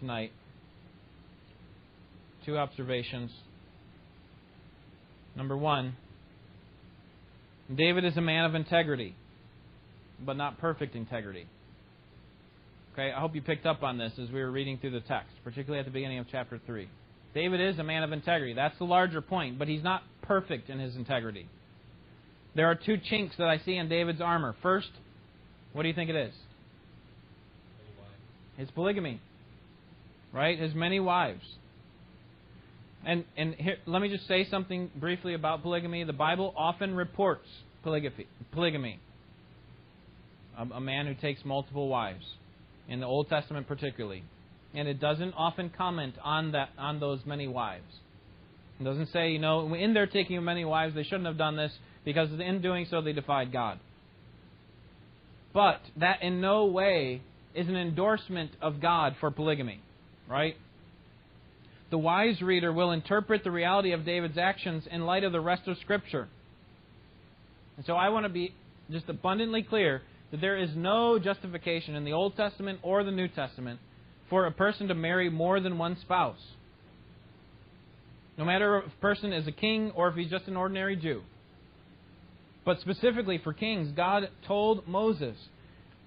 tonight. 0.00 0.32
Two 2.48 2.56
observations. 2.56 3.30
Number 5.36 5.54
one, 5.54 5.94
David 7.76 8.06
is 8.06 8.16
a 8.16 8.22
man 8.22 8.46
of 8.46 8.54
integrity, 8.54 9.14
but 10.24 10.34
not 10.38 10.58
perfect 10.58 10.96
integrity. 10.96 11.46
Okay, 12.94 13.12
I 13.12 13.20
hope 13.20 13.34
you 13.34 13.42
picked 13.42 13.66
up 13.66 13.82
on 13.82 13.98
this 13.98 14.12
as 14.18 14.30
we 14.30 14.40
were 14.40 14.50
reading 14.50 14.78
through 14.78 14.92
the 14.92 15.00
text, 15.00 15.34
particularly 15.44 15.80
at 15.80 15.84
the 15.84 15.92
beginning 15.92 16.20
of 16.20 16.26
chapter 16.32 16.58
3. 16.64 16.88
David 17.34 17.60
is 17.60 17.78
a 17.78 17.84
man 17.84 18.02
of 18.02 18.12
integrity. 18.12 18.54
That's 18.54 18.78
the 18.78 18.86
larger 18.86 19.20
point, 19.20 19.58
but 19.58 19.68
he's 19.68 19.84
not 19.84 20.02
perfect 20.22 20.70
in 20.70 20.78
his 20.78 20.96
integrity. 20.96 21.46
There 22.56 22.70
are 22.70 22.74
two 22.74 22.96
chinks 22.96 23.36
that 23.36 23.48
I 23.48 23.58
see 23.58 23.76
in 23.76 23.90
David's 23.90 24.22
armor. 24.22 24.56
First, 24.62 24.88
what 25.74 25.82
do 25.82 25.88
you 25.88 25.94
think 25.94 26.08
it 26.08 26.16
is? 26.16 26.32
his 28.56 28.70
polygamy, 28.70 29.20
right? 30.32 30.58
His 30.58 30.74
many 30.74 30.98
wives. 30.98 31.44
And 33.04 33.24
and 33.36 33.54
here, 33.54 33.76
let 33.86 34.02
me 34.02 34.08
just 34.08 34.26
say 34.26 34.46
something 34.50 34.90
briefly 34.96 35.34
about 35.34 35.62
polygamy. 35.62 36.04
The 36.04 36.12
Bible 36.12 36.52
often 36.56 36.94
reports 36.94 37.46
polygamy. 37.82 38.26
Polygamy. 38.52 39.00
A, 40.58 40.62
a 40.62 40.80
man 40.80 41.06
who 41.06 41.14
takes 41.14 41.44
multiple 41.44 41.88
wives, 41.88 42.24
in 42.88 43.00
the 43.00 43.06
Old 43.06 43.28
Testament 43.28 43.68
particularly, 43.68 44.24
and 44.74 44.88
it 44.88 45.00
doesn't 45.00 45.32
often 45.34 45.70
comment 45.70 46.14
on 46.22 46.52
that 46.52 46.70
on 46.78 46.98
those 47.00 47.20
many 47.24 47.46
wives. 47.46 47.84
It 48.80 48.84
doesn't 48.84 49.10
say, 49.12 49.30
you 49.30 49.38
know, 49.38 49.74
in 49.74 49.94
their 49.94 50.06
taking 50.06 50.42
many 50.44 50.64
wives, 50.64 50.94
they 50.94 51.02
shouldn't 51.02 51.26
have 51.26 51.38
done 51.38 51.56
this 51.56 51.72
because 52.04 52.28
in 52.38 52.62
doing 52.62 52.86
so 52.90 53.00
they 53.00 53.12
defied 53.12 53.52
God. 53.52 53.78
But 55.52 55.80
that 55.96 56.22
in 56.22 56.40
no 56.40 56.66
way 56.66 57.22
is 57.54 57.68
an 57.68 57.76
endorsement 57.76 58.52
of 58.60 58.80
God 58.80 59.16
for 59.18 59.30
polygamy, 59.30 59.80
right? 60.28 60.56
The 61.90 61.98
wise 61.98 62.42
reader 62.42 62.72
will 62.72 62.92
interpret 62.92 63.44
the 63.44 63.50
reality 63.50 63.92
of 63.92 64.04
David's 64.04 64.36
actions 64.36 64.86
in 64.90 65.06
light 65.06 65.24
of 65.24 65.32
the 65.32 65.40
rest 65.40 65.66
of 65.66 65.78
Scripture. 65.78 66.28
And 67.76 67.86
so 67.86 67.94
I 67.94 68.10
want 68.10 68.24
to 68.24 68.28
be 68.30 68.52
just 68.90 69.08
abundantly 69.08 69.62
clear 69.62 70.02
that 70.30 70.40
there 70.40 70.58
is 70.58 70.70
no 70.74 71.18
justification 71.18 71.94
in 71.94 72.04
the 72.04 72.12
Old 72.12 72.36
Testament 72.36 72.80
or 72.82 73.04
the 73.04 73.10
New 73.10 73.28
Testament 73.28 73.80
for 74.28 74.46
a 74.46 74.52
person 74.52 74.88
to 74.88 74.94
marry 74.94 75.30
more 75.30 75.60
than 75.60 75.78
one 75.78 75.96
spouse. 76.00 76.40
No 78.36 78.44
matter 78.44 78.78
if 78.78 78.86
a 78.86 79.00
person 79.00 79.32
is 79.32 79.46
a 79.46 79.52
king 79.52 79.90
or 79.94 80.08
if 80.08 80.14
he's 80.14 80.30
just 80.30 80.46
an 80.46 80.56
ordinary 80.56 80.96
Jew. 80.96 81.22
But 82.64 82.80
specifically 82.80 83.38
for 83.42 83.54
kings, 83.54 83.92
God 83.96 84.28
told 84.46 84.86
Moses 84.86 85.36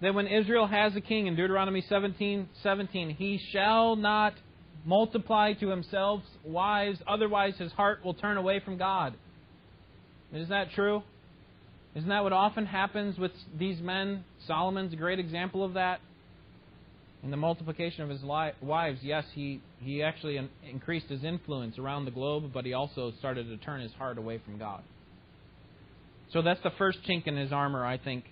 that 0.02 0.14
when 0.14 0.28
Israel 0.28 0.68
has 0.68 0.96
a 0.96 1.02
king 1.02 1.28
in 1.28 1.36
Deuteronomy 1.36 1.84
17, 1.90 2.50
17, 2.62 3.10
he 3.10 3.40
shall 3.52 3.96
not 3.96 4.34
multiply 4.86 5.54
to 5.54 5.70
himself 5.70 6.22
wives, 6.44 7.00
otherwise 7.08 7.54
his 7.58 7.72
heart 7.74 8.04
will 8.04 8.14
turn 8.14 8.38
away 8.38 8.60
from 8.60 8.78
God. 8.78 9.14
Isn't 10.34 10.50
that 10.50 10.72
true? 10.72 11.04
Isn't 11.96 12.10
that 12.10 12.24
what 12.24 12.34
often 12.34 12.66
happens 12.66 13.18
with 13.18 13.32
these 13.58 13.82
men? 13.82 14.24
Solomon's 14.48 14.94
a 14.94 14.96
great 14.96 15.20
example 15.20 15.64
of 15.64 15.74
that. 15.74 16.00
In 17.24 17.30
the 17.30 17.38
multiplication 17.38 18.02
of 18.04 18.10
his 18.10 18.22
wives, 18.24 19.00
yes, 19.04 19.26
he, 19.34 19.62
he 19.80 20.02
actually 20.02 20.40
increased 20.68 21.08
his 21.08 21.24
influence 21.24 21.78
around 21.78 22.06
the 22.06 22.12
globe, 22.12 22.52
but 22.52 22.66
he 22.66 22.74
also 22.74 23.12
started 23.20 23.48
to 23.50 23.58
turn 23.58 23.82
his 23.82 23.92
heart 23.94 24.18
away 24.18 24.42
from 24.44 24.58
God. 24.58 24.82
So 26.34 26.42
that's 26.42 26.62
the 26.64 26.72
first 26.78 27.00
chink 27.08 27.28
in 27.28 27.36
his 27.36 27.52
armor, 27.52 27.86
I 27.86 27.98
think. 27.98 28.24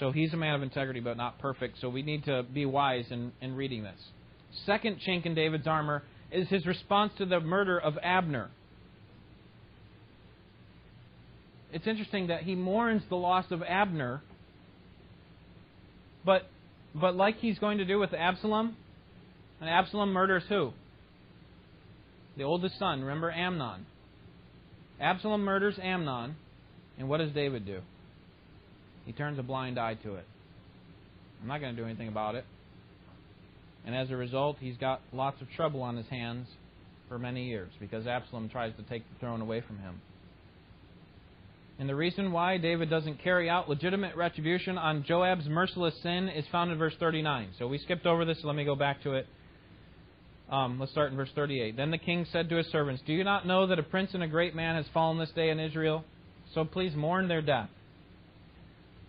So 0.00 0.10
he's 0.10 0.32
a 0.32 0.36
man 0.36 0.54
of 0.54 0.62
integrity, 0.62 1.00
but 1.00 1.16
not 1.16 1.38
perfect. 1.38 1.80
So 1.80 1.88
we 1.88 2.02
need 2.02 2.24
to 2.24 2.42
be 2.42 2.64
wise 2.66 3.04
in, 3.10 3.30
in 3.40 3.54
reading 3.54 3.84
this. 3.84 4.00
Second 4.66 4.98
chink 5.06 5.26
in 5.26 5.34
David's 5.34 5.66
armor 5.66 6.02
is 6.30 6.48
his 6.48 6.66
response 6.66 7.12
to 7.18 7.26
the 7.26 7.40
murder 7.40 7.78
of 7.78 7.98
Abner. 8.02 8.50
It's 11.72 11.86
interesting 11.86 12.26
that 12.26 12.42
he 12.42 12.54
mourns 12.54 13.02
the 13.08 13.16
loss 13.16 13.46
of 13.50 13.62
Abner, 13.62 14.22
but 16.24 16.46
but 16.94 17.16
like 17.16 17.38
he's 17.38 17.58
going 17.58 17.78
to 17.78 17.86
do 17.86 17.98
with 17.98 18.12
Absalom, 18.12 18.76
and 19.60 19.70
Absalom 19.70 20.12
murders 20.12 20.42
who? 20.48 20.72
The 22.36 22.44
oldest 22.44 22.78
son, 22.78 23.00
remember 23.00 23.30
Amnon. 23.30 23.86
Absalom 25.00 25.42
murders 25.42 25.78
Amnon, 25.82 26.36
and 26.98 27.08
what 27.08 27.18
does 27.18 27.32
David 27.32 27.64
do? 27.64 27.80
He 29.06 29.12
turns 29.12 29.38
a 29.38 29.42
blind 29.42 29.78
eye 29.78 29.94
to 29.94 30.14
it. 30.14 30.26
I'm 31.40 31.48
not 31.48 31.60
going 31.60 31.74
to 31.74 31.80
do 31.80 31.86
anything 31.86 32.08
about 32.08 32.34
it. 32.34 32.44
And 33.84 33.94
as 33.94 34.10
a 34.10 34.16
result, 34.16 34.56
he's 34.60 34.76
got 34.76 35.00
lots 35.12 35.40
of 35.40 35.50
trouble 35.50 35.82
on 35.82 35.96
his 35.96 36.06
hands 36.06 36.46
for 37.08 37.18
many 37.18 37.46
years 37.46 37.70
because 37.80 38.06
Absalom 38.06 38.48
tries 38.48 38.74
to 38.76 38.82
take 38.84 39.02
the 39.12 39.18
throne 39.18 39.40
away 39.40 39.60
from 39.60 39.78
him. 39.78 40.00
And 41.78 41.88
the 41.88 41.96
reason 41.96 42.32
why 42.32 42.58
David 42.58 42.90
doesn't 42.90 43.22
carry 43.22 43.50
out 43.50 43.68
legitimate 43.68 44.14
retribution 44.14 44.78
on 44.78 45.04
Joab's 45.04 45.46
merciless 45.48 45.94
sin 46.02 46.28
is 46.28 46.44
found 46.52 46.70
in 46.70 46.78
verse 46.78 46.94
39. 47.00 47.48
So 47.58 47.66
we 47.66 47.78
skipped 47.78 48.06
over 48.06 48.24
this, 48.24 48.40
so 48.40 48.46
let 48.46 48.56
me 48.56 48.64
go 48.64 48.76
back 48.76 49.02
to 49.02 49.14
it. 49.14 49.26
Um, 50.50 50.78
let's 50.78 50.92
start 50.92 51.10
in 51.10 51.16
verse 51.16 51.30
38. 51.34 51.76
Then 51.76 51.90
the 51.90 51.98
king 51.98 52.26
said 52.30 52.50
to 52.50 52.56
his 52.56 52.66
servants, 52.66 53.02
Do 53.06 53.12
you 53.12 53.24
not 53.24 53.46
know 53.46 53.66
that 53.66 53.78
a 53.78 53.82
prince 53.82 54.10
and 54.12 54.22
a 54.22 54.28
great 54.28 54.54
man 54.54 54.76
has 54.76 54.84
fallen 54.92 55.18
this 55.18 55.30
day 55.30 55.48
in 55.48 55.58
Israel? 55.58 56.04
So 56.54 56.64
please 56.64 56.94
mourn 56.94 57.26
their 57.26 57.42
death. 57.42 57.70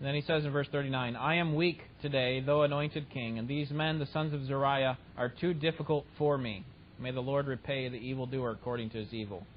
And 0.04 0.10
then 0.10 0.16
he 0.16 0.28
says 0.28 0.44
in 0.44 0.52
verse 0.52 0.68
39, 0.70 1.16
I 1.16 1.36
am 1.36 1.56
weak 1.56 1.80
today, 2.02 2.42
though 2.46 2.64
anointed 2.64 3.10
king, 3.10 3.40
and 3.40 3.48
these 3.48 3.72
men, 3.72 4.00
the 4.00 4.06
sons 4.12 4.34
of 4.34 4.46
Zeruiah, 4.46 4.98
are 5.16 5.30
too 5.30 5.54
difficult 5.54 6.06
for 6.18 6.38
me. 6.38 6.66
May 7.00 7.12
the 7.12 7.22
Lord 7.22 7.48
repay 7.48 7.88
the 7.88 7.96
evildoer 7.96 8.52
according 8.52 8.90
to 8.90 8.98
his 8.98 9.14
evil. 9.14 9.48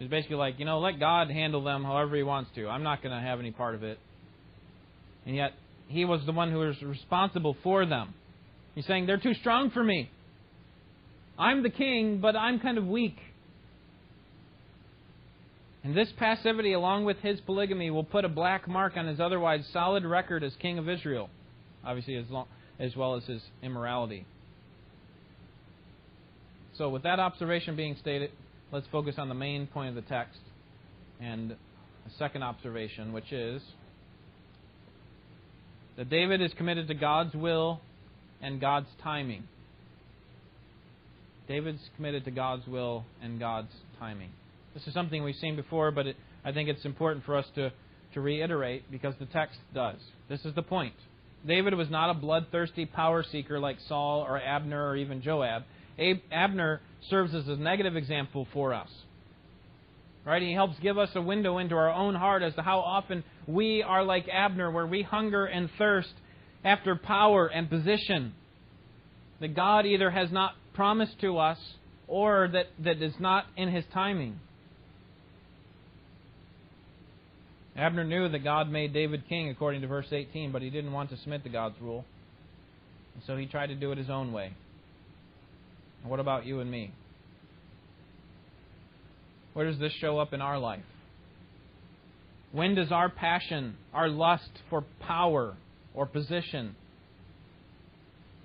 He's 0.00 0.10
basically 0.10 0.34
like, 0.34 0.58
you 0.58 0.64
know, 0.64 0.80
let 0.80 0.98
God 0.98 1.30
handle 1.30 1.62
them 1.62 1.84
however 1.84 2.16
he 2.16 2.24
wants 2.24 2.50
to. 2.56 2.66
I'm 2.66 2.82
not 2.82 3.00
going 3.00 3.14
to 3.14 3.20
have 3.24 3.38
any 3.38 3.52
part 3.52 3.76
of 3.76 3.84
it. 3.84 4.00
And 5.24 5.36
yet, 5.36 5.52
he 5.86 6.04
was 6.04 6.20
the 6.26 6.32
one 6.32 6.50
who 6.50 6.58
was 6.58 6.82
responsible 6.82 7.56
for 7.62 7.86
them. 7.86 8.14
He's 8.74 8.86
saying, 8.86 9.06
they're 9.06 9.18
too 9.18 9.34
strong 9.34 9.70
for 9.70 9.84
me. 9.84 10.10
I'm 11.38 11.62
the 11.62 11.70
king, 11.70 12.18
but 12.20 12.34
I'm 12.34 12.58
kind 12.58 12.76
of 12.76 12.88
weak. 12.88 13.18
And 15.88 15.96
this 15.96 16.12
passivity, 16.18 16.74
along 16.74 17.06
with 17.06 17.16
his 17.20 17.40
polygamy, 17.40 17.90
will 17.90 18.04
put 18.04 18.26
a 18.26 18.28
black 18.28 18.68
mark 18.68 18.98
on 18.98 19.06
his 19.06 19.20
otherwise 19.20 19.66
solid 19.72 20.04
record 20.04 20.44
as 20.44 20.52
king 20.56 20.76
of 20.76 20.86
Israel, 20.86 21.30
obviously, 21.82 22.16
as, 22.16 22.26
long, 22.28 22.46
as 22.78 22.94
well 22.94 23.14
as 23.14 23.24
his 23.24 23.40
immorality. 23.62 24.26
So, 26.76 26.90
with 26.90 27.04
that 27.04 27.18
observation 27.18 27.74
being 27.74 27.96
stated, 27.98 28.32
let's 28.70 28.86
focus 28.92 29.14
on 29.16 29.30
the 29.30 29.34
main 29.34 29.66
point 29.66 29.88
of 29.88 29.94
the 29.94 30.02
text 30.02 30.38
and 31.22 31.52
a 31.52 32.10
second 32.18 32.42
observation, 32.42 33.14
which 33.14 33.32
is 33.32 33.62
that 35.96 36.10
David 36.10 36.42
is 36.42 36.52
committed 36.52 36.88
to 36.88 36.94
God's 36.94 37.34
will 37.34 37.80
and 38.42 38.60
God's 38.60 38.88
timing. 39.02 39.44
David's 41.48 41.88
committed 41.96 42.26
to 42.26 42.30
God's 42.30 42.66
will 42.66 43.06
and 43.22 43.40
God's 43.40 43.72
timing. 43.98 44.32
This 44.78 44.86
is 44.86 44.94
something 44.94 45.24
we've 45.24 45.34
seen 45.34 45.56
before, 45.56 45.90
but 45.90 46.06
it, 46.06 46.16
I 46.44 46.52
think 46.52 46.68
it's 46.68 46.84
important 46.84 47.24
for 47.24 47.34
us 47.34 47.46
to, 47.56 47.72
to 48.14 48.20
reiterate 48.20 48.88
because 48.92 49.12
the 49.18 49.26
text 49.26 49.58
does. 49.74 49.96
This 50.28 50.44
is 50.44 50.54
the 50.54 50.62
point. 50.62 50.94
David 51.44 51.74
was 51.74 51.90
not 51.90 52.10
a 52.10 52.14
bloodthirsty 52.14 52.86
power 52.86 53.24
seeker 53.24 53.58
like 53.58 53.78
Saul 53.88 54.20
or 54.20 54.40
Abner 54.40 54.88
or 54.88 54.94
even 54.94 55.20
Joab. 55.20 55.64
Abner 56.30 56.80
serves 57.10 57.34
as 57.34 57.48
a 57.48 57.56
negative 57.56 57.96
example 57.96 58.46
for 58.52 58.72
us. 58.72 58.88
Right? 60.24 60.42
He 60.42 60.52
helps 60.52 60.78
give 60.78 60.96
us 60.96 61.10
a 61.16 61.22
window 61.22 61.58
into 61.58 61.74
our 61.74 61.90
own 61.90 62.14
heart 62.14 62.44
as 62.44 62.54
to 62.54 62.62
how 62.62 62.78
often 62.78 63.24
we 63.48 63.82
are 63.82 64.04
like 64.04 64.28
Abner, 64.32 64.70
where 64.70 64.86
we 64.86 65.02
hunger 65.02 65.44
and 65.44 65.68
thirst 65.76 66.14
after 66.62 66.94
power 66.94 67.48
and 67.48 67.68
position 67.68 68.32
that 69.40 69.56
God 69.56 69.86
either 69.86 70.10
has 70.10 70.30
not 70.30 70.52
promised 70.74 71.20
to 71.22 71.36
us 71.38 71.58
or 72.06 72.48
that, 72.52 72.66
that 72.84 73.02
is 73.02 73.14
not 73.18 73.44
in 73.56 73.70
his 73.70 73.84
timing. 73.92 74.38
Abner 77.78 78.02
knew 78.02 78.28
that 78.28 78.42
God 78.42 78.68
made 78.68 78.92
David 78.92 79.28
king 79.28 79.48
according 79.50 79.82
to 79.82 79.86
verse 79.86 80.08
18, 80.10 80.50
but 80.50 80.62
he 80.62 80.68
didn't 80.68 80.92
want 80.92 81.10
to 81.10 81.16
submit 81.18 81.44
to 81.44 81.48
God's 81.48 81.80
rule. 81.80 82.04
And 83.14 83.22
so 83.24 83.36
he 83.36 83.46
tried 83.46 83.68
to 83.68 83.76
do 83.76 83.92
it 83.92 83.98
his 83.98 84.10
own 84.10 84.32
way. 84.32 84.52
What 86.02 86.18
about 86.18 86.44
you 86.44 86.58
and 86.58 86.68
me? 86.68 86.92
Where 89.52 89.66
does 89.66 89.78
this 89.78 89.92
show 90.00 90.18
up 90.18 90.32
in 90.32 90.40
our 90.40 90.58
life? 90.58 90.82
When 92.50 92.74
does 92.74 92.90
our 92.90 93.08
passion, 93.08 93.76
our 93.94 94.08
lust 94.08 94.50
for 94.70 94.84
power 95.00 95.54
or 95.94 96.06
position 96.06 96.74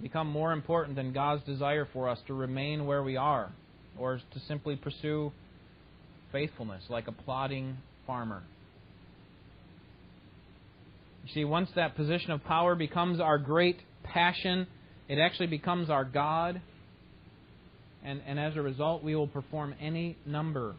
become 0.01 0.27
more 0.27 0.51
important 0.51 0.95
than 0.95 1.11
God's 1.11 1.43
desire 1.43 1.87
for 1.91 2.07
us 2.07 2.19
to 2.27 2.33
remain 2.35 2.85
where 2.85 3.01
we 3.01 3.17
are 3.17 3.51
or 3.97 4.19
to 4.33 4.39
simply 4.47 4.75
pursue 4.75 5.31
faithfulness 6.31 6.83
like 6.89 7.07
a 7.07 7.11
plodding 7.11 7.77
farmer? 8.05 8.43
You 11.23 11.33
see, 11.33 11.45
once 11.45 11.69
that 11.75 11.95
position 11.95 12.31
of 12.31 12.43
power 12.43 12.75
becomes 12.75 13.19
our 13.19 13.37
great 13.37 13.79
passion, 14.03 14.67
it 15.07 15.19
actually 15.19 15.47
becomes 15.47 15.89
our 15.89 16.03
God 16.03 16.61
and, 18.03 18.21
and 18.27 18.39
as 18.39 18.55
a 18.55 18.61
result, 18.61 19.03
we 19.03 19.15
will 19.15 19.27
perform 19.27 19.75
any 19.79 20.17
number 20.25 20.75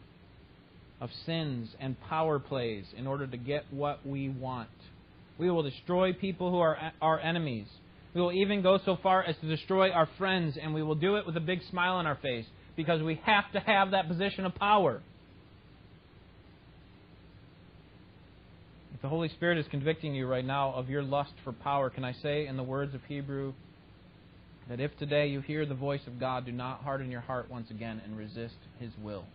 of 1.00 1.10
sins 1.26 1.68
and 1.80 1.98
power 2.08 2.38
plays 2.38 2.84
in 2.96 3.06
order 3.06 3.26
to 3.26 3.36
get 3.36 3.64
what 3.70 4.06
we 4.06 4.28
want. 4.28 4.68
We 5.38 5.50
will 5.50 5.62
destroy 5.62 6.12
people 6.12 6.50
who 6.50 6.58
are 6.58 6.92
our 7.00 7.18
enemies. 7.18 7.66
We 8.14 8.20
will 8.20 8.32
even 8.32 8.62
go 8.62 8.78
so 8.84 8.98
far 9.02 9.22
as 9.24 9.34
to 9.40 9.48
destroy 9.48 9.90
our 9.90 10.08
friends, 10.18 10.56
and 10.60 10.74
we 10.74 10.82
will 10.82 10.94
do 10.94 11.16
it 11.16 11.26
with 11.26 11.36
a 11.36 11.40
big 11.40 11.60
smile 11.70 11.94
on 11.94 12.06
our 12.06 12.16
face 12.16 12.44
because 12.76 13.02
we 13.02 13.20
have 13.24 13.50
to 13.52 13.60
have 13.60 13.90
that 13.92 14.06
position 14.06 14.44
of 14.44 14.54
power. 14.54 15.00
The 19.04 19.10
Holy 19.10 19.28
Spirit 19.28 19.58
is 19.58 19.66
convicting 19.70 20.14
you 20.14 20.26
right 20.26 20.46
now 20.46 20.72
of 20.72 20.88
your 20.88 21.02
lust 21.02 21.34
for 21.44 21.52
power, 21.52 21.90
can 21.90 22.06
I 22.06 22.14
say, 22.22 22.46
in 22.46 22.56
the 22.56 22.62
words 22.62 22.94
of 22.94 23.02
Hebrew 23.06 23.52
that 24.66 24.80
if 24.80 24.96
today 24.96 25.26
you 25.26 25.42
hear 25.42 25.66
the 25.66 25.74
voice 25.74 26.00
of 26.06 26.18
God, 26.18 26.46
do 26.46 26.52
not 26.52 26.80
harden 26.80 27.10
your 27.10 27.20
heart 27.20 27.50
once 27.50 27.70
again 27.70 28.00
and 28.02 28.16
resist 28.16 28.54
His 28.80 28.90
will. 29.02 29.26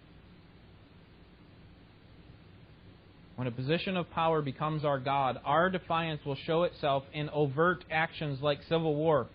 When 3.36 3.48
a 3.48 3.52
position 3.52 3.96
of 3.96 4.10
power 4.10 4.42
becomes 4.42 4.84
our 4.84 4.98
God, 4.98 5.40
our 5.46 5.70
defiance 5.70 6.22
will 6.26 6.38
show 6.48 6.64
itself 6.64 7.04
in 7.14 7.30
overt 7.30 7.86
actions 7.92 8.40
like 8.42 8.64
civil 8.68 8.96
war, 8.96 9.28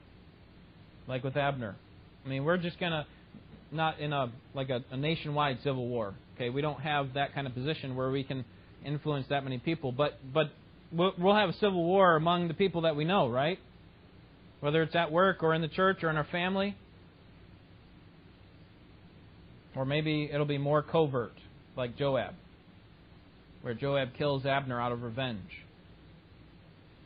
like 1.06 1.22
with 1.22 1.36
Abner. 1.36 1.76
I 2.26 2.28
mean, 2.28 2.42
we're 2.42 2.56
just 2.56 2.80
going 2.80 2.90
to 2.90 3.06
not 3.70 4.00
in 4.00 4.12
a 4.12 4.32
like 4.52 4.68
a, 4.68 4.82
a 4.90 4.96
nationwide 4.96 5.58
civil 5.62 5.86
war. 5.86 6.12
Okay, 6.34 6.50
we 6.50 6.60
don't 6.60 6.80
have 6.80 7.14
that 7.14 7.34
kind 7.34 7.46
of 7.46 7.54
position 7.54 7.94
where 7.94 8.10
we 8.10 8.24
can 8.24 8.44
influence 8.84 9.26
that 9.28 9.44
many 9.44 9.58
people, 9.58 9.92
but 9.92 10.18
but 10.32 10.50
we'll 10.92 11.34
have 11.34 11.48
a 11.48 11.54
civil 11.54 11.84
war 11.84 12.16
among 12.16 12.48
the 12.48 12.54
people 12.54 12.82
that 12.82 12.96
we 12.96 13.04
know, 13.04 13.28
right? 13.28 13.58
whether 14.64 14.82
it's 14.82 14.94
at 14.96 15.12
work 15.12 15.42
or 15.42 15.52
in 15.52 15.60
the 15.60 15.68
church 15.68 16.02
or 16.02 16.08
in 16.08 16.16
our 16.16 16.26
family. 16.32 16.74
Or 19.76 19.84
maybe 19.84 20.30
it'll 20.32 20.46
be 20.46 20.56
more 20.56 20.82
covert, 20.82 21.34
like 21.76 21.98
Joab, 21.98 22.32
where 23.60 23.74
Joab 23.74 24.14
kills 24.16 24.46
Abner 24.46 24.80
out 24.80 24.90
of 24.90 25.02
revenge. 25.02 25.50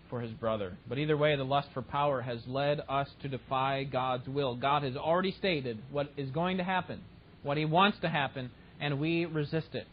for 0.09 0.21
his 0.21 0.31
brother. 0.31 0.79
But 0.89 0.99
either 0.99 1.17
way, 1.17 1.35
the 1.35 1.45
lust 1.45 1.69
for 1.75 1.83
power 1.83 2.23
has 2.23 2.39
led 2.47 2.81
us 2.89 3.09
to 3.23 3.29
defy 3.29 3.85
God's 3.85 4.29
will. 4.29 4.55
God 4.55 4.85
has 4.85 4.97
already 4.97 5.33
stated 5.33 5.79
what 5.91 6.11
is 6.17 6.31
going 6.31 6.59
to 6.59 6.65
happen, 6.65 7.01
what 7.43 7.57
he 7.59 7.65
wants 7.65 7.99
to 8.03 8.09
happen, 8.09 8.51
and 8.81 9.01
we 9.01 9.25
resist 9.27 9.75
it. 9.75 9.87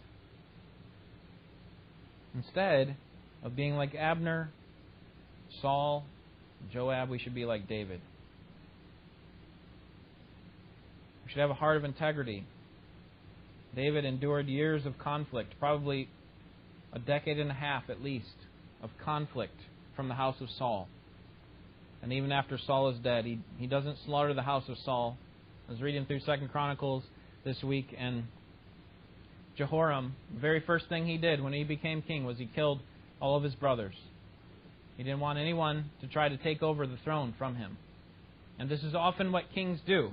Instead 2.35 2.95
of 3.43 3.55
being 3.55 3.75
like 3.75 3.95
Abner, 3.95 4.49
Saul, 5.61 6.03
Joab, 6.73 7.09
we 7.09 7.19
should 7.19 7.35
be 7.35 7.45
like 7.45 7.67
David. 7.67 8.01
We 11.23 11.31
should 11.31 11.39
have 11.39 11.49
a 11.49 11.55
heart 11.55 11.77
of 11.77 11.83
integrity. 11.83 12.45
David 13.75 14.05
endured 14.05 14.47
years 14.47 14.85
of 14.85 14.97
conflict, 14.97 15.53
probably 15.59 16.09
a 16.93 16.99
decade 16.99 17.39
and 17.39 17.51
a 17.51 17.53
half 17.53 17.89
at 17.89 18.01
least, 18.01 18.35
of 18.81 18.89
conflict 19.03 19.57
from 19.95 20.07
the 20.07 20.13
house 20.13 20.35
of 20.41 20.47
Saul. 20.57 20.87
And 22.01 22.13
even 22.13 22.31
after 22.31 22.57
Saul 22.57 22.89
is 22.89 22.99
dead, 22.99 23.25
he, 23.25 23.39
he 23.57 23.67
doesn't 23.67 23.97
slaughter 24.05 24.33
the 24.33 24.43
house 24.43 24.63
of 24.69 24.77
Saul. 24.85 25.17
I 25.67 25.71
was 25.71 25.81
reading 25.81 26.05
through 26.05 26.19
Second 26.21 26.51
Chronicles 26.51 27.03
this 27.43 27.61
week, 27.63 27.95
and 27.97 28.25
Jehoram, 29.57 30.15
the 30.33 30.39
very 30.39 30.59
first 30.59 30.89
thing 30.89 31.05
he 31.05 31.17
did 31.17 31.41
when 31.41 31.53
he 31.53 31.63
became 31.63 32.01
king 32.01 32.25
was 32.25 32.37
he 32.37 32.49
killed 32.53 32.79
all 33.21 33.37
of 33.37 33.43
his 33.43 33.55
brothers. 33.55 33.95
He 34.97 35.03
didn't 35.03 35.19
want 35.19 35.39
anyone 35.39 35.89
to 36.01 36.07
try 36.07 36.29
to 36.29 36.37
take 36.37 36.61
over 36.61 36.87
the 36.87 36.97
throne 37.03 37.33
from 37.37 37.55
him. 37.55 37.77
And 38.59 38.69
this 38.69 38.83
is 38.83 38.95
often 38.95 39.31
what 39.31 39.43
kings 39.53 39.79
do 39.85 40.11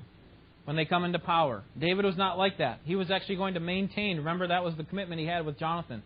when 0.64 0.76
they 0.76 0.84
come 0.84 1.04
into 1.04 1.18
power. 1.18 1.62
David 1.78 2.04
was 2.04 2.16
not 2.16 2.38
like 2.38 2.58
that. 2.58 2.80
He 2.84 2.96
was 2.96 3.10
actually 3.10 3.36
going 3.36 3.54
to 3.54 3.60
maintain, 3.60 4.18
remember, 4.18 4.48
that 4.48 4.64
was 4.64 4.74
the 4.76 4.84
commitment 4.84 5.20
he 5.20 5.26
had 5.26 5.46
with 5.46 5.58
Jonathan. 5.58 6.02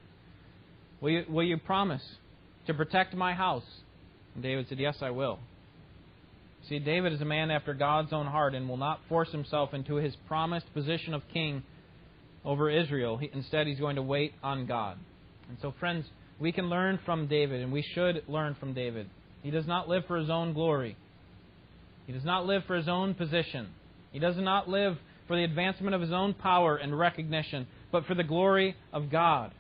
Will 1.01 1.11
you, 1.11 1.25
will 1.29 1.45
you 1.45 1.59
promise 1.59 2.03
to 2.67 2.75
protect 2.75 3.15
my 3.15 3.35
house? 3.35 3.65
And 4.35 4.43
David 4.43 4.67
said, 4.69 4.79
Yes, 4.79 4.97
I 5.01 5.11
will. 5.11 5.39
See, 6.69 6.79
David 6.79 7.13
is 7.13 7.21
a 7.21 7.27
man 7.27 7.51
after 7.51 7.75
God's 7.75 8.13
own 8.13 8.27
heart 8.27 8.55
and 8.55 8.69
will 8.69 8.77
not 8.77 9.01
force 9.09 9.31
himself 9.31 9.73
into 9.73 9.97
his 9.97 10.17
promised 10.27 10.73
position 10.75 11.15
of 11.15 11.23
king 11.33 11.63
over 12.47 12.71
Israel. 12.71 13.19
He, 13.19 13.29
instead, 13.35 13.67
he's 13.67 13.81
going 13.81 13.97
to 13.97 14.03
wait 14.03 14.33
on 14.43 14.67
God. 14.67 14.97
And 15.49 15.59
so, 15.61 15.75
friends, 15.79 16.07
we 16.39 16.53
can 16.53 16.71
learn 16.71 16.99
from 17.05 17.27
David, 17.27 17.61
and 17.61 17.73
we 17.73 17.83
should 17.83 18.23
learn 18.29 18.57
from 18.59 18.73
David. 18.73 19.11
He 19.43 19.51
does 19.51 19.67
not 19.67 19.89
live 19.89 20.05
for 20.07 20.17
his 20.17 20.31
own 20.31 20.55
glory, 20.55 20.97
he 22.07 22.13
does 22.13 22.25
not 22.25 22.47
live 22.47 22.63
for 22.67 22.77
his 22.77 22.89
own 22.89 23.15
position. 23.15 23.69
He 24.13 24.21
does 24.21 24.37
not 24.39 24.67
live 24.67 24.97
for 25.27 25.37
the 25.37 25.45
advancement 25.45 25.95
of 25.95 26.01
his 26.01 26.13
own 26.13 26.33
power 26.33 26.77
and 26.77 26.97
recognition, 26.99 27.67
but 27.93 28.07
for 28.07 28.15
the 28.15 28.23
glory 28.23 28.77
of 28.93 29.11
God. 29.11 29.53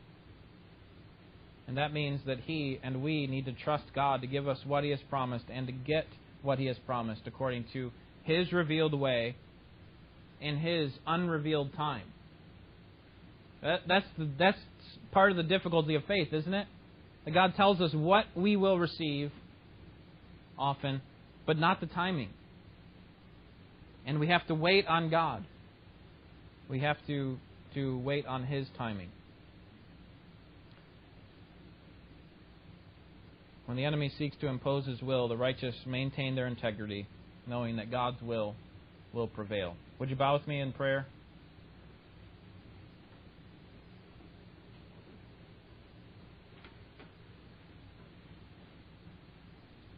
And 1.66 1.76
that 1.76 1.92
means 1.92 2.20
that 2.26 2.38
he 2.40 2.78
and 2.82 3.02
we 3.02 3.26
need 3.26 3.44
to 3.46 3.52
trust 3.52 3.84
God 3.94 4.20
to 4.20 4.26
give 4.26 4.46
us 4.48 4.58
what 4.64 4.84
he 4.84 4.90
has 4.90 5.00
promised 5.10 5.46
and 5.50 5.66
to 5.66 5.72
get 5.72 6.06
what 6.42 6.58
he 6.58 6.66
has 6.66 6.78
promised 6.86 7.22
according 7.26 7.64
to 7.72 7.90
his 8.22 8.52
revealed 8.52 8.94
way 8.94 9.36
in 10.40 10.58
his 10.58 10.92
unrevealed 11.06 11.74
time. 11.74 12.04
That, 13.62 13.80
that's, 13.86 14.06
the, 14.18 14.28
that's 14.38 14.58
part 15.12 15.30
of 15.30 15.36
the 15.36 15.42
difficulty 15.42 15.94
of 15.94 16.04
faith, 16.04 16.32
isn't 16.32 16.54
it? 16.54 16.66
That 17.24 17.34
God 17.34 17.54
tells 17.56 17.80
us 17.80 17.92
what 17.92 18.24
we 18.36 18.56
will 18.56 18.78
receive 18.78 19.32
often, 20.58 21.02
but 21.46 21.58
not 21.58 21.80
the 21.80 21.86
timing. 21.86 22.30
And 24.06 24.20
we 24.20 24.28
have 24.28 24.46
to 24.46 24.54
wait 24.54 24.86
on 24.86 25.10
God. 25.10 25.44
We 26.68 26.80
have 26.80 26.96
to, 27.06 27.38
to 27.74 27.98
wait 27.98 28.26
on 28.26 28.44
His 28.44 28.66
timing. 28.78 29.08
When 33.66 33.76
the 33.76 33.84
enemy 33.84 34.12
seeks 34.16 34.36
to 34.38 34.46
impose 34.46 34.86
his 34.86 35.02
will, 35.02 35.26
the 35.26 35.36
righteous 35.36 35.74
maintain 35.86 36.36
their 36.36 36.46
integrity, 36.46 37.06
knowing 37.48 37.76
that 37.76 37.90
God's 37.90 38.22
will 38.22 38.54
will 39.12 39.26
prevail. 39.26 39.74
Would 39.98 40.08
you 40.08 40.14
bow 40.14 40.34
with 40.34 40.46
me 40.46 40.60
in 40.60 40.72
prayer? 40.72 41.06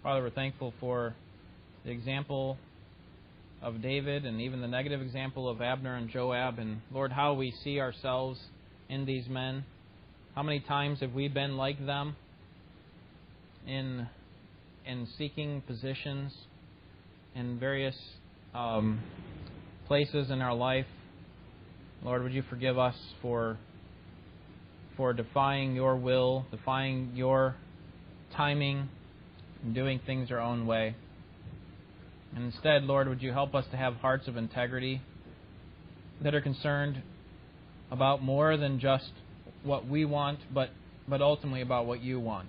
Father, 0.08 0.22
we're 0.22 0.30
thankful 0.30 0.72
for 0.80 1.14
the 1.84 1.90
example 1.90 2.56
of 3.60 3.82
David 3.82 4.24
and 4.24 4.40
even 4.40 4.62
the 4.62 4.66
negative 4.66 5.02
example 5.02 5.46
of 5.46 5.60
Abner 5.60 5.96
and 5.96 6.08
Joab. 6.08 6.58
And 6.58 6.80
Lord, 6.90 7.12
how 7.12 7.34
we 7.34 7.52
see 7.62 7.78
ourselves 7.78 8.40
in 8.88 9.04
these 9.04 9.28
men. 9.28 9.66
How 10.34 10.42
many 10.42 10.60
times 10.60 11.00
have 11.00 11.12
we 11.12 11.28
been 11.28 11.58
like 11.58 11.84
them 11.84 12.16
in 13.66 14.08
in 14.86 15.06
seeking 15.18 15.60
positions 15.66 16.32
in 17.34 17.58
various 17.58 17.98
um, 18.54 19.00
places 19.88 20.30
in 20.30 20.40
our 20.40 20.54
life? 20.54 20.86
Lord, 22.02 22.22
would 22.22 22.32
you 22.32 22.44
forgive 22.48 22.78
us 22.78 22.96
for 23.20 23.58
for 24.96 25.12
defying 25.12 25.74
your 25.76 25.96
will, 25.96 26.46
defying 26.50 27.12
your 27.14 27.56
timing, 28.34 28.88
and 29.62 29.74
doing 29.74 30.00
things 30.04 30.30
our 30.30 30.40
own 30.40 30.66
way? 30.66 30.94
And 32.34 32.44
instead, 32.44 32.84
Lord, 32.84 33.08
would 33.08 33.22
you 33.22 33.32
help 33.32 33.54
us 33.54 33.64
to 33.70 33.76
have 33.76 33.94
hearts 33.96 34.28
of 34.28 34.36
integrity 34.36 35.00
that 36.22 36.34
are 36.34 36.40
concerned 36.40 37.02
about 37.90 38.22
more 38.22 38.56
than 38.56 38.80
just 38.80 39.10
what 39.62 39.86
we 39.86 40.04
want, 40.04 40.38
but, 40.52 40.70
but 41.06 41.20
ultimately 41.20 41.62
about 41.62 41.86
what 41.86 42.02
you 42.02 42.20
want. 42.20 42.48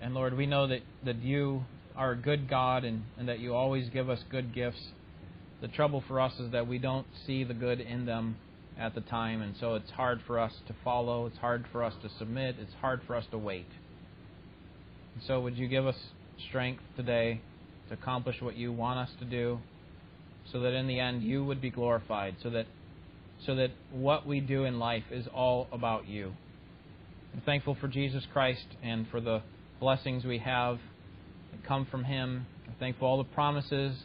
And 0.00 0.14
Lord, 0.14 0.36
we 0.36 0.46
know 0.46 0.66
that, 0.66 0.80
that 1.04 1.22
you 1.22 1.64
are 1.96 2.12
a 2.12 2.16
good 2.16 2.48
God 2.48 2.84
and, 2.84 3.04
and 3.18 3.28
that 3.28 3.38
you 3.38 3.54
always 3.54 3.88
give 3.90 4.10
us 4.10 4.20
good 4.30 4.54
gifts. 4.54 4.80
The 5.60 5.68
trouble 5.68 6.02
for 6.06 6.20
us 6.20 6.32
is 6.38 6.52
that 6.52 6.66
we 6.66 6.78
don't 6.78 7.06
see 7.26 7.44
the 7.44 7.54
good 7.54 7.80
in 7.80 8.06
them 8.06 8.36
at 8.78 8.94
the 8.94 9.00
time, 9.02 9.40
and 9.40 9.54
so 9.60 9.76
it's 9.76 9.90
hard 9.92 10.20
for 10.26 10.38
us 10.38 10.52
to 10.66 10.74
follow, 10.82 11.26
it's 11.26 11.38
hard 11.38 11.64
for 11.70 11.84
us 11.84 11.94
to 12.02 12.10
submit, 12.18 12.56
it's 12.60 12.74
hard 12.80 13.00
for 13.06 13.14
us 13.14 13.24
to 13.30 13.38
wait. 13.38 13.68
And 15.14 15.22
so, 15.26 15.40
would 15.40 15.56
you 15.56 15.68
give 15.68 15.86
us 15.86 15.96
strength 16.48 16.82
today 16.96 17.40
to 17.88 17.94
accomplish 17.94 18.40
what 18.40 18.56
you 18.56 18.72
want 18.72 18.98
us 18.98 19.10
to 19.20 19.24
do, 19.24 19.60
so 20.52 20.60
that 20.60 20.72
in 20.72 20.86
the 20.86 21.00
end 21.00 21.22
you 21.22 21.44
would 21.44 21.60
be 21.60 21.70
glorified, 21.70 22.36
so 22.42 22.50
that 22.50 22.66
so 23.44 23.54
that 23.54 23.70
what 23.90 24.26
we 24.26 24.40
do 24.40 24.64
in 24.64 24.78
life 24.78 25.04
is 25.10 25.26
all 25.34 25.68
about 25.72 26.06
you. 26.06 26.32
I'm 27.34 27.42
thankful 27.42 27.76
for 27.80 27.88
Jesus 27.88 28.24
Christ 28.32 28.66
and 28.82 29.08
for 29.08 29.20
the 29.20 29.42
blessings 29.80 30.24
we 30.24 30.38
have 30.38 30.78
that 31.50 31.66
come 31.66 31.86
from 31.90 32.04
Him. 32.04 32.46
I'm 32.66 32.74
thankful 32.78 33.06
for 33.06 33.10
all 33.10 33.18
the 33.18 33.24
promises 33.34 33.96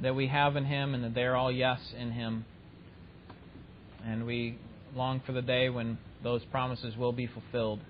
that 0.00 0.14
we 0.14 0.28
have 0.28 0.56
in 0.56 0.64
Him 0.64 0.94
and 0.94 1.04
that 1.04 1.14
they're 1.14 1.36
all 1.36 1.52
yes 1.52 1.80
in 1.98 2.12
Him. 2.12 2.44
And 4.04 4.24
we 4.26 4.58
long 4.94 5.20
for 5.26 5.32
the 5.32 5.42
day 5.42 5.68
when 5.68 5.98
those 6.22 6.44
promises 6.46 6.96
will 6.96 7.12
be 7.12 7.26
fulfilled. 7.26 7.80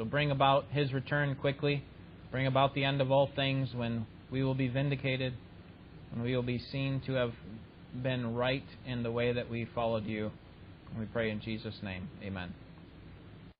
So 0.00 0.06
bring 0.06 0.30
about 0.30 0.64
His 0.70 0.94
return 0.94 1.34
quickly. 1.34 1.84
Bring 2.30 2.46
about 2.46 2.74
the 2.74 2.84
end 2.84 3.02
of 3.02 3.10
all 3.10 3.28
things 3.36 3.68
when 3.74 4.06
we 4.30 4.42
will 4.42 4.54
be 4.54 4.66
vindicated 4.66 5.34
and 6.10 6.22
we 6.22 6.34
will 6.34 6.42
be 6.42 6.58
seen 6.58 7.02
to 7.04 7.12
have 7.12 7.32
been 8.02 8.34
right 8.34 8.64
in 8.86 9.02
the 9.02 9.10
way 9.12 9.34
that 9.34 9.50
we 9.50 9.66
followed 9.74 10.06
you. 10.06 10.30
We 10.98 11.04
pray 11.04 11.30
in 11.30 11.42
Jesus' 11.42 11.74
name. 11.82 12.08
Amen. 12.22 12.54